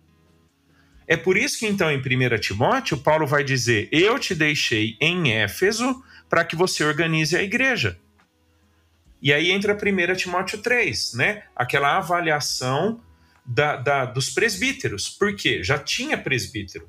É 1.07 1.17
por 1.17 1.37
isso 1.37 1.57
que 1.57 1.65
então 1.65 1.89
em 1.89 1.97
1 1.97 2.39
Timóteo, 2.39 2.97
Paulo 2.97 3.25
vai 3.25 3.43
dizer: 3.43 3.89
Eu 3.91 4.19
te 4.19 4.35
deixei 4.35 4.95
em 5.01 5.33
Éfeso 5.33 6.03
para 6.29 6.45
que 6.45 6.55
você 6.55 6.83
organize 6.83 7.35
a 7.35 7.41
igreja. 7.41 7.97
E 9.21 9.33
aí 9.33 9.51
entra 9.51 9.73
1 9.73 10.15
Timóteo 10.15 10.59
3, 10.59 11.13
né? 11.15 11.43
Aquela 11.55 11.97
avaliação 11.97 13.01
da, 13.49 13.75
da, 13.77 14.05
dos 14.05 14.29
presbíteros. 14.29 15.09
Por 15.09 15.35
quê? 15.35 15.63
Já 15.63 15.79
tinha 15.79 16.15
presbítero. 16.15 16.88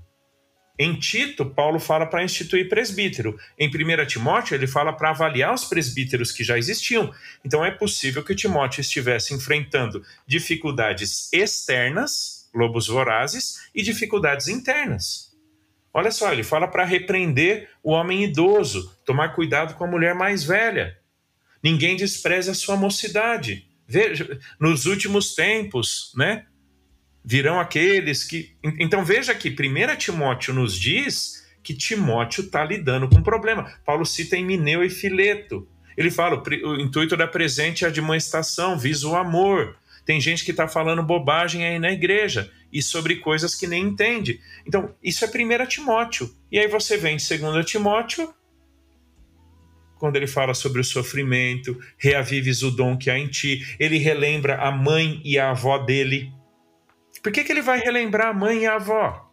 Em 0.78 0.98
Tito, 0.98 1.46
Paulo 1.46 1.80
fala 1.80 2.06
para 2.06 2.22
instituir 2.22 2.68
presbítero. 2.68 3.38
Em 3.58 3.68
1 3.68 4.06
Timóteo, 4.06 4.54
ele 4.54 4.66
fala 4.66 4.92
para 4.92 5.10
avaliar 5.10 5.54
os 5.54 5.64
presbíteros 5.64 6.32
que 6.32 6.44
já 6.44 6.58
existiam. 6.58 7.12
Então 7.44 7.64
é 7.64 7.70
possível 7.70 8.22
que 8.22 8.34
Timóteo 8.34 8.82
estivesse 8.82 9.34
enfrentando 9.34 10.02
dificuldades 10.26 11.32
externas, 11.32 12.48
lobos 12.54 12.88
vorazes, 12.88 13.68
e 13.74 13.82
dificuldades 13.82 14.48
internas. 14.48 15.30
Olha 15.92 16.10
só, 16.10 16.32
ele 16.32 16.42
fala 16.42 16.68
para 16.68 16.84
repreender 16.84 17.70
o 17.82 17.92
homem 17.92 18.24
idoso, 18.24 18.96
tomar 19.04 19.34
cuidado 19.34 19.74
com 19.74 19.84
a 19.84 19.90
mulher 19.90 20.14
mais 20.14 20.44
velha. 20.44 20.96
Ninguém 21.62 21.96
despreze 21.96 22.50
a 22.50 22.54
sua 22.54 22.76
mocidade. 22.76 23.66
Veja, 23.86 24.38
nos 24.58 24.86
últimos 24.86 25.34
tempos, 25.34 26.12
né? 26.16 26.46
Virão 27.24 27.60
aqueles 27.60 28.24
que. 28.24 28.54
Então 28.78 29.04
veja 29.04 29.34
que 29.34 29.50
1 29.50 29.96
Timóteo 29.96 30.54
nos 30.54 30.78
diz 30.78 31.46
que 31.62 31.74
Timóteo 31.74 32.44
está 32.44 32.64
lidando 32.64 33.08
com 33.08 33.16
um 33.16 33.22
problema. 33.22 33.72
Paulo 33.84 34.06
cita 34.06 34.36
em 34.36 34.44
Mineu 34.44 34.82
e 34.82 34.90
Fileto. 34.90 35.68
Ele 35.96 36.10
fala: 36.10 36.42
o 36.42 36.80
intuito 36.80 37.16
da 37.16 37.26
presente 37.26 37.84
admoestação 37.84 38.78
visa 38.78 39.06
o 39.06 39.16
amor. 39.16 39.76
Tem 40.04 40.20
gente 40.20 40.44
que 40.44 40.50
está 40.50 40.66
falando 40.66 41.02
bobagem 41.02 41.64
aí 41.64 41.78
na 41.78 41.92
igreja 41.92 42.50
e 42.72 42.82
sobre 42.82 43.16
coisas 43.16 43.54
que 43.54 43.66
nem 43.66 43.84
entende. 43.84 44.40
Então, 44.66 44.94
isso 45.02 45.24
é 45.24 45.28
1 45.28 45.66
Timóteo. 45.66 46.34
E 46.50 46.58
aí 46.58 46.66
você 46.66 46.96
vem 46.96 47.16
de 47.16 47.38
2 47.38 47.66
Timóteo, 47.66 48.32
quando 49.98 50.16
ele 50.16 50.26
fala 50.26 50.54
sobre 50.54 50.80
o 50.80 50.84
sofrimento, 50.84 51.78
reavives 51.98 52.62
o 52.62 52.70
dom 52.70 52.96
que 52.96 53.10
há 53.10 53.18
em 53.18 53.28
ti. 53.28 53.76
Ele 53.78 53.98
relembra 53.98 54.56
a 54.56 54.70
mãe 54.70 55.20
e 55.24 55.38
a 55.38 55.50
avó 55.50 55.76
dele. 55.78 56.32
Por 57.22 57.32
que, 57.32 57.44
que 57.44 57.52
ele 57.52 57.62
vai 57.62 57.78
relembrar 57.78 58.28
a 58.28 58.32
mãe 58.32 58.62
e 58.62 58.66
a 58.66 58.74
avó? 58.74 59.30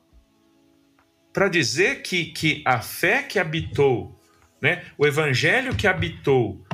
Para 1.32 1.48
dizer 1.48 2.02
que, 2.02 2.26
que 2.26 2.64
a 2.66 2.82
fé 2.82 3.24
que 3.24 3.40
habitou, 3.40 4.20
né, 4.62 4.86
o 4.98 5.06
evangelho 5.06 5.76
que 5.76 5.88
habitou 5.88 6.66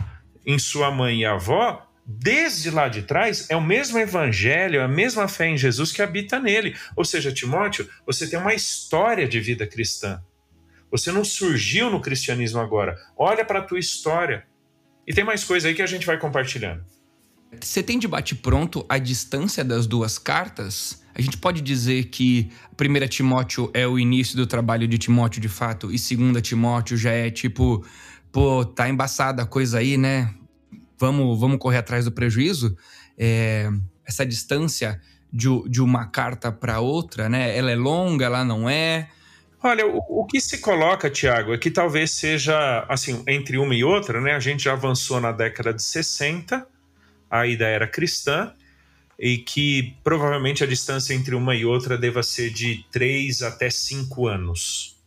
em 0.46 0.58
sua 0.58 0.90
mãe 0.90 1.22
e 1.22 1.26
avó, 1.26 1.88
desde 2.06 2.70
lá 2.70 2.88
de 2.88 3.04
trás, 3.04 3.50
é 3.50 3.56
o 3.56 3.62
mesmo 3.62 3.98
evangelho, 4.00 4.80
é 4.80 4.84
a 4.84 4.88
mesma 4.88 5.28
fé 5.28 5.48
em 5.48 5.58
Jesus 5.58 5.92
que 5.92 6.02
habita 6.02 6.40
nele. 6.40 6.76
Ou 6.96 7.06
seja, 7.06 7.32
Timóteo, 7.32 7.88
você 8.06 8.28
tem 8.28 8.40
uma 8.40 8.54
história 8.54 9.28
de 9.28 9.40
vida 9.40 9.68
cristã. 9.68 10.22
Você 10.92 11.12
não 11.12 11.24
surgiu 11.24 11.90
no 11.90 12.02
cristianismo 12.02 12.60
agora. 12.60 12.98
Olha 13.18 13.44
para 13.44 13.60
a 13.60 13.64
tua 13.64 13.80
história. 13.80 14.46
E 15.08 15.14
tem 15.14 15.24
mais 15.24 15.44
coisa 15.44 15.68
aí 15.68 15.74
que 15.74 15.82
a 15.82 15.88
gente 15.88 16.06
vai 16.06 16.18
compartilhando. 16.18 16.86
Você 17.62 17.84
tem 17.84 18.00
debate 18.00 18.36
pronto 18.36 18.86
a 18.88 18.98
distância 18.98 19.64
das 19.64 19.88
duas 19.88 20.18
cartas? 20.18 21.02
A 21.16 21.22
gente 21.22 21.38
pode 21.38 21.62
dizer 21.62 22.06
que 22.06 22.50
1 22.80 23.08
Timóteo 23.08 23.70
é 23.74 23.88
o 23.88 24.00
início 24.00 24.36
do 24.36 24.48
trabalho 24.48 24.88
de 24.88 24.98
Timóteo 24.98 25.42
de 25.42 25.50
fato, 25.50 25.92
e 25.92 25.98
2 25.98 26.42
Timóteo 26.42 26.98
já 26.98 27.12
é 27.12 27.30
tipo, 27.30 27.86
pô, 28.32 28.66
tá 28.66 28.90
embaçada 28.90 29.44
a 29.44 29.46
coisa 29.46 29.78
aí, 29.78 29.96
né? 29.96 30.34
Vamos, 30.98 31.40
vamos 31.40 31.58
correr 31.60 31.78
atrás 31.78 32.06
do 32.06 32.12
prejuízo? 32.12 32.76
É, 33.18 33.70
essa 34.06 34.26
distância 34.26 35.00
de, 35.32 35.48
de 35.70 35.82
uma 35.82 36.06
carta 36.08 36.52
para 36.52 36.80
outra, 36.80 37.30
né? 37.30 37.56
Ela 37.56 37.72
é 37.72 37.76
longa, 37.76 38.26
ela 38.26 38.44
não 38.44 38.70
é. 38.70 39.10
Olha, 39.62 39.88
o, 39.88 40.22
o, 40.22 40.26
que 40.26 40.42
se 40.42 40.60
coloca, 40.60 41.10
Tiago, 41.10 41.54
é 41.54 41.58
que 41.58 41.72
talvez 41.72 42.12
seja, 42.12 42.86
assim, 42.90 43.24
entre 43.28 43.58
uma 43.58 43.74
e 43.74 43.84
outra, 43.84 44.20
né? 44.20 44.34
A 44.34 44.40
gente 44.40 44.64
já 44.64 44.74
avançou 44.74 45.22
na 45.22 45.32
década 45.32 45.74
de 45.74 45.82
60, 45.82 46.68
aí 47.34 47.58
da 47.58 47.68
era 47.68 47.88
cristã, 47.88 48.54
e 49.20 49.38
que 49.38 49.96
provavelmente 50.04 50.64
a 50.64 50.68
distância 50.68 51.14
entre 51.14 51.34
uma 51.34 51.56
e 51.56 51.66
outra 51.66 51.98
deva 51.98 52.22
ser 52.22 52.52
de 52.52 52.86
três 52.92 53.42
até 53.42 53.70
cinco 53.70 54.28
anos. 54.28 55.02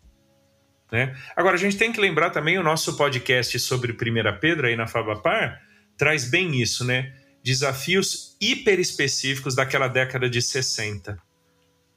Né? 0.90 1.16
Agora, 1.36 1.54
a 1.54 1.58
gente 1.58 1.76
tem 1.76 1.92
que 1.92 2.00
lembrar 2.00 2.30
também 2.30 2.58
o 2.58 2.62
nosso 2.62 2.96
podcast 2.96 3.58
sobre 3.58 3.92
1 3.92 3.96
Pedro 4.40 4.66
aí 4.66 4.76
na 4.76 4.86
Fabapar 4.86 5.60
traz 5.96 6.28
bem 6.28 6.60
isso, 6.60 6.84
né? 6.84 7.12
Desafios 7.42 8.36
hiper 8.40 8.78
específicos 8.78 9.54
daquela 9.54 9.88
década 9.88 10.28
de 10.28 10.42
60 10.42 11.18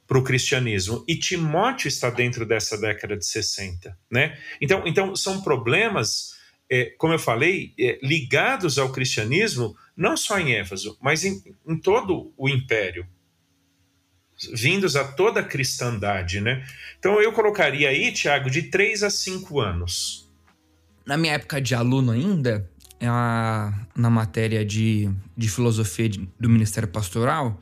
para 0.07 0.17
o 0.17 0.23
cristianismo. 0.23 1.03
E 1.07 1.15
Timóteo 1.15 1.87
está 1.87 2.09
dentro 2.09 2.45
dessa 2.45 2.77
década 2.77 3.15
de 3.15 3.25
60. 3.25 3.95
Né? 4.11 4.37
Então, 4.59 4.83
então 4.85 5.15
são 5.15 5.41
problemas, 5.41 6.35
é, 6.69 6.85
como 6.97 7.13
eu 7.13 7.19
falei, 7.19 7.73
é, 7.79 7.99
ligados 8.01 8.79
ao 8.79 8.91
cristianismo, 8.91 9.75
não 9.99 10.15
só 10.15 10.39
em 10.39 10.53
Éfeso, 10.53 10.97
mas 11.01 11.25
em, 11.25 11.43
em 11.67 11.77
todo 11.77 12.33
o 12.37 12.47
império 12.47 13.05
vindos 14.53 14.95
a 14.95 15.03
toda 15.03 15.41
a 15.41 15.43
cristandade, 15.43 16.39
né? 16.39 16.65
Então 16.97 17.21
eu 17.21 17.33
colocaria 17.33 17.89
aí, 17.89 18.13
Tiago, 18.13 18.49
de 18.49 18.63
3 18.63 19.03
a 19.03 19.09
5 19.09 19.59
anos. 19.59 20.31
Na 21.05 21.17
minha 21.17 21.33
época 21.33 21.59
de 21.59 21.75
aluno 21.75 22.13
ainda, 22.13 22.69
na 23.93 24.09
matéria 24.09 24.63
de, 24.63 25.11
de 25.35 25.49
filosofia 25.49 26.09
do 26.39 26.47
Ministério 26.47 26.87
Pastoral, 26.87 27.59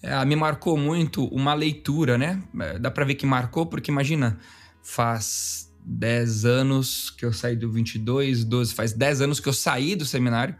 é, 0.00 0.24
me 0.24 0.36
marcou 0.36 0.76
muito 0.76 1.24
uma 1.26 1.52
leitura, 1.52 2.16
né? 2.16 2.40
É, 2.60 2.78
dá 2.78 2.92
para 2.92 3.04
ver 3.04 3.16
que 3.16 3.26
marcou, 3.26 3.66
porque 3.66 3.90
imagina, 3.90 4.38
faz 4.80 5.72
10 5.84 6.44
anos 6.44 7.10
que 7.10 7.24
eu 7.24 7.32
saí 7.32 7.56
do 7.56 7.72
22, 7.72 8.44
12, 8.44 8.72
faz 8.72 8.92
10 8.92 9.22
anos 9.22 9.40
que 9.40 9.48
eu 9.48 9.52
saí 9.52 9.96
do 9.96 10.04
seminário, 10.04 10.54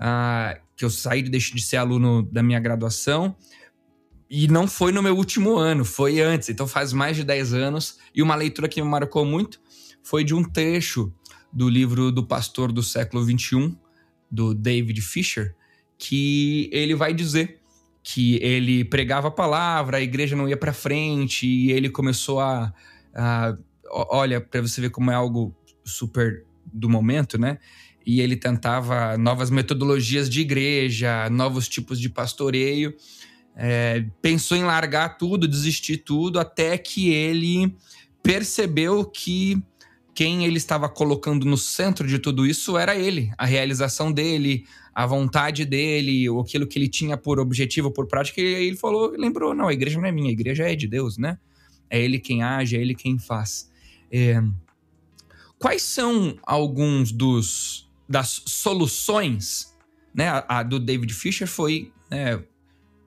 uh, 0.00 0.60
que 0.76 0.84
eu 0.84 0.90
saí, 0.90 1.22
deixei 1.22 1.54
de 1.54 1.62
ser 1.62 1.76
aluno 1.76 2.22
da 2.22 2.42
minha 2.42 2.60
graduação, 2.60 3.36
e 4.28 4.48
não 4.48 4.66
foi 4.66 4.90
no 4.92 5.02
meu 5.02 5.16
último 5.16 5.56
ano, 5.56 5.84
foi 5.84 6.20
antes, 6.20 6.48
então 6.48 6.66
faz 6.66 6.92
mais 6.92 7.16
de 7.16 7.24
10 7.24 7.54
anos, 7.54 7.98
e 8.14 8.22
uma 8.22 8.34
leitura 8.34 8.68
que 8.68 8.82
me 8.82 8.88
marcou 8.88 9.24
muito 9.24 9.60
foi 10.02 10.24
de 10.24 10.34
um 10.34 10.42
trecho 10.42 11.12
do 11.52 11.68
livro 11.68 12.10
do 12.12 12.24
pastor 12.24 12.72
do 12.72 12.82
século 12.82 13.24
21, 13.24 13.76
do 14.30 14.54
David 14.54 15.00
Fisher, 15.00 15.54
que 15.96 16.68
ele 16.72 16.94
vai 16.94 17.14
dizer 17.14 17.60
que 18.02 18.36
ele 18.42 18.84
pregava 18.84 19.28
a 19.28 19.30
palavra, 19.30 19.96
a 19.96 20.00
igreja 20.00 20.36
não 20.36 20.48
ia 20.48 20.56
para 20.56 20.72
frente 20.72 21.46
e 21.46 21.72
ele 21.72 21.88
começou 21.88 22.38
a, 22.38 22.72
a 23.14 23.56
olha 23.90 24.40
para 24.40 24.60
você 24.60 24.80
ver 24.80 24.90
como 24.90 25.10
é 25.10 25.14
algo 25.14 25.56
super 25.84 26.44
do 26.72 26.88
momento, 26.88 27.38
né? 27.38 27.58
E 28.06 28.20
ele 28.20 28.36
tentava 28.36 29.18
novas 29.18 29.50
metodologias 29.50 30.30
de 30.30 30.40
igreja, 30.40 31.28
novos 31.28 31.66
tipos 31.66 31.98
de 32.00 32.08
pastoreio. 32.08 32.94
É, 33.56 34.04
pensou 34.22 34.56
em 34.56 34.62
largar 34.62 35.18
tudo, 35.18 35.48
desistir 35.48 35.98
tudo, 35.98 36.38
até 36.38 36.78
que 36.78 37.08
ele 37.08 37.74
percebeu 38.22 39.04
que 39.04 39.60
quem 40.14 40.44
ele 40.46 40.56
estava 40.56 40.88
colocando 40.88 41.44
no 41.44 41.58
centro 41.58 42.06
de 42.06 42.18
tudo 42.18 42.46
isso 42.46 42.78
era 42.78 42.96
ele, 42.96 43.30
a 43.36 43.44
realização 43.44 44.10
dele, 44.10 44.64
a 44.94 45.06
vontade 45.06 45.64
dele, 45.64 46.26
aquilo 46.40 46.66
que 46.66 46.78
ele 46.78 46.88
tinha 46.88 47.18
por 47.18 47.38
objetivo, 47.38 47.90
por 47.90 48.06
prática, 48.06 48.40
e 48.40 48.44
ele 48.44 48.76
falou, 48.76 49.10
lembrou, 49.16 49.54
não, 49.54 49.68
a 49.68 49.72
igreja 49.72 50.00
não 50.00 50.08
é 50.08 50.12
minha, 50.12 50.30
a 50.30 50.32
igreja 50.32 50.64
é 50.64 50.74
de 50.74 50.88
Deus, 50.88 51.18
né? 51.18 51.38
É 51.90 52.00
ele 52.00 52.18
quem 52.18 52.42
age, 52.42 52.76
é 52.76 52.80
ele 52.80 52.94
quem 52.94 53.18
faz. 53.18 53.70
É... 54.10 54.42
Quais 55.58 55.82
são 55.82 56.38
alguns 56.42 57.12
dos 57.12 57.85
das 58.08 58.42
soluções, 58.46 59.74
né? 60.14 60.28
A, 60.28 60.58
a 60.58 60.62
do 60.62 60.78
David 60.78 61.12
Fisher 61.12 61.46
foi 61.46 61.92
né, 62.10 62.36
de 62.36 62.44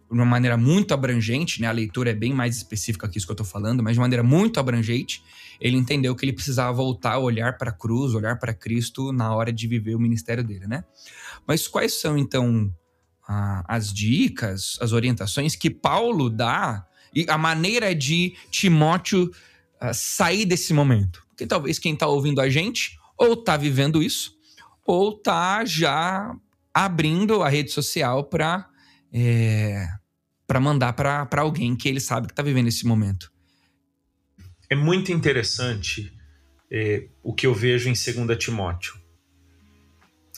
uma 0.10 0.26
maneira 0.26 0.58
muito 0.58 0.94
abrangente, 0.94 1.62
né? 1.62 1.68
A 1.68 1.72
leitura 1.72 2.10
é 2.10 2.16
bem 2.16 2.34
mais 2.34 2.58
específica 2.58 3.08
que 3.08 3.18
isso 3.18 3.28
que 3.28 3.32
eu 3.32 3.38
tô 3.38 3.44
falando, 3.44 3.84
mas 3.84 3.94
de 3.94 4.00
maneira 4.00 4.24
muito 4.24 4.60
abrangente, 4.60 5.24
ele 5.62 5.78
entendeu 5.78 6.16
que 6.16 6.26
ele 6.26 6.34
precisava 6.34 6.74
voltar 6.74 7.14
a 7.14 7.20
olhar 7.20 7.58
para 7.58 7.70
a 7.70 7.74
cruz, 7.74 8.14
olhar 8.14 8.40
para 8.40 8.54
Cristo 8.54 9.12
na 9.12 9.34
hora 9.36 9.52
de 9.52 9.68
viver 9.68 9.96
o 9.96 10.00
ministério 10.00 10.44
dele, 10.44 10.68
né? 10.68 10.84
Mas 11.48 11.68
quais 11.68 11.94
são 11.94 12.18
então 12.18 12.74
as 13.68 13.94
dicas, 13.94 14.78
as 14.82 14.92
orientações 14.92 15.56
que 15.56 15.70
Paulo 15.70 16.32
dá 16.32 16.84
e 17.14 17.26
a 17.30 17.38
maneira 17.38 17.94
de 17.94 18.36
Timóteo 18.50 19.30
sair 19.94 20.46
desse 20.46 20.74
momento? 20.74 21.24
Porque 21.30 21.46
talvez 21.46 21.78
quem 21.78 21.94
está 21.94 22.08
ouvindo 22.08 22.42
a 22.42 22.50
gente 22.50 22.98
ou 23.16 23.34
está 23.34 23.56
vivendo 23.56 24.02
isso, 24.02 24.39
ou 24.90 25.16
está 25.16 25.64
já 25.66 26.36
abrindo 26.74 27.44
a 27.44 27.50
rede 27.50 27.70
social 27.70 28.24
para 28.24 28.68
é, 29.14 29.86
para 30.48 30.60
mandar 30.60 30.94
para 30.94 31.42
alguém 31.42 31.76
que 31.76 31.88
ele 31.88 32.00
sabe 32.00 32.26
que 32.26 32.34
está 32.34 32.42
vivendo 32.42 32.70
esse 32.70 32.88
momento. 32.88 33.32
É 34.68 34.74
muito 34.74 35.12
interessante 35.12 36.12
é, 36.72 37.08
o 37.22 37.36
que 37.36 37.46
eu 37.46 37.54
vejo 37.54 37.88
em 37.88 37.94
2 37.94 38.36
Timóteo, 38.40 38.96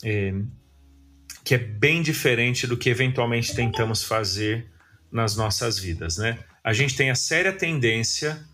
é, 0.03 0.33
que 1.45 1.55
é 1.55 1.57
bem 1.57 2.01
diferente 2.01 2.67
do 2.67 2.75
que 2.75 2.89
eventualmente 2.89 3.55
tentamos 3.55 4.03
fazer 4.03 4.69
nas 5.09 5.37
nossas 5.37 5.79
vidas, 5.79 6.17
né? 6.17 6.39
A 6.61 6.73
gente 6.73 6.97
tem 6.97 7.09
a 7.09 7.15
séria 7.15 7.53
tendência 7.53 8.45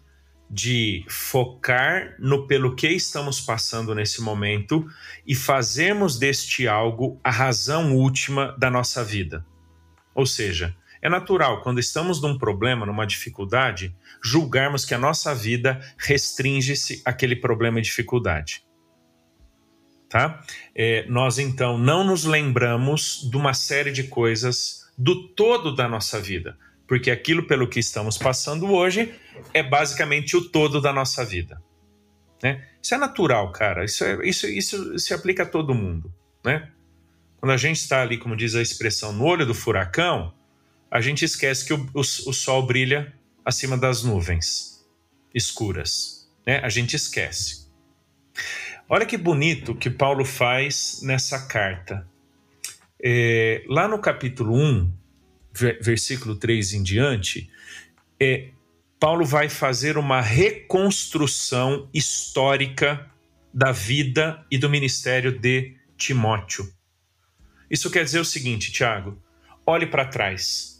de 0.49 1.03
focar 1.09 2.15
no 2.19 2.47
pelo 2.47 2.75
que 2.75 2.87
estamos 2.87 3.41
passando 3.41 3.93
nesse 3.93 4.21
momento 4.21 4.87
e 5.25 5.35
fazermos 5.35 6.17
deste 6.17 6.67
algo 6.67 7.19
a 7.23 7.29
razão 7.29 7.95
última 7.95 8.55
da 8.57 8.69
nossa 8.69 9.03
vida. 9.03 9.45
Ou 10.15 10.25
seja, 10.25 10.75
é 11.01 11.09
natural, 11.09 11.61
quando 11.61 11.79
estamos 11.79 12.21
num 12.21 12.37
problema, 12.37 12.85
numa 12.85 13.05
dificuldade, 13.05 13.95
julgarmos 14.23 14.85
que 14.85 14.93
a 14.93 14.97
nossa 14.97 15.35
vida 15.35 15.79
restringe-se 15.97 17.01
àquele 17.05 17.35
problema 17.35 17.79
e 17.79 17.83
dificuldade. 17.83 18.63
Tá? 20.09 20.41
É, 20.73 21.05
nós 21.07 21.37
então 21.37 21.77
não 21.77 22.03
nos 22.03 22.23
lembramos 22.23 23.27
de 23.29 23.35
uma 23.35 23.53
série 23.53 23.91
de 23.91 24.03
coisas 24.03 24.89
do 24.97 25.27
todo 25.27 25.75
da 25.75 25.87
nossa 25.87 26.19
vida 26.19 26.57
porque 26.87 27.11
aquilo 27.11 27.45
pelo 27.45 27.67
que 27.67 27.79
estamos 27.79 28.17
passando 28.17 28.71
hoje 28.71 29.13
é 29.53 29.61
basicamente 29.61 30.37
o 30.37 30.49
todo 30.49 30.81
da 30.81 30.93
nossa 30.93 31.25
vida. 31.25 31.61
Né? 32.41 32.65
Isso 32.81 32.95
é 32.95 32.97
natural, 32.97 33.51
cara. 33.51 33.83
Isso, 33.83 34.03
é, 34.03 34.25
isso, 34.27 34.47
isso 34.47 34.97
se 34.97 35.13
aplica 35.13 35.43
a 35.43 35.45
todo 35.45 35.75
mundo. 35.75 36.13
Né? 36.43 36.71
Quando 37.39 37.51
a 37.51 37.57
gente 37.57 37.77
está 37.77 38.01
ali, 38.01 38.17
como 38.17 38.35
diz 38.35 38.55
a 38.55 38.61
expressão, 38.61 39.11
no 39.11 39.25
olho 39.25 39.45
do 39.45 39.53
furacão, 39.53 40.33
a 40.89 41.01
gente 41.01 41.25
esquece 41.25 41.65
que 41.65 41.73
o, 41.73 41.89
o, 41.93 41.99
o 41.99 42.03
sol 42.03 42.65
brilha 42.65 43.13
acima 43.43 43.77
das 43.77 44.03
nuvens 44.03 44.85
escuras. 45.33 46.29
Né? 46.45 46.59
A 46.63 46.69
gente 46.69 46.95
esquece. 46.95 47.67
Olha 48.89 49.05
que 49.05 49.17
bonito 49.17 49.75
que 49.75 49.89
Paulo 49.89 50.23
faz 50.23 51.01
nessa 51.03 51.45
carta. 51.47 52.07
É, 53.03 53.63
lá 53.67 53.87
no 53.87 53.99
capítulo 53.99 54.55
1, 54.55 54.91
versículo 55.81 56.35
3 56.35 56.73
em 56.73 56.83
diante, 56.83 57.49
é, 58.19 58.49
Paulo 58.99 59.25
vai 59.25 59.49
fazer 59.49 59.97
uma 59.97 60.21
reconstrução 60.21 61.89
histórica 61.93 63.09
da 63.53 63.71
vida 63.71 64.45
e 64.51 64.57
do 64.57 64.69
ministério 64.69 65.37
de 65.37 65.75
Timóteo. 65.97 66.67
Isso 67.69 67.89
quer 67.89 68.03
dizer 68.03 68.19
o 68.19 68.25
seguinte, 68.25 68.71
Tiago: 68.71 69.21
olhe 69.65 69.85
para 69.85 70.05
trás. 70.05 70.77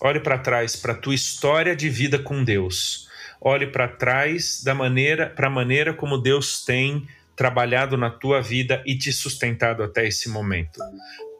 Olhe 0.00 0.20
para 0.20 0.38
trás 0.38 0.76
para 0.76 0.92
a 0.92 0.96
tua 0.96 1.14
história 1.14 1.74
de 1.74 1.88
vida 1.88 2.18
com 2.18 2.44
Deus. 2.44 3.08
Olhe 3.40 3.66
para 3.66 3.88
trás 3.88 4.62
da 4.62 4.74
maneira 4.74 5.28
para 5.28 5.46
a 5.46 5.50
maneira 5.50 5.94
como 5.94 6.18
Deus 6.18 6.64
tem 6.64 7.08
trabalhado 7.34 7.96
na 7.96 8.10
tua 8.10 8.40
vida 8.40 8.82
e 8.86 8.96
te 8.96 9.12
sustentado 9.12 9.82
até 9.82 10.06
esse 10.06 10.28
momento. 10.28 10.80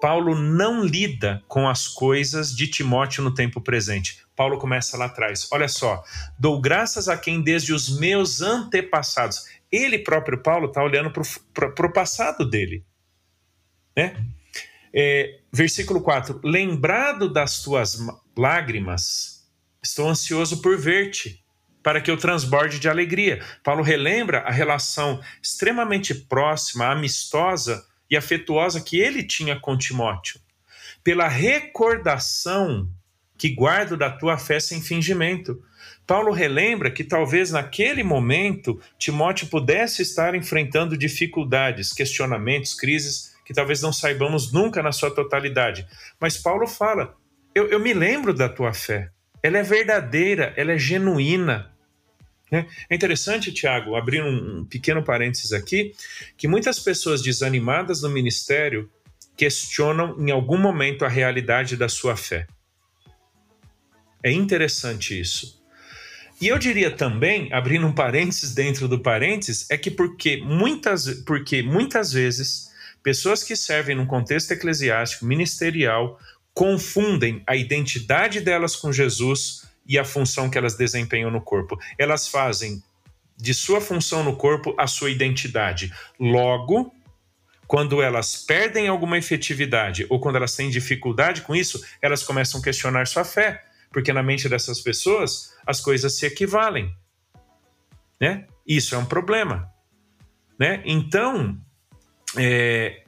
Paulo 0.01 0.35
não 0.35 0.85
lida 0.85 1.43
com 1.49 1.69
as 1.69 1.89
coisas 1.89 2.55
de 2.55 2.67
Timóteo 2.67 3.23
no 3.23 3.35
tempo 3.35 3.61
presente. 3.61 4.25
Paulo 4.35 4.59
começa 4.59 4.97
lá 4.97 5.07
atrás. 5.07 5.49
Olha 5.51 5.69
só, 5.69 6.03
dou 6.39 6.61
graças 6.61 7.09
a 7.09 7.17
quem 7.17 7.41
desde 7.41 7.73
os 7.73 7.99
meus 7.99 8.41
antepassados. 8.41 9.45
Ele 9.71 9.99
próprio, 9.99 10.43
Paulo, 10.43 10.67
está 10.67 10.83
olhando 10.83 11.11
para 11.11 11.87
o 11.87 11.93
passado 11.93 12.49
dele. 12.49 12.85
Né? 13.97 14.27
É, 14.95 15.41
versículo 15.53 16.01
4: 16.01 16.41
Lembrado 16.45 17.33
das 17.33 17.63
tuas 17.63 17.99
lágrimas, 18.37 19.49
estou 19.83 20.09
ansioso 20.09 20.61
por 20.61 20.79
ver-te, 20.79 21.43
para 21.83 22.01
que 22.01 22.11
eu 22.11 22.17
transborde 22.17 22.79
de 22.79 22.89
alegria. 22.89 23.43
Paulo 23.65 23.83
relembra 23.83 24.41
a 24.41 24.51
relação 24.51 25.21
extremamente 25.43 26.15
próxima, 26.15 26.87
amistosa 26.91 27.85
e 28.11 28.17
afetuosa 28.17 28.81
que 28.81 28.99
ele 28.99 29.23
tinha 29.23 29.59
com 29.59 29.77
Timóteo, 29.77 30.41
pela 31.03 31.29
recordação 31.29 32.89
que 33.39 33.51
guardo 33.51 33.97
da 33.97 34.11
tua 34.11 34.39
fé 34.39 34.59
sem 34.59 34.81
fingimento. 34.81 35.63
Paulo 36.07 36.33
relembra 36.33 36.91
que 36.91 37.05
talvez 37.05 37.51
naquele 37.51 38.03
momento 38.03 38.81
Timóteo 38.99 39.49
pudesse 39.49 40.03
estar 40.03 40.35
enfrentando 40.35 40.97
dificuldades, 40.97 41.93
questionamentos, 41.93 42.75
crises 42.75 43.37
que 43.45 43.55
talvez 43.55 43.81
não 43.83 43.93
saibamos 43.93 44.53
nunca 44.53 44.83
na 44.83 44.91
sua 44.91 45.11
totalidade. 45.11 45.87
Mas 46.19 46.37
Paulo 46.37 46.67
fala: 46.67 47.15
eu, 47.55 47.69
eu 47.69 47.79
me 47.79 47.93
lembro 47.93 48.35
da 48.35 48.49
tua 48.49 48.73
fé, 48.73 49.11
ela 49.43 49.59
é 49.59 49.63
verdadeira, 49.63 50.53
ela 50.57 50.73
é 50.73 50.79
genuína. 50.79 51.73
Né? 52.51 52.67
É 52.89 52.95
interessante, 52.95 53.53
Tiago, 53.53 53.97
abrir 53.97 54.23
um 54.23 54.65
pequeno 54.65 55.03
parênteses 55.03 55.53
aqui, 55.53 55.93
que 56.37 56.47
muitas 56.47 56.79
pessoas 56.79 57.23
desanimadas 57.23 58.03
no 58.03 58.11
ministério 58.11 58.91
questionam 59.37 60.17
em 60.19 60.31
algum 60.31 60.59
momento 60.59 61.05
a 61.05 61.09
realidade 61.09 61.77
da 61.77 61.89
sua 61.89 62.17
fé. 62.17 62.47
É 64.23 64.31
interessante 64.31 65.19
isso. 65.19 65.63
E 66.41 66.49
eu 66.49 66.59
diria 66.59 66.91
também, 66.91 67.53
abrindo 67.53 67.87
um 67.87 67.93
parênteses 67.93 68.55
dentro 68.55 68.87
do 68.87 68.99
parênteses, 68.99 69.71
é 69.71 69.77
que 69.77 69.91
porque 69.91 70.37
muitas, 70.39 71.23
porque 71.25 71.63
muitas 71.63 72.13
vezes 72.13 72.71
pessoas 73.03 73.43
que 73.43 73.57
servem 73.57 73.97
num 73.97 74.07
contexto 74.07 74.51
eclesiástico, 74.51 75.25
ministerial, 75.25 76.19
confundem 76.53 77.43
a 77.47 77.57
identidade 77.57 78.41
delas 78.41 78.77
com 78.77 78.93
Jesus 78.93 79.66
e 79.89 79.99
a 79.99 80.05
função 80.05 80.51
que 80.51 80.59
elas 80.59 80.77
desempenham 80.77 81.31
no 81.31 81.41
corpo. 81.41 81.79
Elas 81.99 82.29
fazem 82.29 82.83
de 83.37 83.53
sua 83.53 83.81
função 83.81 84.25
no 84.25 84.37
corpo 84.37 84.75
a 84.79 84.87
sua 84.87 85.11
identidade. 85.11 85.93
Logo, 86.19 86.93
quando 87.67 88.01
elas 88.01 88.37
perdem 88.37 88.89
alguma 88.89 89.19
efetividade 89.19 90.07
ou 90.09 90.21
quando 90.21 90.37
elas 90.37 90.55
têm 90.57 90.71
dificuldade 90.71 91.43
com 91.43 91.55
isso, 91.55 91.85
elas 92.01 92.23
começam 92.23 92.61
a 92.61 92.65
questionar 92.65 93.07
sua 93.07 93.25
fé, 93.25 93.65
porque 93.93 94.13
na 94.13 94.23
mente 94.23 94.49
dessas 94.49 94.81
pessoas 94.81 95.55
as 95.67 95.81
coisas 95.81 96.17
se 96.17 96.27
equivalem. 96.27 96.95
Né? 98.21 98.47
Isso 98.67 98.95
é 98.95 98.99
um 98.99 99.05
problema. 99.05 99.71
Né? 100.59 100.83
Então, 100.85 101.61
é, 102.37 103.03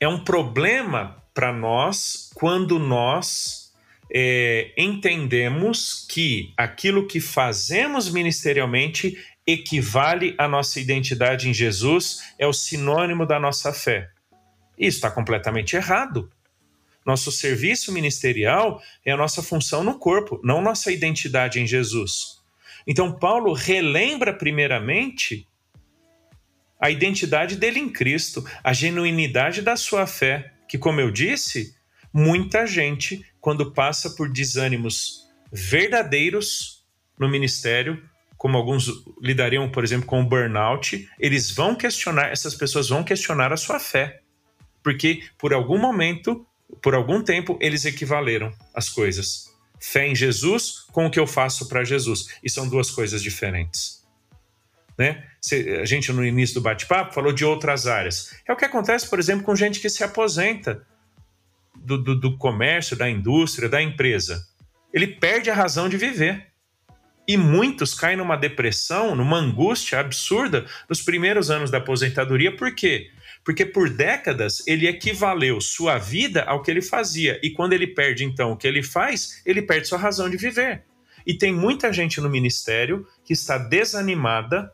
é 0.00 0.08
um 0.08 0.22
problema 0.22 1.22
para 1.34 1.52
nós 1.52 2.30
quando 2.34 2.78
nós 2.78 3.65
é, 4.12 4.72
entendemos 4.76 6.06
que 6.08 6.52
aquilo 6.56 7.06
que 7.06 7.20
fazemos 7.20 8.10
ministerialmente 8.10 9.16
equivale 9.46 10.34
à 10.36 10.48
nossa 10.48 10.80
identidade 10.80 11.48
em 11.48 11.54
Jesus, 11.54 12.34
é 12.38 12.46
o 12.46 12.52
sinônimo 12.52 13.24
da 13.24 13.38
nossa 13.38 13.72
fé. 13.72 14.10
Isso 14.76 14.98
está 14.98 15.10
completamente 15.10 15.76
errado. 15.76 16.30
Nosso 17.04 17.30
serviço 17.30 17.92
ministerial 17.92 18.82
é 19.04 19.12
a 19.12 19.16
nossa 19.16 19.42
função 19.42 19.84
no 19.84 19.98
corpo, 19.98 20.40
não 20.42 20.60
nossa 20.60 20.90
identidade 20.90 21.60
em 21.60 21.66
Jesus. 21.66 22.42
Então, 22.84 23.12
Paulo 23.12 23.52
relembra 23.52 24.34
primeiramente 24.34 25.46
a 26.80 26.90
identidade 26.90 27.56
dele 27.56 27.78
em 27.78 27.88
Cristo, 27.88 28.44
a 28.62 28.72
genuinidade 28.72 29.62
da 29.62 29.76
sua 29.76 30.06
fé, 30.06 30.52
que, 30.68 30.76
como 30.76 31.00
eu 31.00 31.10
disse, 31.10 31.76
muita 32.12 32.66
gente 32.66 33.24
quando 33.46 33.70
passa 33.70 34.10
por 34.10 34.28
desânimos 34.28 35.24
verdadeiros 35.52 36.84
no 37.16 37.28
ministério, 37.28 38.02
como 38.36 38.56
alguns 38.56 38.90
lidariam, 39.22 39.70
por 39.70 39.84
exemplo, 39.84 40.04
com 40.04 40.20
o 40.20 40.26
burnout, 40.26 41.08
eles 41.16 41.52
vão 41.52 41.76
questionar, 41.76 42.32
essas 42.32 42.56
pessoas 42.56 42.88
vão 42.88 43.04
questionar 43.04 43.52
a 43.52 43.56
sua 43.56 43.78
fé. 43.78 44.20
Porque 44.82 45.22
por 45.38 45.54
algum 45.54 45.78
momento, 45.78 46.44
por 46.82 46.92
algum 46.92 47.22
tempo, 47.22 47.56
eles 47.60 47.84
equivaleram 47.84 48.52
as 48.74 48.88
coisas. 48.88 49.54
Fé 49.78 50.08
em 50.08 50.14
Jesus 50.16 50.84
com 50.90 51.06
o 51.06 51.10
que 51.10 51.20
eu 51.20 51.26
faço 51.28 51.68
para 51.68 51.84
Jesus. 51.84 52.26
E 52.42 52.50
são 52.50 52.68
duas 52.68 52.90
coisas 52.90 53.22
diferentes. 53.22 54.04
Né? 54.98 55.22
A 55.80 55.84
gente, 55.84 56.10
no 56.10 56.26
início 56.26 56.56
do 56.56 56.62
bate-papo, 56.62 57.14
falou 57.14 57.32
de 57.32 57.44
outras 57.44 57.86
áreas. 57.86 58.34
É 58.44 58.52
o 58.52 58.56
que 58.56 58.64
acontece, 58.64 59.08
por 59.08 59.20
exemplo, 59.20 59.44
com 59.44 59.54
gente 59.54 59.78
que 59.78 59.88
se 59.88 60.02
aposenta 60.02 60.84
do, 61.86 61.96
do, 62.02 62.14
do 62.18 62.36
comércio, 62.36 62.96
da 62.96 63.08
indústria, 63.08 63.68
da 63.68 63.80
empresa. 63.80 64.44
Ele 64.92 65.06
perde 65.06 65.48
a 65.48 65.54
razão 65.54 65.88
de 65.88 65.96
viver. 65.96 66.48
E 67.28 67.36
muitos 67.36 67.92
caem 67.92 68.16
numa 68.16 68.36
depressão, 68.36 69.16
numa 69.16 69.38
angústia 69.38 69.98
absurda 69.98 70.64
nos 70.88 71.02
primeiros 71.02 71.50
anos 71.50 71.70
da 71.70 71.78
aposentadoria. 71.78 72.54
Por 72.54 72.74
quê? 72.74 73.10
Porque 73.44 73.64
por 73.64 73.90
décadas 73.90 74.62
ele 74.66 74.86
equivaleu 74.86 75.60
sua 75.60 75.98
vida 75.98 76.42
ao 76.44 76.62
que 76.62 76.70
ele 76.70 76.82
fazia. 76.82 77.40
E 77.42 77.50
quando 77.50 77.72
ele 77.72 77.86
perde, 77.86 78.24
então, 78.24 78.52
o 78.52 78.56
que 78.56 78.66
ele 78.66 78.82
faz, 78.82 79.42
ele 79.44 79.62
perde 79.62 79.88
sua 79.88 79.98
razão 79.98 80.30
de 80.30 80.36
viver. 80.36 80.84
E 81.26 81.34
tem 81.34 81.52
muita 81.52 81.92
gente 81.92 82.20
no 82.20 82.30
ministério 82.30 83.06
que 83.24 83.32
está 83.32 83.58
desanimada, 83.58 84.72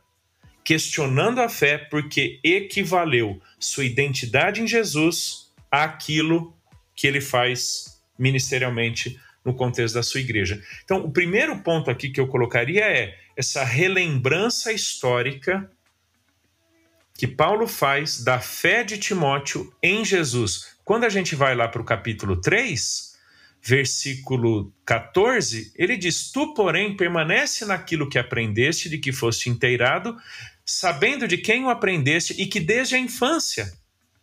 questionando 0.62 1.40
a 1.40 1.48
fé, 1.48 1.78
porque 1.78 2.38
equivaleu 2.44 3.40
sua 3.58 3.84
identidade 3.84 4.60
em 4.60 4.68
Jesus 4.68 5.50
àquilo 5.70 6.54
que 6.94 7.06
ele 7.06 7.20
faz 7.20 8.00
ministerialmente 8.18 9.18
no 9.44 9.54
contexto 9.54 9.94
da 9.94 10.02
sua 10.02 10.20
igreja. 10.20 10.62
Então, 10.84 11.04
o 11.04 11.10
primeiro 11.10 11.58
ponto 11.60 11.90
aqui 11.90 12.10
que 12.10 12.20
eu 12.20 12.28
colocaria 12.28 12.84
é 12.84 13.18
essa 13.36 13.64
relembrança 13.64 14.72
histórica 14.72 15.70
que 17.14 17.26
Paulo 17.26 17.66
faz 17.66 18.22
da 18.22 18.40
fé 18.40 18.82
de 18.82 18.98
Timóteo 18.98 19.72
em 19.82 20.04
Jesus. 20.04 20.76
Quando 20.84 21.04
a 21.04 21.08
gente 21.08 21.34
vai 21.34 21.54
lá 21.54 21.68
para 21.68 21.82
o 21.82 21.84
capítulo 21.84 22.40
3, 22.40 23.18
versículo 23.62 24.72
14, 24.84 25.72
ele 25.76 25.96
diz: 25.96 26.30
Tu, 26.32 26.54
porém, 26.54 26.96
permanece 26.96 27.64
naquilo 27.64 28.08
que 28.08 28.18
aprendeste, 28.18 28.88
de 28.88 28.98
que 28.98 29.12
foste 29.12 29.48
inteirado, 29.48 30.16
sabendo 30.64 31.28
de 31.28 31.38
quem 31.38 31.64
o 31.64 31.70
aprendeste 31.70 32.34
e 32.40 32.46
que 32.46 32.58
desde 32.58 32.96
a 32.96 32.98
infância 32.98 33.72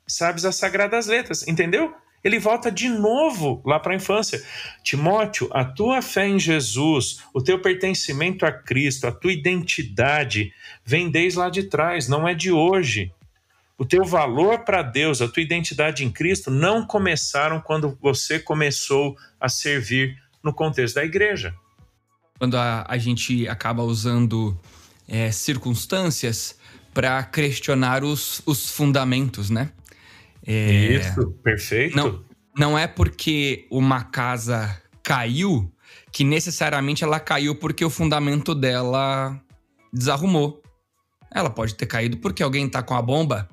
sabes 0.05 0.43
as 0.43 0.55
sagradas 0.55 1.07
letras. 1.07 1.47
Entendeu? 1.47 1.93
Ele 2.23 2.39
volta 2.39 2.71
de 2.71 2.89
novo 2.89 3.61
lá 3.65 3.79
para 3.79 3.93
a 3.93 3.95
infância. 3.95 4.43
Timóteo, 4.83 5.49
a 5.51 5.63
tua 5.63 6.01
fé 6.01 6.27
em 6.27 6.39
Jesus, 6.39 7.23
o 7.33 7.41
teu 7.41 7.61
pertencimento 7.61 8.45
a 8.45 8.51
Cristo, 8.51 9.07
a 9.07 9.11
tua 9.11 9.31
identidade, 9.31 10.53
vem 10.83 11.09
desde 11.09 11.39
lá 11.39 11.49
de 11.49 11.63
trás, 11.63 12.07
não 12.07 12.27
é 12.27 12.33
de 12.33 12.51
hoje. 12.51 13.11
O 13.77 13.85
teu 13.85 14.03
valor 14.03 14.59
para 14.59 14.81
Deus, 14.81 15.21
a 15.21 15.27
tua 15.27 15.41
identidade 15.41 16.03
em 16.03 16.11
Cristo 16.11 16.51
não 16.51 16.85
começaram 16.85 17.61
quando 17.61 17.97
você 18.01 18.37
começou 18.37 19.15
a 19.39 19.47
servir 19.47 20.21
no 20.43 20.53
contexto 20.53 20.95
da 20.95 21.05
igreja. 21.05 21.55
Quando 22.37 22.57
a, 22.57 22.85
a 22.87 22.97
gente 22.97 23.47
acaba 23.47 23.83
usando 23.83 24.59
é, 25.07 25.31
circunstâncias 25.31 26.57
para 26.93 27.23
questionar 27.23 28.03
os, 28.03 28.41
os 28.45 28.69
fundamentos, 28.69 29.49
né? 29.49 29.71
É, 30.51 30.95
Isso, 30.95 31.31
perfeito. 31.43 31.95
Não, 31.95 32.25
não 32.57 32.75
é 32.75 32.87
porque 32.87 33.67
uma 33.69 34.03
casa 34.03 34.81
caiu 35.03 35.71
que 36.11 36.23
necessariamente 36.23 37.03
ela 37.03 37.19
caiu 37.19 37.53
porque 37.53 37.85
o 37.85 37.89
fundamento 37.89 38.55
dela 38.55 39.39
desarrumou. 39.93 40.59
Ela 41.31 41.51
pode 41.51 41.75
ter 41.75 41.85
caído 41.85 42.17
porque 42.17 42.41
alguém 42.41 42.67
tá 42.67 42.81
com 42.81 42.95
a 42.95 43.01
bomba. 43.01 43.47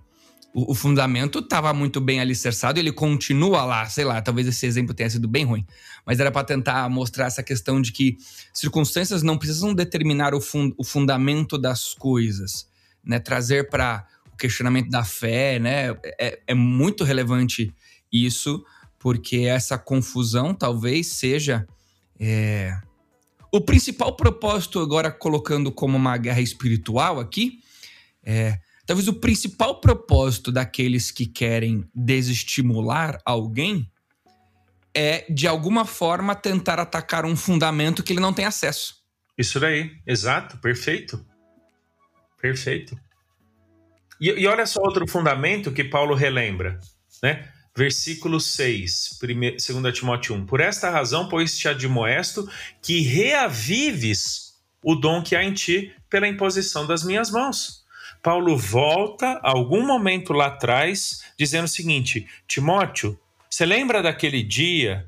O, 0.55 0.73
o 0.73 0.75
fundamento 0.75 1.41
estava 1.41 1.75
muito 1.75 2.01
bem 2.01 2.19
alicerçado, 2.19 2.81
ele 2.81 2.91
continua 2.91 3.63
lá, 3.63 3.87
sei 3.91 4.07
lá, 4.07 4.23
talvez 4.23 4.49
esse 4.49 4.65
exemplo 4.65 4.95
tenha 4.95 5.11
sido 5.11 5.29
bem 5.29 5.45
ruim. 5.45 5.67
Mas 6.07 6.19
era 6.19 6.31
para 6.31 6.47
tentar 6.47 6.89
mostrar 6.89 7.27
essa 7.27 7.43
questão 7.43 7.79
de 7.79 7.93
que 7.93 8.17
circunstâncias 8.55 9.23
não 9.23 9.37
precisam 9.37 9.75
determinar 9.75 10.35
o, 10.35 10.41
fun 10.41 10.73
o 10.79 10.83
fundamento 10.83 11.59
das 11.59 11.93
coisas, 11.93 12.67
né? 13.05 13.19
Trazer 13.19 13.69
para 13.69 14.07
questionamento 14.37 14.91
da 14.91 15.05
fé, 15.05 15.59
né? 15.59 15.97
É, 16.19 16.41
é 16.47 16.55
muito 16.55 17.05
relevante 17.05 17.75
isso, 18.13 18.65
porque 18.99 19.39
essa 19.39 19.79
confusão 19.79 20.55
talvez 20.55 21.09
seja 21.09 21.67
é, 22.19 22.77
o 23.53 23.61
principal 23.61 24.15
propósito, 24.17 24.81
agora 24.81 25.11
colocando 25.11 25.71
como 25.73 25.97
uma 25.97 26.17
guerra 26.17 26.41
espiritual 26.41 27.21
aqui, 27.21 27.61
é, 28.23 28.59
talvez 28.85 29.09
o 29.09 29.15
principal 29.15 29.81
propósito 29.81 30.51
daqueles 30.51 31.11
que 31.11 31.27
querem 31.27 31.89
desestimular 31.95 33.21
alguém 33.25 33.91
é, 34.95 35.27
de 35.31 35.47
alguma 35.47 35.85
forma, 35.85 36.35
tentar 36.35 36.81
atacar 36.81 37.27
um 37.27 37.37
fundamento 37.37 38.03
que 38.03 38.15
ele 38.15 38.21
não 38.21 38.33
tem 38.33 38.47
acesso. 38.47 38.97
Isso 39.37 39.61
daí, 39.61 40.01
exato, 40.07 40.57
perfeito. 40.57 41.25
Perfeito. 42.41 42.99
E, 44.21 44.29
e 44.29 44.47
olha 44.47 44.67
só 44.67 44.81
outro 44.83 45.07
fundamento 45.07 45.73
que 45.73 45.85
Paulo 45.85 46.15
relembra, 46.15 46.79
né? 47.23 47.49
Versículo 47.77 48.41
6, 48.41 49.19
2 49.21 49.95
Timóteo 49.95 50.35
1. 50.35 50.47
Por 50.47 50.61
esta 50.61 50.89
razão, 50.89 51.29
pois 51.29 51.59
te 51.59 51.69
admoesto 51.69 52.49
que 52.81 53.01
reavives 53.01 54.55
o 54.83 54.95
dom 54.95 55.23
que 55.23 55.37
há 55.37 55.45
em 55.45 55.53
ti 55.53 55.93
pela 56.09 56.27
imposição 56.27 56.87
das 56.87 57.05
minhas 57.05 57.31
mãos. 57.31 57.85
Paulo 58.23 58.57
volta 58.57 59.39
algum 59.43 59.85
momento 59.85 60.33
lá 60.33 60.47
atrás, 60.47 61.23
dizendo 61.39 61.65
o 61.65 61.69
seguinte: 61.69 62.27
Timóteo, 62.49 63.19
você 63.49 63.67
lembra 63.67 64.03
daquele 64.03 64.43
dia 64.43 65.07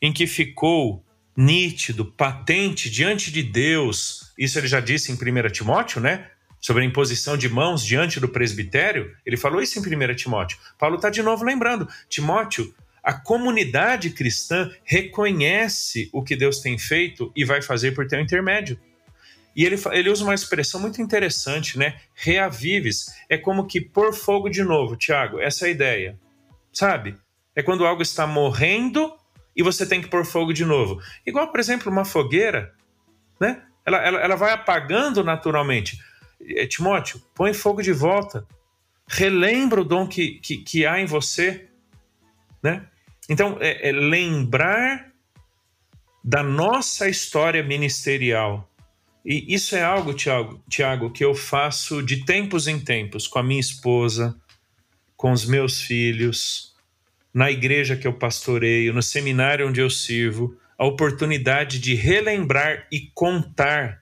em 0.00 0.12
que 0.12 0.26
ficou 0.26 1.04
nítido, 1.36 2.04
patente 2.04 2.90
diante 2.90 3.32
de 3.32 3.42
Deus? 3.42 4.32
Isso 4.38 4.58
ele 4.58 4.66
já 4.66 4.80
disse 4.80 5.10
em 5.10 5.14
1 5.14 5.50
Timóteo, 5.50 6.00
né? 6.00 6.28
Sobre 6.62 6.84
a 6.84 6.86
imposição 6.86 7.36
de 7.36 7.48
mãos 7.48 7.84
diante 7.84 8.20
do 8.20 8.28
presbitério, 8.28 9.14
ele 9.26 9.36
falou 9.36 9.60
isso 9.60 9.78
em 9.78 9.82
1 9.82 10.14
Timóteo. 10.14 10.56
Paulo 10.78 10.96
está 10.96 11.10
de 11.10 11.22
novo 11.22 11.44
lembrando: 11.44 11.88
Timóteo, 12.08 12.72
a 13.02 13.12
comunidade 13.12 14.10
cristã 14.10 14.70
reconhece 14.84 16.08
o 16.12 16.22
que 16.22 16.36
Deus 16.36 16.60
tem 16.60 16.78
feito 16.78 17.32
e 17.34 17.44
vai 17.44 17.60
fazer 17.60 17.92
por 17.92 18.06
teu 18.06 18.20
intermédio. 18.20 18.80
E 19.54 19.66
ele, 19.66 19.76
ele 19.90 20.08
usa 20.08 20.24
uma 20.24 20.34
expressão 20.34 20.80
muito 20.80 21.02
interessante, 21.02 21.78
né? 21.78 21.96
Reavives. 22.14 23.12
É 23.28 23.36
como 23.36 23.66
que 23.66 23.80
pôr 23.80 24.14
fogo 24.14 24.48
de 24.48 24.62
novo, 24.62 24.96
Tiago. 24.96 25.40
Essa 25.40 25.66
é 25.66 25.68
a 25.68 25.72
ideia. 25.72 26.18
Sabe? 26.72 27.16
É 27.54 27.62
quando 27.62 27.84
algo 27.84 28.00
está 28.00 28.26
morrendo 28.26 29.12
e 29.54 29.62
você 29.62 29.84
tem 29.84 30.00
que 30.00 30.08
pôr 30.08 30.24
fogo 30.24 30.54
de 30.54 30.64
novo. 30.64 31.02
Igual, 31.26 31.50
por 31.50 31.60
exemplo, 31.60 31.92
uma 31.92 32.04
fogueira, 32.04 32.72
né? 33.38 33.62
Ela, 33.84 33.98
ela, 33.98 34.20
ela 34.20 34.36
vai 34.36 34.52
apagando 34.52 35.22
naturalmente. 35.22 35.98
É, 36.48 36.66
Timóteo, 36.66 37.22
põe 37.34 37.52
fogo 37.52 37.82
de 37.82 37.92
volta. 37.92 38.46
Relembra 39.06 39.80
o 39.80 39.84
dom 39.84 40.06
que, 40.06 40.40
que, 40.40 40.58
que 40.58 40.86
há 40.86 41.00
em 41.00 41.06
você. 41.06 41.68
Né? 42.62 42.86
Então, 43.28 43.58
é, 43.60 43.88
é 43.88 43.92
lembrar 43.92 45.12
da 46.24 46.42
nossa 46.42 47.08
história 47.08 47.62
ministerial. 47.62 48.68
E 49.24 49.54
isso 49.54 49.76
é 49.76 49.82
algo, 49.82 50.14
Tiago, 50.14 50.62
Tiago, 50.68 51.10
que 51.10 51.24
eu 51.24 51.34
faço 51.34 52.02
de 52.02 52.24
tempos 52.24 52.66
em 52.66 52.78
tempos 52.78 53.26
com 53.26 53.38
a 53.38 53.42
minha 53.42 53.60
esposa, 53.60 54.36
com 55.16 55.30
os 55.30 55.44
meus 55.44 55.80
filhos, 55.80 56.74
na 57.32 57.50
igreja 57.50 57.96
que 57.96 58.06
eu 58.06 58.12
pastoreio, 58.12 58.92
no 58.92 59.02
seminário 59.02 59.68
onde 59.68 59.80
eu 59.80 59.88
sirvo, 59.88 60.56
a 60.76 60.84
oportunidade 60.84 61.78
de 61.78 61.94
relembrar 61.94 62.86
e 62.90 63.10
contar 63.14 64.01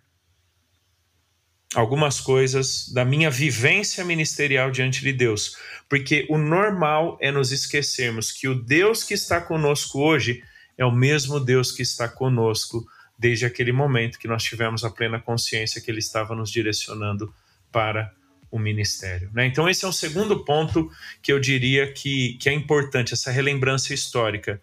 algumas 1.74 2.20
coisas 2.20 2.88
da 2.88 3.04
minha 3.04 3.30
vivência 3.30 4.04
ministerial 4.04 4.70
diante 4.70 5.02
de 5.02 5.12
Deus, 5.12 5.56
porque 5.88 6.26
o 6.28 6.36
normal 6.36 7.16
é 7.20 7.30
nos 7.30 7.52
esquecermos 7.52 8.32
que 8.32 8.48
o 8.48 8.54
Deus 8.54 9.04
que 9.04 9.14
está 9.14 9.40
conosco 9.40 10.00
hoje 10.00 10.42
é 10.76 10.84
o 10.84 10.90
mesmo 10.90 11.38
Deus 11.38 11.70
que 11.70 11.82
está 11.82 12.08
conosco 12.08 12.84
desde 13.18 13.44
aquele 13.44 13.70
momento 13.70 14.18
que 14.18 14.26
nós 14.26 14.42
tivemos 14.42 14.82
a 14.82 14.90
plena 14.90 15.20
consciência 15.20 15.80
que 15.80 15.90
Ele 15.90 15.98
estava 15.98 16.34
nos 16.34 16.50
direcionando 16.50 17.32
para 17.70 18.10
o 18.50 18.58
ministério. 18.58 19.30
Né? 19.32 19.46
Então, 19.46 19.68
esse 19.68 19.84
é 19.84 19.88
um 19.88 19.92
segundo 19.92 20.44
ponto 20.44 20.90
que 21.22 21.32
eu 21.32 21.38
diria 21.38 21.92
que, 21.92 22.34
que 22.40 22.48
é 22.48 22.52
importante, 22.52 23.12
essa 23.12 23.30
relembrança 23.30 23.94
histórica. 23.94 24.60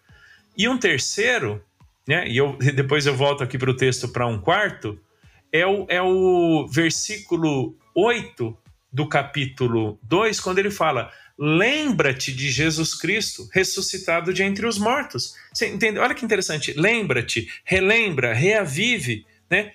E 0.56 0.68
um 0.68 0.76
terceiro, 0.76 1.62
né, 2.06 2.28
e 2.28 2.36
eu, 2.36 2.58
depois 2.74 3.06
eu 3.06 3.16
volto 3.16 3.42
aqui 3.42 3.56
para 3.56 3.70
o 3.70 3.76
texto 3.76 4.08
para 4.08 4.26
um 4.26 4.38
quarto, 4.38 5.00
é 5.52 5.66
o, 5.66 5.86
é 5.88 6.02
o 6.02 6.66
versículo 6.66 7.76
8 7.94 8.56
do 8.92 9.08
capítulo 9.08 9.98
2, 10.02 10.40
quando 10.40 10.58
ele 10.58 10.70
fala: 10.70 11.12
Lembra-te 11.38 12.32
de 12.32 12.50
Jesus 12.50 12.94
Cristo 12.94 13.48
ressuscitado 13.52 14.34
de 14.34 14.42
entre 14.42 14.66
os 14.66 14.76
mortos. 14.76 15.36
Você 15.52 15.68
entende? 15.68 15.98
Olha 15.98 16.14
que 16.14 16.24
interessante. 16.24 16.72
Lembra-te, 16.72 17.48
relembra, 17.64 18.34
reavive. 18.34 19.24
Né? 19.48 19.72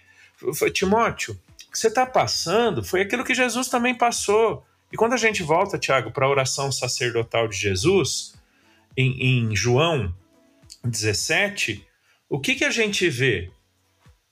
Timóteo, 0.73 1.39
o 1.67 1.71
que 1.71 1.79
você 1.79 1.87
está 1.87 2.05
passando 2.05 2.83
foi 2.83 3.01
aquilo 3.01 3.23
que 3.23 3.33
Jesus 3.33 3.69
também 3.69 3.95
passou. 3.95 4.65
E 4.91 4.97
quando 4.97 5.13
a 5.13 5.17
gente 5.17 5.41
volta, 5.41 5.79
Tiago, 5.79 6.11
para 6.11 6.25
a 6.25 6.29
oração 6.29 6.69
sacerdotal 6.69 7.47
de 7.47 7.55
Jesus, 7.55 8.35
em, 8.97 9.49
em 9.49 9.55
João 9.55 10.13
17, 10.83 11.87
o 12.29 12.41
que, 12.41 12.55
que 12.55 12.65
a 12.65 12.69
gente 12.69 13.09
vê? 13.09 13.49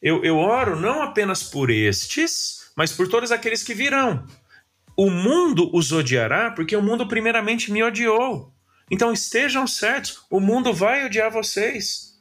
Eu, 0.02 0.24
eu 0.24 0.38
oro 0.38 0.80
não 0.80 1.04
apenas 1.04 1.44
por 1.44 1.70
estes, 1.70 2.72
mas 2.76 2.92
por 2.92 3.08
todos 3.08 3.32
aqueles 3.32 3.62
que 3.62 3.74
virão. 3.74 4.26
O 4.98 5.10
mundo 5.10 5.70
os 5.74 5.92
odiará, 5.92 6.52
porque 6.52 6.76
o 6.76 6.82
mundo 6.82 7.08
primeiramente 7.08 7.72
me 7.72 7.84
odiou. 7.84 8.52
Então 8.90 9.14
estejam 9.14 9.68
certos, 9.68 10.26
o 10.30 10.40
mundo 10.40 10.74
vai 10.74 11.06
odiar 11.06 11.32
vocês. 11.32 12.20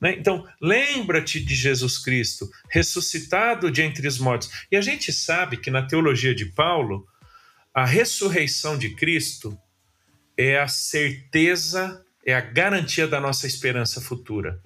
Né? 0.00 0.14
Então, 0.18 0.46
lembra-te 0.60 1.40
de 1.40 1.54
Jesus 1.54 1.98
Cristo, 1.98 2.48
ressuscitado 2.70 3.70
de 3.70 3.82
entre 3.82 4.06
os 4.06 4.18
mortos. 4.18 4.50
E 4.70 4.76
a 4.76 4.80
gente 4.80 5.12
sabe 5.12 5.56
que 5.56 5.70
na 5.70 5.82
teologia 5.86 6.34
de 6.34 6.46
Paulo, 6.46 7.06
a 7.74 7.86
ressurreição 7.86 8.76
de 8.76 8.94
Cristo 8.94 9.58
é 10.36 10.58
a 10.58 10.68
certeza, 10.68 12.04
é 12.26 12.34
a 12.34 12.40
garantia 12.40 13.08
da 13.08 13.20
nossa 13.20 13.46
esperança 13.46 14.00
futura 14.00 14.60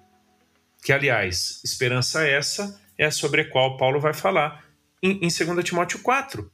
que, 0.87 0.93
aliás, 0.93 1.61
esperança 1.64 2.24
essa 2.24 2.80
é 2.97 3.11
sobre 3.11 3.41
a 3.41 3.51
qual 3.51 3.76
Paulo 3.76 3.99
vai 3.99 4.14
falar 4.14 4.64
em, 5.03 5.18
em 5.20 5.28
2 5.28 5.64
Timóteo 5.64 5.99
4. 5.99 6.49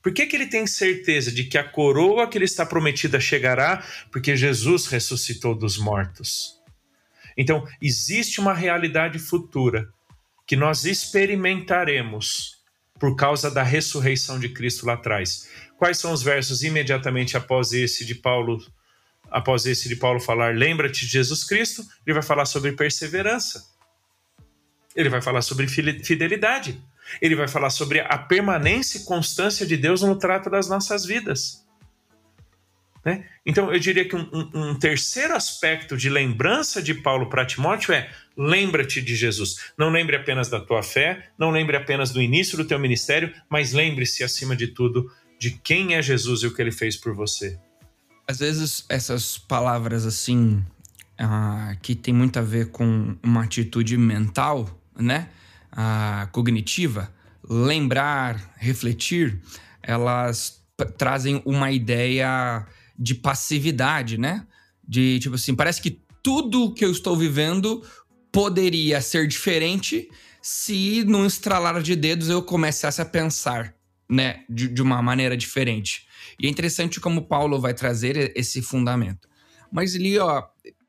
Por 0.00 0.14
que, 0.14 0.26
que 0.26 0.36
ele 0.36 0.46
tem 0.46 0.64
certeza 0.64 1.32
de 1.32 1.42
que 1.42 1.58
a 1.58 1.64
coroa 1.64 2.28
que 2.28 2.38
lhe 2.38 2.44
está 2.44 2.64
prometida 2.64 3.18
chegará? 3.18 3.84
Porque 4.12 4.36
Jesus 4.36 4.86
ressuscitou 4.86 5.56
dos 5.56 5.76
mortos. 5.76 6.52
Então, 7.36 7.66
existe 7.82 8.38
uma 8.38 8.54
realidade 8.54 9.18
futura 9.18 9.88
que 10.46 10.54
nós 10.54 10.84
experimentaremos 10.84 12.58
por 12.96 13.16
causa 13.16 13.50
da 13.50 13.64
ressurreição 13.64 14.38
de 14.38 14.50
Cristo 14.50 14.86
lá 14.86 14.92
atrás. 14.92 15.48
Quais 15.76 15.98
são 15.98 16.12
os 16.12 16.22
versos 16.22 16.62
imediatamente 16.62 17.36
após 17.36 17.72
esse 17.72 18.04
de 18.04 18.14
Paulo, 18.14 18.64
após 19.30 19.66
esse 19.66 19.88
de 19.88 19.96
Paulo 19.96 20.20
falar, 20.20 20.54
lembra-te 20.54 21.06
de 21.06 21.12
Jesus 21.12 21.44
Cristo? 21.44 21.82
Ele 22.06 22.14
vai 22.14 22.22
falar 22.22 22.46
sobre 22.46 22.72
perseverança. 22.72 23.62
Ele 24.94 25.08
vai 25.08 25.20
falar 25.20 25.42
sobre 25.42 25.68
fidelidade. 25.68 26.82
Ele 27.20 27.36
vai 27.36 27.46
falar 27.46 27.70
sobre 27.70 28.00
a 28.00 28.18
permanência 28.18 28.98
e 28.98 29.04
constância 29.04 29.66
de 29.66 29.76
Deus 29.76 30.02
no 30.02 30.18
trato 30.18 30.50
das 30.50 30.68
nossas 30.68 31.04
vidas. 31.04 31.64
Né? 33.04 33.24
Então, 33.44 33.72
eu 33.72 33.78
diria 33.78 34.08
que 34.08 34.16
um, 34.16 34.28
um, 34.32 34.70
um, 34.70 34.74
terceiro 34.74 35.32
aspecto 35.32 35.96
de 35.96 36.10
lembrança 36.10 36.82
de 36.82 36.92
Paulo 36.92 37.28
para 37.28 37.46
Timóteo 37.46 37.94
é: 37.94 38.10
lembra-te 38.36 39.00
de 39.00 39.14
Jesus. 39.14 39.72
Não 39.78 39.90
lembre 39.90 40.16
apenas 40.16 40.48
da 40.48 40.58
tua 40.58 40.82
fé, 40.82 41.30
não 41.38 41.50
lembre 41.50 41.76
apenas 41.76 42.10
do 42.10 42.20
início 42.20 42.56
do 42.56 42.64
teu 42.64 42.80
ministério, 42.80 43.32
mas 43.48 43.72
lembre-se, 43.72 44.24
acima 44.24 44.56
de 44.56 44.66
tudo, 44.66 45.08
de 45.38 45.52
quem 45.52 45.94
é 45.94 46.02
Jesus 46.02 46.42
e 46.42 46.48
o 46.48 46.54
que 46.54 46.60
ele 46.60 46.72
fez 46.72 46.96
por 46.96 47.14
você. 47.14 47.56
Às 48.28 48.38
vezes, 48.40 48.84
essas 48.88 49.38
palavras 49.38 50.04
assim, 50.04 50.64
ah, 51.18 51.76
que 51.80 51.94
tem 51.94 52.12
muito 52.12 52.38
a 52.38 52.42
ver 52.42 52.70
com 52.70 53.16
uma 53.22 53.44
atitude 53.44 53.96
mental, 53.96 54.68
né? 54.98 55.28
Ah, 55.70 56.28
cognitiva, 56.32 57.12
lembrar, 57.48 58.54
refletir, 58.56 59.40
elas 59.82 60.60
trazem 60.98 61.40
uma 61.44 61.70
ideia 61.70 62.66
de 62.98 63.14
passividade, 63.14 64.18
né? 64.18 64.46
De 64.86 65.18
tipo 65.20 65.36
assim, 65.36 65.54
parece 65.54 65.80
que 65.80 66.00
tudo 66.22 66.72
que 66.72 66.84
eu 66.84 66.90
estou 66.90 67.16
vivendo 67.16 67.82
poderia 68.32 69.00
ser 69.00 69.28
diferente 69.28 70.10
se 70.42 71.04
num 71.04 71.26
estralar 71.26 71.82
de 71.82 71.96
dedos 71.96 72.28
eu 72.28 72.42
começasse 72.42 73.00
a 73.00 73.04
pensar, 73.04 73.74
né, 74.08 74.44
de, 74.48 74.68
de 74.68 74.82
uma 74.82 75.02
maneira 75.02 75.36
diferente. 75.36 76.05
E 76.38 76.46
é 76.46 76.50
interessante 76.50 77.00
como 77.00 77.26
Paulo 77.26 77.60
vai 77.60 77.74
trazer 77.74 78.32
esse 78.36 78.62
fundamento. 78.62 79.28
Mas 79.70 79.94
ali, 79.94 80.18
ó, 80.18 80.42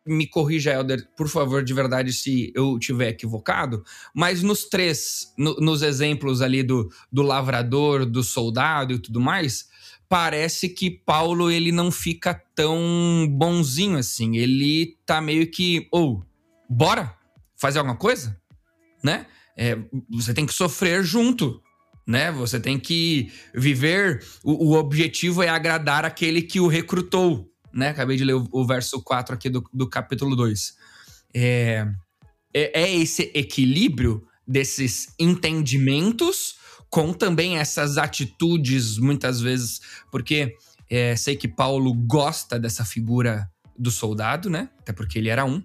me 0.05 0.25
corrija, 0.25 0.71
Helder, 0.71 1.07
por 1.15 1.27
favor, 1.27 1.63
de 1.63 1.73
verdade, 1.73 2.13
se 2.13 2.51
eu 2.55 2.79
tiver 2.79 3.09
equivocado, 3.09 3.83
mas 4.13 4.41
nos 4.41 4.65
três, 4.65 5.33
no, 5.37 5.55
nos 5.55 5.81
exemplos 5.81 6.41
ali 6.41 6.63
do, 6.63 6.89
do 7.11 7.21
lavrador, 7.21 8.05
do 8.05 8.23
soldado 8.23 8.93
e 8.93 8.99
tudo 8.99 9.19
mais, 9.19 9.67
parece 10.07 10.69
que 10.69 10.89
Paulo 10.89 11.51
ele 11.51 11.71
não 11.71 11.91
fica 11.91 12.33
tão 12.55 13.27
bonzinho 13.29 13.97
assim. 13.97 14.37
Ele 14.37 14.97
tá 15.05 15.19
meio 15.19 15.49
que, 15.51 15.87
ou, 15.91 16.19
oh, 16.19 16.23
bora 16.69 17.15
fazer 17.55 17.79
alguma 17.79 17.97
coisa, 17.97 18.39
né? 19.03 19.25
É, 19.57 19.77
você 20.09 20.33
tem 20.33 20.45
que 20.45 20.53
sofrer 20.53 21.03
junto, 21.03 21.61
né? 22.07 22.31
Você 22.31 22.59
tem 22.59 22.79
que 22.79 23.31
viver. 23.53 24.23
O, 24.43 24.69
o, 24.69 24.73
objetivo 24.77 25.43
é 25.43 25.49
agradar 25.49 26.05
aquele 26.05 26.41
que 26.41 26.59
o 26.59 26.67
recrutou, 26.67 27.51
né? 27.73 27.89
Acabei 27.89 28.15
de 28.15 28.23
ler 28.23 28.35
o, 28.35 28.47
o 28.51 28.65
verso 28.65 29.03
4 29.03 29.35
aqui 29.35 29.49
do, 29.49 29.63
do 29.73 29.89
capítulo 29.89 30.35
2. 30.35 30.73
É, 31.35 31.85
é, 32.53 32.81
é 32.81 32.95
esse 32.95 33.29
equilíbrio 33.35 34.25
desses 34.47 35.13
entendimentos 35.19 36.55
com 36.89 37.11
também 37.11 37.57
essas 37.57 37.97
atitudes, 37.97 38.97
muitas 38.97 39.41
vezes, 39.41 39.81
porque 40.09 40.55
é, 40.89 41.17
sei 41.17 41.35
que 41.35 41.49
Paulo 41.49 41.93
gosta 41.93 42.57
dessa 42.57 42.85
figura 42.85 43.51
do 43.77 43.91
soldado, 43.91 44.49
né? 44.49 44.69
Até 44.79 44.93
porque 44.93 45.19
ele 45.19 45.27
era 45.27 45.43
um. 45.43 45.61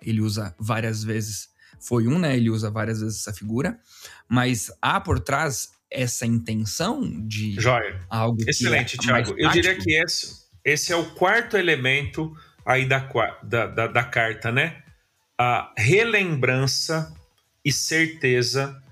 Ele 0.00 0.20
usa 0.20 0.54
várias 0.58 1.02
vezes, 1.02 1.48
foi 1.80 2.06
um, 2.06 2.18
né? 2.18 2.36
Ele 2.36 2.50
usa 2.50 2.70
várias 2.70 3.00
vezes 3.00 3.20
essa 3.20 3.32
figura, 3.32 3.78
mas 4.28 4.70
há 4.80 5.00
por 5.00 5.20
trás 5.20 5.70
essa 5.90 6.26
intenção 6.26 7.02
de 7.26 7.54
Joia. 7.60 8.00
algo 8.10 8.38
Excelente, 8.46 8.98
que 8.98 9.04
é 9.04 9.06
Thiago. 9.08 9.34
Eu 9.38 9.50
diria 9.50 9.76
que 9.76 9.92
esse, 9.92 10.44
esse 10.64 10.92
é 10.92 10.96
o 10.96 11.10
quarto 11.12 11.56
elemento 11.56 12.32
aí 12.64 12.86
da, 12.86 12.98
da, 13.42 13.66
da, 13.66 13.86
da 13.86 14.04
carta, 14.04 14.52
né? 14.52 14.82
A 15.38 15.72
relembrança 15.76 17.14
e 17.64 17.72
certeza 17.72 18.82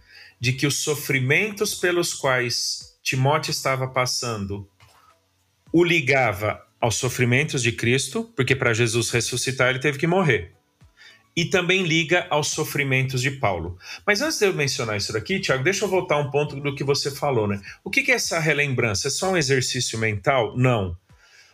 de 0.40 0.52
que 0.52 0.66
os 0.66 0.78
sofrimentos 0.78 1.74
pelos 1.74 2.14
quais 2.14 2.96
Timóteo 3.02 3.50
estava 3.50 3.88
passando 3.88 4.68
o 5.72 5.84
ligava 5.84 6.64
aos 6.80 6.96
sofrimentos 6.96 7.62
de 7.62 7.72
Cristo, 7.72 8.24
porque 8.36 8.54
para 8.54 8.72
Jesus 8.72 9.10
ressuscitar 9.10 9.70
ele 9.70 9.78
teve 9.78 9.98
que 9.98 10.06
morrer. 10.06 10.55
E 11.36 11.44
também 11.44 11.82
liga 11.82 12.26
aos 12.30 12.48
sofrimentos 12.48 13.20
de 13.20 13.30
Paulo. 13.30 13.78
Mas 14.06 14.22
antes 14.22 14.38
de 14.38 14.46
eu 14.46 14.54
mencionar 14.54 14.96
isso 14.96 15.12
daqui, 15.12 15.38
Tiago, 15.38 15.62
deixa 15.62 15.84
eu 15.84 15.88
voltar 15.88 16.16
um 16.16 16.30
ponto 16.30 16.56
do 16.56 16.74
que 16.74 16.82
você 16.82 17.10
falou, 17.10 17.46
né? 17.46 17.60
O 17.84 17.90
que 17.90 18.10
é 18.10 18.14
essa 18.14 18.38
relembrança? 18.38 19.08
É 19.08 19.10
só 19.10 19.32
um 19.32 19.36
exercício 19.36 19.98
mental? 19.98 20.56
Não. 20.56 20.96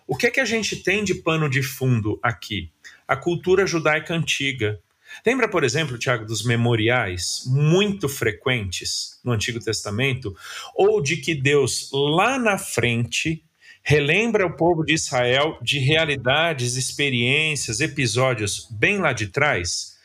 O 0.07 0.17
que 0.17 0.27
é 0.27 0.31
que 0.31 0.41
a 0.41 0.45
gente 0.45 0.77
tem 0.77 1.03
de 1.03 1.17
pano 1.17 1.51
de 1.51 1.63
fundo 1.63 2.19
aqui? 2.23 2.71
A 3.09 3.17
cultura 3.17 3.67
judaica 3.67 4.15
antiga, 4.15 4.81
Lembra, 5.27 5.49
por 5.49 5.63
exemplo, 5.63 5.99
Tiago, 5.99 6.25
dos 6.25 6.45
memoriais 6.45 7.43
muito 7.47 8.09
frequentes 8.09 9.21
no 9.23 9.33
Antigo 9.33 9.61
Testamento, 9.61 10.35
ou 10.75 11.03
de 11.03 11.17
que 11.19 11.35
Deus 11.35 11.91
lá 11.93 12.39
na 12.39 12.57
frente 12.57 13.45
relembra 13.83 14.47
o 14.47 14.57
povo 14.57 14.85
de 14.85 14.95
Israel 14.95 15.59
de 15.61 15.79
realidades, 15.79 16.77
experiências, 16.77 17.81
episódios 17.81 18.69
bem 18.71 18.99
lá 18.99 19.13
de 19.13 19.29
trás? 19.29 19.97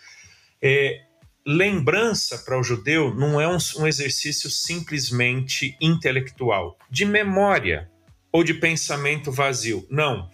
É, 0.62 1.02
lembrança 1.46 2.40
para 2.40 2.60
o 2.60 2.64
judeu 2.64 3.14
não 3.16 3.40
é 3.40 3.48
um, 3.48 3.58
um 3.80 3.88
exercício 3.88 4.50
simplesmente 4.50 5.78
intelectual, 5.80 6.78
de 6.90 7.06
memória 7.06 7.90
ou 8.32 8.44
de 8.44 8.54
pensamento 8.54 9.32
vazio. 9.32 9.88
Não. 9.90 10.30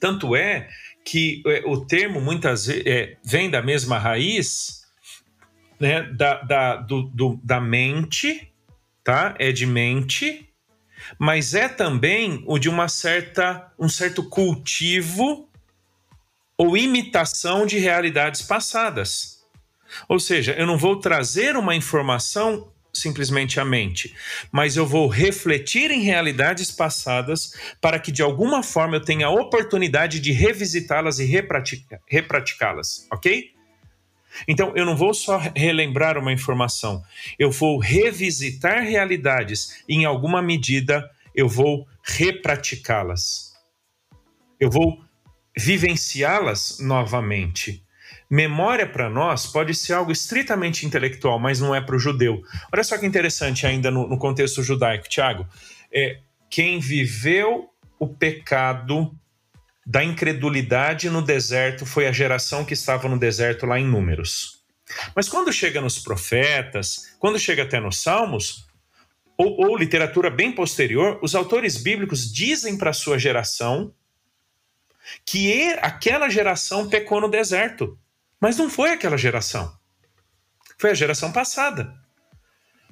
Tanto 0.00 0.34
é 0.34 0.68
que 1.04 1.42
é, 1.46 1.62
o 1.66 1.84
termo 1.84 2.20
muitas 2.20 2.66
vezes 2.66 2.86
é, 2.86 3.16
vem 3.24 3.50
da 3.50 3.62
mesma 3.62 3.98
raiz 3.98 4.82
né, 5.78 6.02
da, 6.02 6.42
da, 6.42 6.76
do, 6.76 7.02
do, 7.02 7.40
da 7.42 7.60
mente, 7.60 8.52
tá? 9.04 9.34
É 9.38 9.52
de 9.52 9.66
mente, 9.66 10.47
mas 11.18 11.54
é 11.54 11.68
também 11.68 12.42
o 12.46 12.58
de 12.58 12.68
uma 12.68 12.88
certa, 12.88 13.72
um 13.78 13.88
certo 13.88 14.22
cultivo 14.28 15.48
ou 16.56 16.76
imitação 16.76 17.64
de 17.64 17.78
realidades 17.78 18.42
passadas. 18.42 19.38
Ou 20.08 20.18
seja, 20.18 20.52
eu 20.52 20.66
não 20.66 20.76
vou 20.76 20.98
trazer 20.98 21.56
uma 21.56 21.74
informação 21.74 22.72
simplesmente 22.92 23.60
a 23.60 23.64
mente, 23.64 24.14
mas 24.50 24.76
eu 24.76 24.86
vou 24.86 25.06
refletir 25.06 25.90
em 25.90 26.02
realidades 26.02 26.70
passadas 26.70 27.52
para 27.80 27.98
que 27.98 28.10
de 28.10 28.22
alguma 28.22 28.62
forma 28.62 28.96
eu 28.96 29.00
tenha 29.00 29.26
a 29.26 29.30
oportunidade 29.30 30.18
de 30.18 30.32
revisitá-las 30.32 31.18
e 31.18 31.24
repraticá-las, 31.24 33.06
ok? 33.10 33.57
Então 34.46 34.72
eu 34.76 34.84
não 34.84 34.96
vou 34.96 35.12
só 35.14 35.38
relembrar 35.54 36.18
uma 36.18 36.32
informação, 36.32 37.02
eu 37.38 37.50
vou 37.50 37.78
revisitar 37.78 38.82
realidades 38.82 39.82
e 39.88 39.94
em 39.94 40.04
alguma 40.04 40.42
medida 40.42 41.08
eu 41.34 41.48
vou 41.48 41.86
repraticá-las. 42.02 43.52
Eu 44.58 44.70
vou 44.70 45.00
vivenciá-las 45.56 46.78
novamente. 46.80 47.84
Memória 48.30 48.86
para 48.86 49.08
nós 49.08 49.46
pode 49.46 49.74
ser 49.74 49.94
algo 49.94 50.12
estritamente 50.12 50.84
intelectual, 50.84 51.38
mas 51.38 51.60
não 51.60 51.74
é 51.74 51.80
para 51.80 51.96
o 51.96 51.98
judeu. 51.98 52.42
Olha 52.72 52.84
só 52.84 52.98
que 52.98 53.06
interessante 53.06 53.66
ainda 53.66 53.90
no, 53.90 54.06
no 54.06 54.18
contexto 54.18 54.62
judaico, 54.62 55.08
Tiago. 55.08 55.46
É, 55.92 56.18
quem 56.50 56.78
viveu 56.78 57.70
o 57.98 58.06
pecado 58.06 59.12
da 59.88 60.04
incredulidade 60.04 61.08
no 61.08 61.22
deserto 61.22 61.86
foi 61.86 62.06
a 62.06 62.12
geração 62.12 62.62
que 62.62 62.74
estava 62.74 63.08
no 63.08 63.18
deserto 63.18 63.64
lá 63.64 63.80
em 63.80 63.86
Números. 63.86 64.62
Mas 65.16 65.30
quando 65.30 65.50
chega 65.50 65.80
nos 65.80 65.98
profetas, 65.98 67.16
quando 67.18 67.38
chega 67.38 67.62
até 67.62 67.80
nos 67.80 68.02
Salmos, 68.02 68.66
ou, 69.34 69.66
ou 69.66 69.78
literatura 69.78 70.28
bem 70.28 70.52
posterior, 70.52 71.18
os 71.22 71.34
autores 71.34 71.78
bíblicos 71.78 72.30
dizem 72.30 72.76
para 72.76 72.90
a 72.90 72.92
sua 72.92 73.18
geração 73.18 73.94
que 75.24 75.72
aquela 75.80 76.28
geração 76.28 76.86
pecou 76.86 77.18
no 77.22 77.30
deserto. 77.30 77.98
Mas 78.38 78.58
não 78.58 78.68
foi 78.68 78.90
aquela 78.90 79.16
geração. 79.16 79.74
Foi 80.76 80.90
a 80.90 80.94
geração 80.94 81.32
passada. 81.32 81.97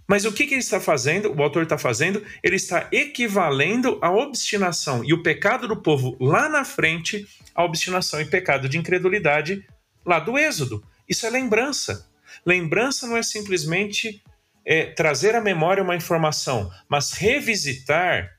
Mas 0.08 0.24
o 0.24 0.32
que, 0.32 0.46
que 0.46 0.54
ele 0.54 0.60
está 0.60 0.80
fazendo? 0.80 1.32
O 1.32 1.42
autor 1.42 1.64
está 1.64 1.76
fazendo? 1.76 2.24
Ele 2.42 2.56
está 2.56 2.88
equivalendo 2.92 3.98
a 4.00 4.10
obstinação 4.10 5.04
e 5.04 5.12
o 5.12 5.22
pecado 5.22 5.66
do 5.66 5.76
povo 5.76 6.16
lá 6.20 6.48
na 6.48 6.64
frente 6.64 7.26
à 7.54 7.64
obstinação 7.64 8.20
e 8.20 8.26
pecado 8.26 8.68
de 8.68 8.78
incredulidade 8.78 9.66
lá 10.04 10.20
do 10.20 10.38
Êxodo. 10.38 10.84
Isso 11.08 11.26
é 11.26 11.30
lembrança. 11.30 12.08
Lembrança 12.44 13.06
não 13.06 13.16
é 13.16 13.22
simplesmente 13.22 14.22
é, 14.64 14.86
trazer 14.86 15.34
à 15.34 15.40
memória 15.40 15.82
uma 15.82 15.96
informação, 15.96 16.70
mas 16.88 17.12
revisitar, 17.12 18.30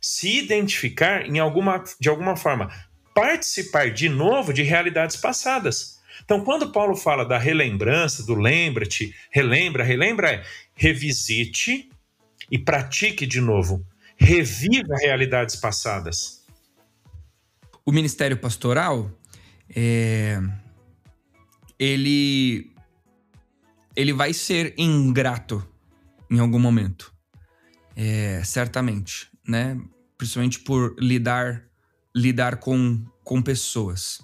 se 0.00 0.38
identificar 0.38 1.26
em 1.26 1.38
alguma, 1.38 1.82
de 2.00 2.08
alguma 2.08 2.36
forma, 2.36 2.70
participar 3.14 3.90
de 3.90 4.08
novo 4.08 4.52
de 4.52 4.62
realidades 4.62 5.16
passadas. 5.16 5.93
Então, 6.22 6.44
quando 6.44 6.70
Paulo 6.70 6.94
fala 6.94 7.24
da 7.24 7.38
relembrança, 7.38 8.24
do 8.24 8.34
lembra-te, 8.34 9.14
relembra, 9.30 9.82
relembra 9.82 10.30
é 10.30 10.44
revisite 10.74 11.88
e 12.50 12.58
pratique 12.58 13.26
de 13.26 13.40
novo. 13.40 13.84
Reviva 14.16 14.96
realidades 15.00 15.56
passadas. 15.56 16.44
O 17.84 17.92
ministério 17.92 18.36
pastoral, 18.36 19.10
é... 19.74 20.40
ele, 21.78 22.70
ele 23.96 24.12
vai 24.12 24.32
ser 24.32 24.74
ingrato 24.78 25.66
em 26.30 26.38
algum 26.38 26.58
momento, 26.58 27.12
é, 27.94 28.42
certamente, 28.44 29.28
né? 29.46 29.78
Principalmente 30.16 30.60
por 30.60 30.96
lidar 30.98 31.64
lidar 32.14 32.58
com, 32.58 33.04
com 33.24 33.42
pessoas. 33.42 34.20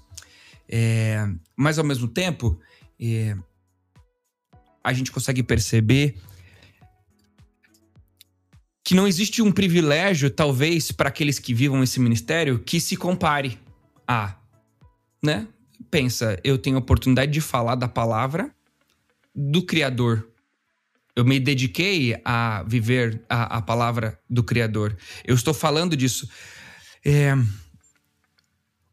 É, 0.71 1.27
mas 1.57 1.79
ao 1.79 1.85
mesmo 1.85 2.07
tempo, 2.07 2.59
é, 3.01 3.37
a 4.85 4.93
gente 4.93 5.11
consegue 5.11 5.43
perceber 5.43 6.17
que 8.85 8.95
não 8.95 9.07
existe 9.07 9.43
um 9.43 9.51
privilégio, 9.53 10.31
talvez, 10.31 10.93
para 10.93 11.09
aqueles 11.09 11.39
que 11.39 11.53
vivam 11.53 11.83
esse 11.83 11.99
ministério 11.99 12.59
que 12.59 12.81
se 12.81 12.97
compare 12.97 13.59
a, 14.07 14.37
né? 15.23 15.47
Pensa, 15.91 16.39
eu 16.45 16.57
tenho 16.57 16.77
a 16.77 16.81
oportunidade 16.81 17.33
de 17.33 17.41
falar 17.41 17.75
da 17.75 17.89
palavra 17.89 18.55
do 19.35 19.63
Criador. 19.63 20.29
Eu 21.17 21.25
me 21.25 21.41
dediquei 21.41 22.21
a 22.25 22.63
viver 22.67 23.23
a, 23.29 23.59
a 23.59 23.63
palavra 23.63 24.19
do 24.29 24.43
Criador. 24.43 24.97
Eu 25.25 25.35
estou 25.35 25.53
falando 25.53 25.97
disso. 25.97 26.29
É, 27.05 27.35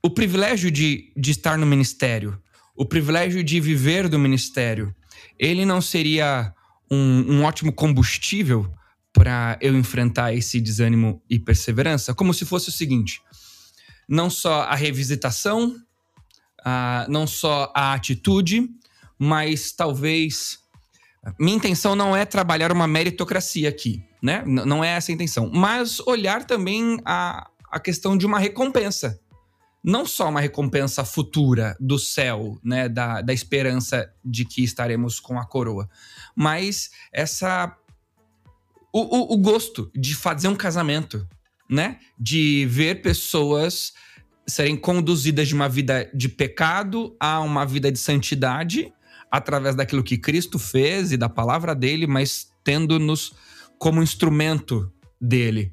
o 0.07 0.09
privilégio 0.09 0.71
de, 0.71 1.11
de 1.17 1.31
estar 1.31 1.57
no 1.57 1.65
ministério, 1.65 2.41
o 2.73 2.85
privilégio 2.85 3.43
de 3.43 3.59
viver 3.59 4.07
do 4.07 4.17
ministério, 4.17 4.95
ele 5.37 5.65
não 5.65 5.81
seria 5.81 6.53
um, 6.89 7.25
um 7.33 7.43
ótimo 7.43 7.73
combustível 7.73 8.73
para 9.11 9.57
eu 9.59 9.77
enfrentar 9.77 10.33
esse 10.33 10.61
desânimo 10.61 11.21
e 11.29 11.37
perseverança? 11.37 12.15
Como 12.15 12.33
se 12.33 12.45
fosse 12.45 12.69
o 12.69 12.71
seguinte: 12.71 13.21
não 14.07 14.29
só 14.29 14.61
a 14.61 14.75
revisitação, 14.75 15.75
não 17.09 17.27
só 17.27 17.69
a 17.75 17.93
atitude, 17.93 18.69
mas 19.19 19.73
talvez. 19.73 20.59
Minha 21.37 21.57
intenção 21.57 21.97
não 21.97 22.15
é 22.15 22.23
trabalhar 22.23 22.71
uma 22.71 22.87
meritocracia 22.87 23.67
aqui, 23.67 24.01
né? 24.21 24.41
não 24.45 24.81
é 24.81 24.91
essa 24.91 25.11
a 25.11 25.13
intenção. 25.15 25.51
Mas 25.53 25.99
olhar 26.07 26.45
também 26.45 26.97
a, 27.03 27.49
a 27.69 27.77
questão 27.77 28.17
de 28.17 28.25
uma 28.25 28.39
recompensa 28.39 29.19
não 29.87 30.05
só 30.05 30.27
uma 30.27 30.41
recompensa 30.41 31.05
futura 31.05 31.77
do 31.79 31.97
céu, 31.97 32.59
né, 32.61 32.89
da, 32.89 33.21
da 33.21 33.31
esperança 33.31 34.11
de 34.23 34.43
que 34.43 34.61
estaremos 34.61 35.17
com 35.17 35.39
a 35.39 35.45
coroa, 35.45 35.89
mas 36.35 36.89
essa 37.13 37.73
o, 38.91 38.99
o, 38.99 39.33
o 39.33 39.37
gosto 39.37 39.89
de 39.95 40.13
fazer 40.13 40.49
um 40.49 40.57
casamento, 40.57 41.25
né, 41.69 41.99
de 42.19 42.65
ver 42.69 43.01
pessoas 43.01 43.93
serem 44.45 44.75
conduzidas 44.75 45.47
de 45.47 45.55
uma 45.55 45.69
vida 45.69 46.11
de 46.13 46.27
pecado 46.27 47.15
a 47.17 47.39
uma 47.39 47.65
vida 47.65 47.89
de 47.89 47.99
santidade 47.99 48.91
através 49.31 49.73
daquilo 49.73 50.03
que 50.03 50.17
Cristo 50.17 50.59
fez 50.59 51.13
e 51.13 51.17
da 51.17 51.29
palavra 51.29 51.73
dele, 51.73 52.05
mas 52.05 52.51
tendo-nos 52.61 53.33
como 53.79 54.03
instrumento 54.03 54.91
dele 55.19 55.71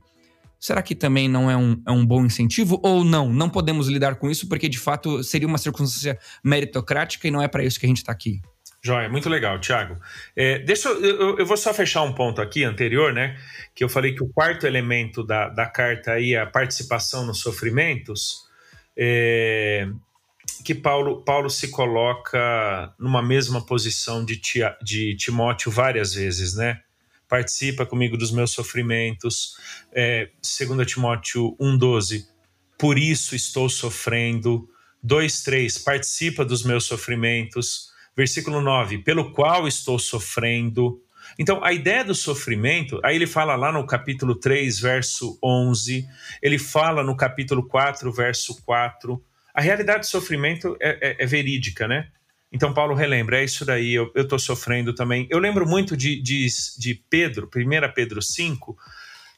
será 0.64 0.82
que 0.82 0.94
também 0.94 1.28
não 1.28 1.50
é 1.50 1.56
um, 1.58 1.82
é 1.86 1.90
um 1.92 2.06
bom 2.06 2.24
incentivo? 2.24 2.80
Ou 2.82 3.04
não? 3.04 3.30
Não 3.30 3.50
podemos 3.50 3.86
lidar 3.86 4.14
com 4.14 4.30
isso 4.30 4.48
porque 4.48 4.66
de 4.66 4.78
fato 4.78 5.22
seria 5.22 5.46
uma 5.46 5.58
circunstância 5.58 6.18
meritocrática 6.42 7.28
e 7.28 7.30
não 7.30 7.42
é 7.42 7.46
para 7.46 7.62
isso 7.62 7.78
que 7.78 7.84
a 7.84 7.88
gente 7.88 7.98
está 7.98 8.10
aqui. 8.10 8.40
Joia, 8.82 9.06
muito 9.10 9.28
legal, 9.28 9.60
Thiago. 9.60 9.98
É, 10.34 10.60
deixa 10.60 10.88
eu, 10.88 11.04
eu, 11.04 11.38
eu, 11.40 11.44
vou 11.44 11.58
só 11.58 11.74
fechar 11.74 12.00
um 12.00 12.14
ponto 12.14 12.40
aqui 12.40 12.64
anterior, 12.64 13.12
né? 13.12 13.36
Que 13.74 13.84
eu 13.84 13.90
falei 13.90 14.14
que 14.14 14.22
o 14.22 14.28
quarto 14.28 14.66
elemento 14.66 15.22
da, 15.22 15.50
da 15.50 15.66
carta 15.66 16.12
aí 16.12 16.32
é 16.32 16.40
a 16.40 16.46
participação 16.46 17.26
nos 17.26 17.40
sofrimentos. 17.40 18.48
É, 18.96 19.86
que 20.64 20.74
Paulo, 20.74 21.22
Paulo 21.24 21.50
se 21.50 21.68
coloca 21.68 22.90
numa 22.98 23.22
mesma 23.22 23.60
posição 23.60 24.24
de, 24.24 24.38
tia, 24.38 24.74
de 24.82 25.14
Timóteo 25.16 25.70
várias 25.70 26.14
vezes, 26.14 26.54
né? 26.54 26.80
Participa 27.28 27.86
comigo 27.86 28.16
dos 28.16 28.30
meus 28.30 28.52
sofrimentos. 28.52 29.56
É, 29.92 30.30
2 30.42 30.86
Timóteo 30.86 31.56
1,12, 31.60 32.26
por 32.78 32.98
isso 32.98 33.34
estou 33.34 33.68
sofrendo. 33.68 34.68
2,3, 35.04 35.84
participa 35.84 36.44
dos 36.44 36.64
meus 36.64 36.84
sofrimentos. 36.84 37.92
Versículo 38.16 38.60
9, 38.60 38.98
pelo 38.98 39.32
qual 39.32 39.66
estou 39.66 39.98
sofrendo. 39.98 41.00
Então, 41.38 41.64
a 41.64 41.72
ideia 41.72 42.04
do 42.04 42.14
sofrimento, 42.14 43.00
aí 43.02 43.16
ele 43.16 43.26
fala 43.26 43.56
lá 43.56 43.72
no 43.72 43.86
capítulo 43.86 44.36
3, 44.36 44.78
verso 44.78 45.38
11, 45.42 46.06
ele 46.40 46.58
fala 46.58 47.02
no 47.02 47.16
capítulo 47.16 47.66
4, 47.66 48.12
verso 48.12 48.62
4. 48.64 49.22
A 49.52 49.60
realidade 49.60 50.00
do 50.00 50.06
sofrimento 50.06 50.76
é, 50.80 51.10
é, 51.10 51.24
é 51.24 51.26
verídica, 51.26 51.88
né? 51.88 52.08
Então 52.54 52.72
Paulo 52.72 52.94
relembra, 52.94 53.40
é 53.40 53.44
isso 53.44 53.64
daí, 53.64 53.94
eu 53.94 54.12
estou 54.14 54.38
sofrendo 54.38 54.94
também. 54.94 55.26
Eu 55.28 55.40
lembro 55.40 55.68
muito 55.68 55.96
de, 55.96 56.22
de, 56.22 56.46
de 56.78 56.94
Pedro, 57.10 57.50
1 57.52 57.92
Pedro 57.92 58.22
5, 58.22 58.78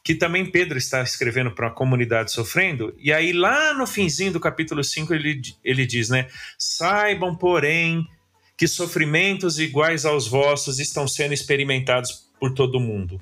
que 0.04 0.14
também 0.14 0.44
Pedro 0.44 0.76
está 0.76 1.02
escrevendo 1.02 1.50
para 1.50 1.68
a 1.68 1.70
comunidade 1.70 2.30
sofrendo, 2.30 2.94
e 2.98 3.10
aí 3.10 3.32
lá 3.32 3.72
no 3.72 3.86
finzinho 3.86 4.32
do 4.32 4.38
capítulo 4.38 4.84
5 4.84 5.14
ele, 5.14 5.40
ele 5.64 5.86
diz, 5.86 6.10
né? 6.10 6.28
Saibam, 6.58 7.34
porém, 7.34 8.06
que 8.54 8.68
sofrimentos 8.68 9.58
iguais 9.58 10.04
aos 10.04 10.28
vossos 10.28 10.78
estão 10.78 11.08
sendo 11.08 11.32
experimentados 11.32 12.28
por 12.38 12.52
todo 12.52 12.78
mundo. 12.78 13.18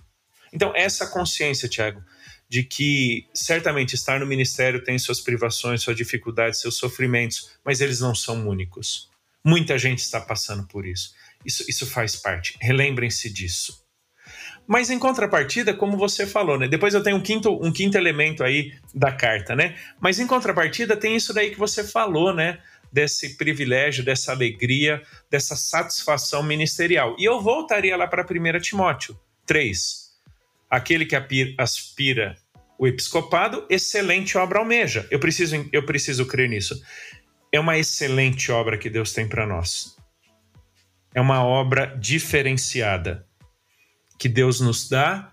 Então, 0.53 0.73
essa 0.75 1.07
consciência, 1.07 1.69
Tiago, 1.69 2.03
de 2.49 2.65
que 2.65 3.29
certamente 3.33 3.95
estar 3.95 4.19
no 4.19 4.27
ministério 4.27 4.83
tem 4.83 4.99
suas 4.99 5.21
privações, 5.21 5.83
suas 5.83 5.97
dificuldades, 5.97 6.61
seus 6.61 6.77
sofrimentos, 6.77 7.53
mas 7.65 7.81
eles 7.81 8.01
não 8.01 8.15
são 8.15 8.49
únicos. 8.49 9.14
Muita 9.45 9.77
gente 9.77 9.99
está 9.99 10.21
passando 10.21 10.67
por 10.67 10.87
isso. 10.87 11.13
Isso, 11.45 11.65
isso 11.69 11.87
faz 11.87 12.17
parte. 12.17 12.57
Relembrem-se 12.61 13.31
disso. 13.31 13.85
Mas 14.67 14.89
em 14.89 14.99
contrapartida, 14.99 15.75
como 15.75 15.99
você 15.99 16.27
falou, 16.27 16.59
né? 16.59 16.67
Depois 16.67 16.95
eu 16.95 17.03
tenho 17.03 17.19
um 17.19 17.21
quinto, 17.21 17.53
um 17.63 17.71
quinto 17.71 17.99
elemento 17.99 18.43
aí 18.43 18.73
da 18.95 19.13
carta, 19.13 19.55
né? 19.55 19.77
Mas 20.01 20.19
em 20.19 20.27
contrapartida 20.27 20.97
tem 20.97 21.15
isso 21.15 21.35
daí 21.35 21.51
que 21.51 21.59
você 21.59 21.85
falou, 21.85 22.35
né? 22.35 22.59
Desse 22.91 23.37
privilégio, 23.37 24.03
dessa 24.03 24.33
alegria, 24.33 25.03
dessa 25.31 25.55
satisfação 25.55 26.43
ministerial. 26.43 27.15
E 27.19 27.25
eu 27.25 27.43
voltaria 27.43 27.97
lá 27.97 28.07
para 28.07 28.23
1 28.23 28.61
Timóteo 28.61 29.19
3. 29.45 30.05
Aquele 30.71 31.05
que 31.05 31.17
aspira 31.59 32.37
o 32.79 32.87
episcopado, 32.87 33.67
excelente 33.69 34.39
obra 34.39 34.61
almeja. 34.61 35.07
Eu 35.11 35.19
preciso, 35.19 35.69
eu 35.71 35.85
preciso 35.85 36.25
crer 36.27 36.49
nisso 36.49 36.81
é 37.55 37.61
uma 37.61 37.79
excelente 37.79 38.51
obra 38.51 38.77
que 38.77 38.91
Deus 38.91 39.13
tem 39.13 39.29
para 39.29 39.47
nós. 39.47 39.97
É 41.15 41.21
uma 41.21 41.45
obra 41.45 41.87
diferenciada 41.97 43.25
que 44.19 44.29
Deus 44.29 44.61
nos 44.61 44.89
dá, 44.89 45.33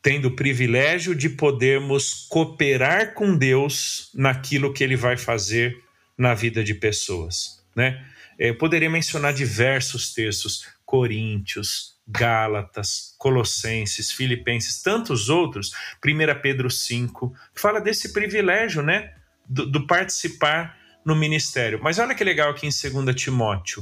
tendo 0.00 0.28
o 0.28 0.36
privilégio 0.36 1.16
de 1.16 1.28
podermos 1.28 2.26
cooperar 2.28 3.12
com 3.12 3.36
Deus 3.36 4.10
naquilo 4.14 4.72
que 4.72 4.84
Ele 4.84 4.94
vai 4.94 5.16
fazer 5.16 5.76
na 6.16 6.32
vida 6.32 6.62
de 6.62 6.74
pessoas, 6.74 7.66
né? 7.74 8.06
Eu 8.38 8.56
poderia 8.56 8.88
mencionar 8.88 9.34
diversos 9.34 10.14
textos, 10.14 10.64
Coríntios, 10.84 11.98
Gálatas, 12.06 13.16
Colossenses, 13.18 14.12
Filipenses, 14.12 14.80
tantos 14.80 15.28
outros, 15.28 15.72
1 16.04 16.40
Pedro 16.40 16.70
5, 16.70 17.34
fala 17.52 17.80
desse 17.80 18.12
privilégio, 18.12 18.80
né? 18.80 19.12
Do, 19.44 19.66
do 19.66 19.86
participar 19.88 20.77
no 21.08 21.16
ministério. 21.16 21.80
Mas 21.82 21.98
olha 21.98 22.14
que 22.14 22.22
legal 22.22 22.50
aqui 22.50 22.66
em 22.66 22.70
2 22.70 23.16
Timóteo, 23.16 23.80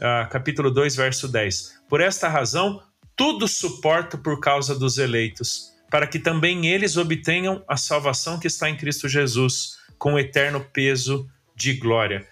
uh, 0.00 0.28
capítulo 0.28 0.68
2, 0.68 0.96
verso 0.96 1.28
10. 1.28 1.82
Por 1.88 2.00
esta 2.00 2.28
razão, 2.28 2.82
tudo 3.14 3.46
suporto 3.46 4.18
por 4.18 4.40
causa 4.40 4.76
dos 4.76 4.98
eleitos, 4.98 5.72
para 5.88 6.08
que 6.08 6.18
também 6.18 6.66
eles 6.66 6.96
obtenham 6.96 7.62
a 7.68 7.76
salvação 7.76 8.40
que 8.40 8.48
está 8.48 8.68
em 8.68 8.76
Cristo 8.76 9.08
Jesus, 9.08 9.78
com 9.96 10.18
eterno 10.18 10.60
peso 10.72 11.30
de 11.54 11.74
glória. 11.74 12.26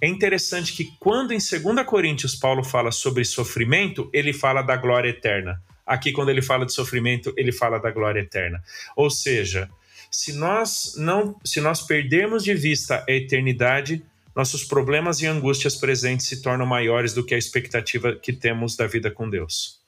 É 0.00 0.06
interessante 0.06 0.72
que 0.72 0.92
quando 1.00 1.32
em 1.32 1.38
2 1.38 1.84
Coríntios 1.84 2.36
Paulo 2.36 2.62
fala 2.62 2.92
sobre 2.92 3.24
sofrimento, 3.24 4.08
ele 4.12 4.32
fala 4.32 4.62
da 4.62 4.76
glória 4.76 5.10
eterna. 5.10 5.60
Aqui, 5.84 6.12
quando 6.12 6.28
ele 6.28 6.40
fala 6.40 6.64
de 6.64 6.72
sofrimento, 6.72 7.34
ele 7.36 7.50
fala 7.50 7.80
da 7.80 7.90
glória 7.90 8.20
eterna. 8.20 8.62
Ou 8.94 9.10
seja, 9.10 9.68
se 10.10 10.32
nós 10.32 10.94
não, 10.96 11.38
se 11.44 11.60
nós 11.60 11.82
perdermos 11.82 12.42
de 12.42 12.54
vista 12.54 13.04
a 13.08 13.12
eternidade, 13.12 14.02
nossos 14.34 14.64
problemas 14.64 15.20
e 15.20 15.26
angústias 15.26 15.76
presentes 15.76 16.26
se 16.26 16.42
tornam 16.42 16.66
maiores 16.66 17.12
do 17.12 17.24
que 17.24 17.34
a 17.34 17.38
expectativa 17.38 18.16
que 18.16 18.32
temos 18.32 18.76
da 18.76 18.86
vida 18.86 19.10
com 19.10 19.28
Deus. 19.28 19.80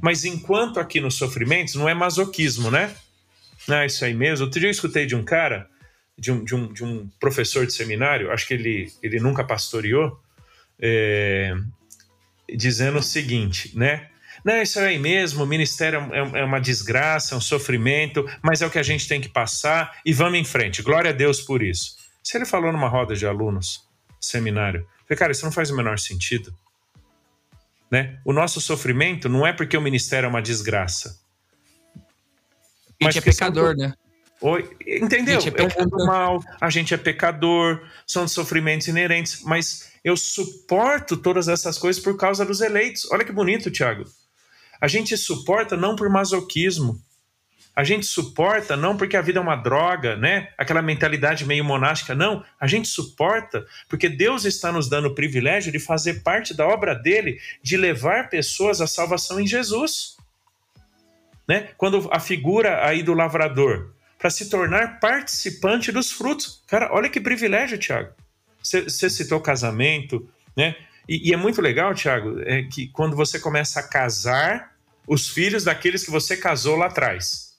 Mas 0.00 0.24
enquanto 0.24 0.80
aqui 0.80 1.00
nos 1.00 1.14
sofrimentos, 1.14 1.74
não 1.74 1.88
é 1.88 1.94
masoquismo, 1.94 2.70
né? 2.70 2.94
É 3.68 3.86
isso 3.86 4.04
aí 4.04 4.14
mesmo. 4.14 4.46
Outro 4.46 4.60
dia 4.60 4.68
eu 4.68 4.72
escutei 4.72 5.06
de 5.06 5.14
um 5.14 5.24
cara, 5.24 5.68
de 6.18 6.32
um, 6.32 6.44
de 6.44 6.54
um, 6.54 6.72
de 6.72 6.84
um 6.84 7.08
professor 7.20 7.66
de 7.66 7.72
seminário, 7.72 8.30
acho 8.30 8.46
que 8.46 8.54
ele, 8.54 8.92
ele 9.02 9.20
nunca 9.20 9.44
pastoreou, 9.44 10.20
é, 10.78 11.54
dizendo 12.54 12.98
o 12.98 13.02
seguinte, 13.02 13.76
né? 13.76 14.08
Não, 14.44 14.60
isso 14.60 14.78
aí 14.78 14.98
mesmo, 14.98 15.42
o 15.42 15.46
ministério 15.46 16.00
é, 16.12 16.40
é 16.40 16.44
uma 16.44 16.60
desgraça, 16.60 17.34
é 17.34 17.38
um 17.38 17.40
sofrimento, 17.40 18.28
mas 18.42 18.60
é 18.60 18.66
o 18.66 18.70
que 18.70 18.78
a 18.78 18.82
gente 18.82 19.08
tem 19.08 19.20
que 19.20 19.28
passar 19.28 19.98
e 20.04 20.12
vamos 20.12 20.38
em 20.38 20.44
frente. 20.44 20.82
Glória 20.82 21.10
a 21.10 21.14
Deus 21.14 21.40
por 21.40 21.62
isso. 21.62 21.96
Se 22.22 22.36
ele 22.36 22.44
falou 22.44 22.70
numa 22.70 22.88
roda 22.88 23.14
de 23.14 23.26
alunos, 23.26 23.88
seminário, 24.20 24.86
falei, 25.06 25.18
cara, 25.18 25.32
isso 25.32 25.44
não 25.44 25.52
faz 25.52 25.70
o 25.70 25.76
menor 25.76 25.98
sentido. 25.98 26.54
Né? 27.90 28.18
O 28.24 28.32
nosso 28.32 28.60
sofrimento 28.60 29.28
não 29.28 29.46
é 29.46 29.52
porque 29.52 29.76
o 29.76 29.80
ministério 29.80 30.26
é 30.26 30.30
uma 30.30 30.42
desgraça. 30.42 31.20
A 33.02 33.04
gente 33.04 33.18
é 33.18 33.20
pecador, 33.22 33.74
né? 33.76 33.94
Oi, 34.40 34.76
entendeu? 34.86 35.38
É, 35.38 35.62
é 35.62 35.84
mundo 35.84 36.04
mal, 36.06 36.42
a 36.60 36.68
gente 36.68 36.92
é 36.92 36.98
pecador, 36.98 37.80
são 38.06 38.28
sofrimentos 38.28 38.88
inerentes, 38.88 39.42
mas 39.42 39.92
eu 40.04 40.16
suporto 40.16 41.16
todas 41.16 41.48
essas 41.48 41.78
coisas 41.78 42.02
por 42.02 42.16
causa 42.16 42.44
dos 42.44 42.60
eleitos. 42.60 43.10
Olha 43.10 43.24
que 43.24 43.32
bonito, 43.32 43.70
Tiago. 43.70 44.04
A 44.84 44.86
gente 44.86 45.16
suporta 45.16 45.78
não 45.78 45.96
por 45.96 46.10
masoquismo. 46.10 47.00
A 47.74 47.82
gente 47.82 48.04
suporta 48.04 48.76
não 48.76 48.98
porque 48.98 49.16
a 49.16 49.22
vida 49.22 49.38
é 49.38 49.42
uma 49.42 49.56
droga, 49.56 50.14
né? 50.14 50.50
Aquela 50.58 50.82
mentalidade 50.82 51.46
meio 51.46 51.64
monástica, 51.64 52.14
não. 52.14 52.44
A 52.60 52.66
gente 52.66 52.86
suporta 52.86 53.66
porque 53.88 54.10
Deus 54.10 54.44
está 54.44 54.70
nos 54.70 54.86
dando 54.86 55.08
o 55.08 55.14
privilégio 55.14 55.72
de 55.72 55.78
fazer 55.78 56.22
parte 56.22 56.52
da 56.52 56.68
obra 56.68 56.94
dele, 56.94 57.40
de 57.62 57.78
levar 57.78 58.28
pessoas 58.28 58.82
à 58.82 58.86
salvação 58.86 59.40
em 59.40 59.46
Jesus. 59.46 60.18
Né? 61.48 61.70
Quando 61.78 62.06
a 62.12 62.20
figura 62.20 62.86
aí 62.86 63.02
do 63.02 63.14
lavrador, 63.14 63.94
para 64.18 64.28
se 64.28 64.50
tornar 64.50 65.00
participante 65.00 65.90
dos 65.90 66.12
frutos. 66.12 66.62
Cara, 66.66 66.90
olha 66.92 67.08
que 67.08 67.22
privilégio, 67.22 67.78
Tiago. 67.78 68.12
Você 68.62 69.08
citou 69.08 69.40
casamento, 69.40 70.28
né? 70.54 70.76
E, 71.08 71.30
e, 71.30 71.34
é 71.34 71.36
muito 71.36 71.60
legal, 71.60 71.94
Tiago, 71.94 72.40
é 72.40 72.62
que 72.62 72.88
quando 72.88 73.16
você 73.16 73.38
começa 73.38 73.80
a 73.80 73.82
casar 73.82 74.73
os 75.06 75.28
filhos 75.28 75.64
daqueles 75.64 76.04
que 76.04 76.10
você 76.10 76.36
casou 76.36 76.76
lá 76.76 76.86
atrás. 76.86 77.54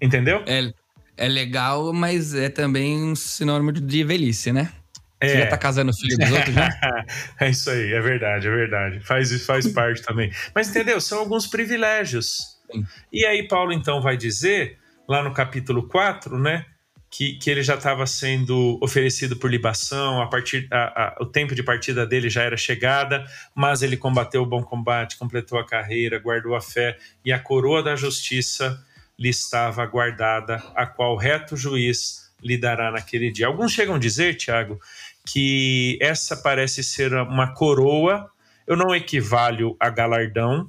Entendeu? 0.00 0.42
É, 0.46 0.72
é 1.16 1.28
legal, 1.28 1.92
mas 1.92 2.34
é 2.34 2.48
também 2.48 3.02
um 3.02 3.14
sinônimo 3.14 3.72
de 3.72 4.04
velhice, 4.04 4.52
né? 4.52 4.72
É. 5.20 5.28
Você 5.28 5.38
já 5.38 5.46
tá 5.46 5.56
casando 5.56 5.90
os 5.90 5.98
filhos 5.98 6.18
dos 6.18 6.30
outros 6.30 6.54
já? 6.54 6.68
é 7.40 7.50
isso 7.50 7.70
aí, 7.70 7.92
é 7.92 8.00
verdade, 8.00 8.46
é 8.46 8.50
verdade. 8.50 9.00
Faz, 9.00 9.44
faz 9.44 9.66
parte 9.66 10.02
também. 10.02 10.30
Mas 10.54 10.68
entendeu? 10.68 11.00
São 11.00 11.18
alguns 11.18 11.46
privilégios. 11.46 12.58
Sim. 12.70 12.84
E 13.12 13.24
aí, 13.24 13.46
Paulo 13.48 13.72
então 13.72 14.02
vai 14.02 14.16
dizer, 14.16 14.78
lá 15.08 15.22
no 15.22 15.32
capítulo 15.32 15.88
4, 15.88 16.38
né? 16.38 16.66
Que, 17.16 17.32
que 17.34 17.48
ele 17.48 17.62
já 17.62 17.76
estava 17.76 18.06
sendo 18.06 18.78
oferecido 18.82 19.36
por 19.36 19.50
libação, 19.50 20.20
a 20.20 20.26
partir 20.26 20.68
a, 20.70 20.76
a, 21.02 21.16
o 21.22 21.24
tempo 21.24 21.54
de 21.54 21.62
partida 21.62 22.04
dele 22.04 22.28
já 22.28 22.42
era 22.42 22.58
chegada, 22.58 23.24
mas 23.54 23.80
ele 23.80 23.96
combateu 23.96 24.42
o 24.42 24.46
bom 24.46 24.62
combate, 24.62 25.16
completou 25.16 25.58
a 25.58 25.64
carreira, 25.64 26.18
guardou 26.18 26.54
a 26.54 26.60
fé 26.60 26.98
e 27.24 27.32
a 27.32 27.38
coroa 27.38 27.82
da 27.82 27.96
justiça 27.96 28.84
lhe 29.18 29.30
estava 29.30 29.86
guardada, 29.86 30.62
a 30.74 30.84
qual 30.84 31.16
reto 31.16 31.56
juiz 31.56 32.30
lhe 32.42 32.58
dará 32.58 32.90
naquele 32.90 33.30
dia. 33.30 33.46
Alguns 33.46 33.72
chegam 33.72 33.94
a 33.94 33.98
dizer, 33.98 34.34
Tiago, 34.34 34.78
que 35.24 35.98
essa 36.02 36.36
parece 36.36 36.84
ser 36.84 37.14
uma 37.14 37.54
coroa, 37.54 38.30
eu 38.66 38.76
não 38.76 38.94
equivalho 38.94 39.74
a 39.80 39.88
galardão, 39.88 40.68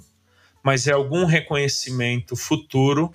mas 0.63 0.87
é 0.87 0.93
algum 0.93 1.25
reconhecimento 1.25 2.37
futuro 2.37 3.13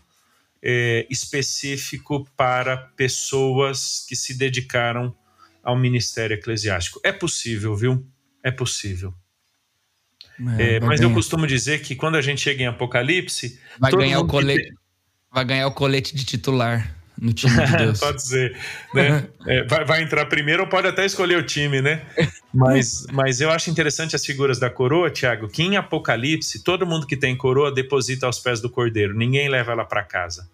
é, 0.62 1.06
específico 1.10 2.26
para 2.36 2.76
pessoas 2.76 4.04
que 4.08 4.14
se 4.14 4.34
dedicaram 4.34 5.14
ao 5.62 5.76
ministério 5.76 6.34
eclesiástico. 6.34 7.00
É 7.04 7.12
possível, 7.12 7.74
viu? 7.74 8.06
É 8.42 8.50
possível. 8.50 9.14
É, 10.58 10.76
é, 10.76 10.80
mas 10.80 11.00
eu 11.00 11.12
costumo 11.12 11.46
dizer 11.46 11.82
que 11.82 11.94
quando 11.94 12.16
a 12.16 12.22
gente 12.22 12.40
chega 12.40 12.62
em 12.62 12.66
Apocalipse. 12.66 13.60
Vai 13.78 13.92
ganhar 13.92 14.20
o 14.20 14.26
colete. 14.26 14.72
Vai 15.30 15.44
ganhar 15.44 15.66
o 15.66 15.72
colete 15.72 16.14
de 16.14 16.24
titular 16.24 17.01
no 17.22 17.32
time 17.32 17.54
de 17.54 17.76
Deus. 17.76 18.00
pode 18.00 18.16
dizer. 18.16 18.56
Né? 18.92 19.28
É, 19.46 19.62
vai, 19.62 19.84
vai, 19.84 20.02
entrar 20.02 20.26
primeiro 20.26 20.64
ou 20.64 20.68
pode 20.68 20.88
até 20.88 21.06
escolher 21.06 21.38
o 21.38 21.42
time, 21.46 21.80
né? 21.80 22.02
Mas, 22.52 23.06
mas 23.12 23.40
eu 23.40 23.48
acho 23.48 23.70
interessante 23.70 24.16
as 24.16 24.26
figuras 24.26 24.58
da 24.58 24.68
coroa, 24.68 25.08
Tiago, 25.08 25.48
que 25.48 25.62
em 25.62 25.76
Apocalipse, 25.76 26.64
todo 26.64 26.84
mundo 26.84 27.06
que 27.06 27.16
tem 27.16 27.36
coroa 27.36 27.72
deposita 27.72 28.26
aos 28.26 28.40
pés 28.40 28.60
do 28.60 28.68
cordeiro, 28.68 29.16
ninguém 29.16 29.48
leva 29.48 29.70
ela 29.70 29.84
para 29.84 30.02
casa. 30.02 30.50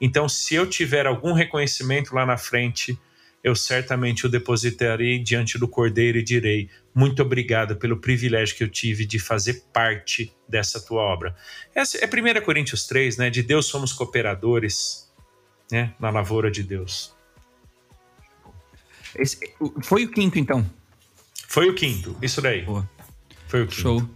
Então, 0.00 0.28
se 0.28 0.54
eu 0.54 0.66
tiver 0.66 1.04
algum 1.04 1.32
reconhecimento 1.32 2.14
lá 2.14 2.24
na 2.24 2.36
frente, 2.36 2.96
eu 3.42 3.56
certamente 3.56 4.24
o 4.24 4.28
depositarei 4.28 5.18
diante 5.18 5.58
do 5.58 5.66
cordeiro 5.66 6.18
e 6.18 6.22
direi: 6.22 6.70
muito 6.94 7.22
obrigado 7.22 7.74
pelo 7.74 7.96
privilégio 7.96 8.56
que 8.56 8.62
eu 8.62 8.68
tive 8.68 9.04
de 9.04 9.18
fazer 9.18 9.64
parte 9.72 10.32
dessa 10.48 10.80
tua 10.80 11.02
obra. 11.02 11.34
Essa 11.74 11.98
é 11.98 12.06
1 12.06 12.40
Coríntios 12.44 12.86
3, 12.86 13.16
né? 13.16 13.30
De 13.30 13.42
Deus 13.42 13.66
somos 13.66 13.92
cooperadores, 13.92 15.07
né? 15.70 15.94
Na 15.98 16.10
lavoura 16.10 16.50
de 16.50 16.62
Deus. 16.62 17.14
Esse, 19.14 19.38
foi 19.82 20.04
o 20.04 20.10
quinto, 20.10 20.38
então? 20.38 20.68
Foi 21.46 21.68
o 21.68 21.74
quinto, 21.74 22.16
isso 22.20 22.40
daí. 22.40 22.64
Foi 23.46 23.62
o 23.62 23.66
quinto. 23.66 23.80
Show. 23.80 24.10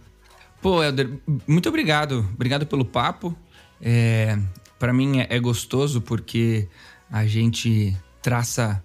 Pô, 0.61 0.81
Helder, 0.81 1.09
muito 1.47 1.67
obrigado. 1.67 2.19
Obrigado 2.33 2.65
pelo 2.65 2.85
papo. 2.85 3.35
É, 3.81 4.37
para 4.79 4.93
mim 4.93 5.19
é, 5.19 5.27
é 5.29 5.39
gostoso 5.39 6.01
porque 6.01 6.67
a 7.11 7.25
gente 7.25 7.95
traça 8.21 8.83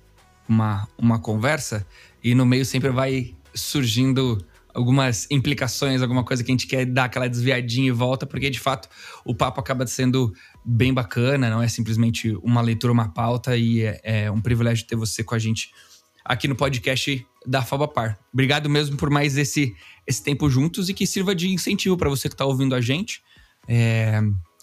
uma, 0.48 0.88
uma 0.98 1.18
conversa 1.20 1.86
e 2.22 2.34
no 2.34 2.44
meio 2.44 2.64
sempre 2.64 2.90
vai 2.90 3.34
surgindo 3.54 4.44
algumas 4.74 5.26
implicações, 5.30 6.02
alguma 6.02 6.24
coisa 6.24 6.44
que 6.44 6.50
a 6.50 6.54
gente 6.54 6.66
quer 6.66 6.84
dar 6.86 7.04
aquela 7.04 7.28
desviadinha 7.28 7.88
e 7.88 7.90
volta, 7.90 8.26
porque 8.26 8.50
de 8.50 8.60
fato 8.60 8.88
o 9.24 9.34
papo 9.34 9.60
acaba 9.60 9.86
sendo 9.86 10.32
bem 10.64 10.92
bacana, 10.92 11.50
não 11.50 11.62
é 11.62 11.68
simplesmente 11.68 12.36
uma 12.42 12.60
leitura, 12.60 12.92
uma 12.92 13.08
pauta, 13.08 13.56
e 13.56 13.82
é, 13.82 14.00
é 14.02 14.30
um 14.30 14.40
privilégio 14.40 14.86
ter 14.86 14.96
você 14.96 15.24
com 15.24 15.34
a 15.34 15.38
gente 15.38 15.70
aqui 16.24 16.46
no 16.46 16.54
podcast 16.54 17.26
da 17.46 17.62
Fabapar. 17.62 18.18
Obrigado 18.32 18.68
mesmo 18.68 18.96
por 18.96 19.10
mais 19.10 19.36
esse, 19.38 19.74
esse 20.06 20.22
tempo 20.22 20.50
juntos 20.50 20.88
e 20.88 20.94
que 20.94 21.06
sirva 21.06 21.34
de 21.34 21.48
incentivo 21.48 21.96
para 21.96 22.10
você 22.10 22.28
que 22.28 22.34
está 22.34 22.44
ouvindo 22.44 22.74
a 22.74 22.80
gente 22.80 23.22
é, 23.66 24.20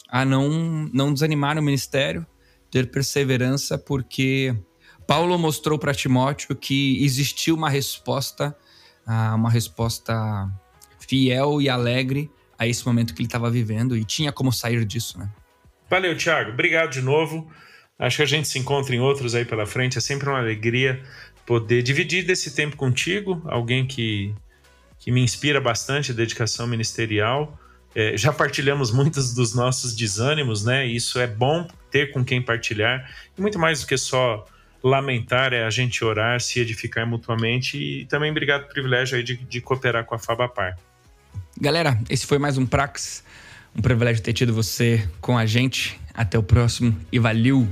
a 0.09 0.25
não, 0.25 0.89
não 0.91 1.13
desanimar 1.13 1.55
no 1.55 1.61
ministério, 1.61 2.25
ter 2.71 2.89
perseverança, 2.89 3.77
porque 3.77 4.55
Paulo 5.07 5.37
mostrou 5.37 5.77
para 5.77 5.93
Timóteo 5.93 6.55
que 6.55 7.03
existiu 7.03 7.55
uma 7.55 7.69
resposta 7.69 8.55
uma 9.07 9.49
resposta 9.49 10.49
fiel 10.99 11.61
e 11.61 11.69
alegre 11.69 12.29
a 12.57 12.67
esse 12.67 12.85
momento 12.85 13.13
que 13.13 13.21
ele 13.21 13.27
estava 13.27 13.51
vivendo 13.51 13.95
e 13.95 14.03
tinha 14.03 14.31
como 14.31 14.51
sair 14.51 14.85
disso, 14.85 15.19
né? 15.19 15.29
Valeu, 15.89 16.17
Thiago. 16.17 16.51
Obrigado 16.51 16.91
de 16.91 17.01
novo. 17.01 17.49
Acho 17.99 18.17
que 18.17 18.23
a 18.23 18.27
gente 18.27 18.47
se 18.47 18.57
encontra 18.57 18.95
em 18.95 18.99
outros 18.99 19.35
aí 19.35 19.45
pela 19.45 19.65
frente. 19.65 19.97
É 19.97 20.01
sempre 20.01 20.27
uma 20.27 20.39
alegria 20.39 21.01
poder 21.45 21.83
dividir 21.83 22.25
desse 22.25 22.55
tempo 22.55 22.75
contigo, 22.75 23.41
alguém 23.45 23.85
que, 23.85 24.33
que 24.97 25.11
me 25.11 25.21
inspira 25.21 25.61
bastante, 25.61 26.13
dedicação 26.13 26.65
ministerial. 26.65 27.57
É, 27.93 28.17
já 28.17 28.33
partilhamos 28.33 28.91
muitos 28.91 29.33
dos 29.33 29.53
nossos 29.53 29.95
desânimos, 29.95 30.65
né? 30.65 30.85
Isso 30.85 31.19
é 31.19 31.27
bom 31.27 31.67
ter 31.91 32.11
com 32.11 32.25
quem 32.25 32.41
partilhar. 32.41 33.09
E 33.37 33.41
muito 33.41 33.59
mais 33.59 33.81
do 33.81 33.87
que 33.87 33.97
só 33.97 34.43
lamentar 34.85 35.51
é 35.51 35.65
a 35.65 35.69
gente 35.71 36.05
orar, 36.05 36.39
se 36.39 36.59
edificar 36.59 37.07
mutuamente 37.07 37.75
e 37.75 38.05
também 38.05 38.29
obrigado 38.29 38.61
pelo 38.61 38.73
privilégio 38.73 39.17
aí 39.17 39.23
de, 39.23 39.35
de 39.35 39.59
cooperar 39.59 40.05
com 40.05 40.13
a 40.13 40.19
Fabapar. 40.19 40.77
Galera, 41.59 41.99
esse 42.07 42.25
foi 42.27 42.37
mais 42.37 42.55
um 42.57 42.67
Prax. 42.67 43.23
Um 43.75 43.81
privilégio 43.81 44.21
ter 44.21 44.33
tido 44.33 44.53
você 44.53 45.07
com 45.19 45.37
a 45.37 45.45
gente. 45.45 45.99
Até 46.13 46.37
o 46.37 46.43
próximo 46.43 46.95
e 47.11 47.17
valeu! 47.17 47.67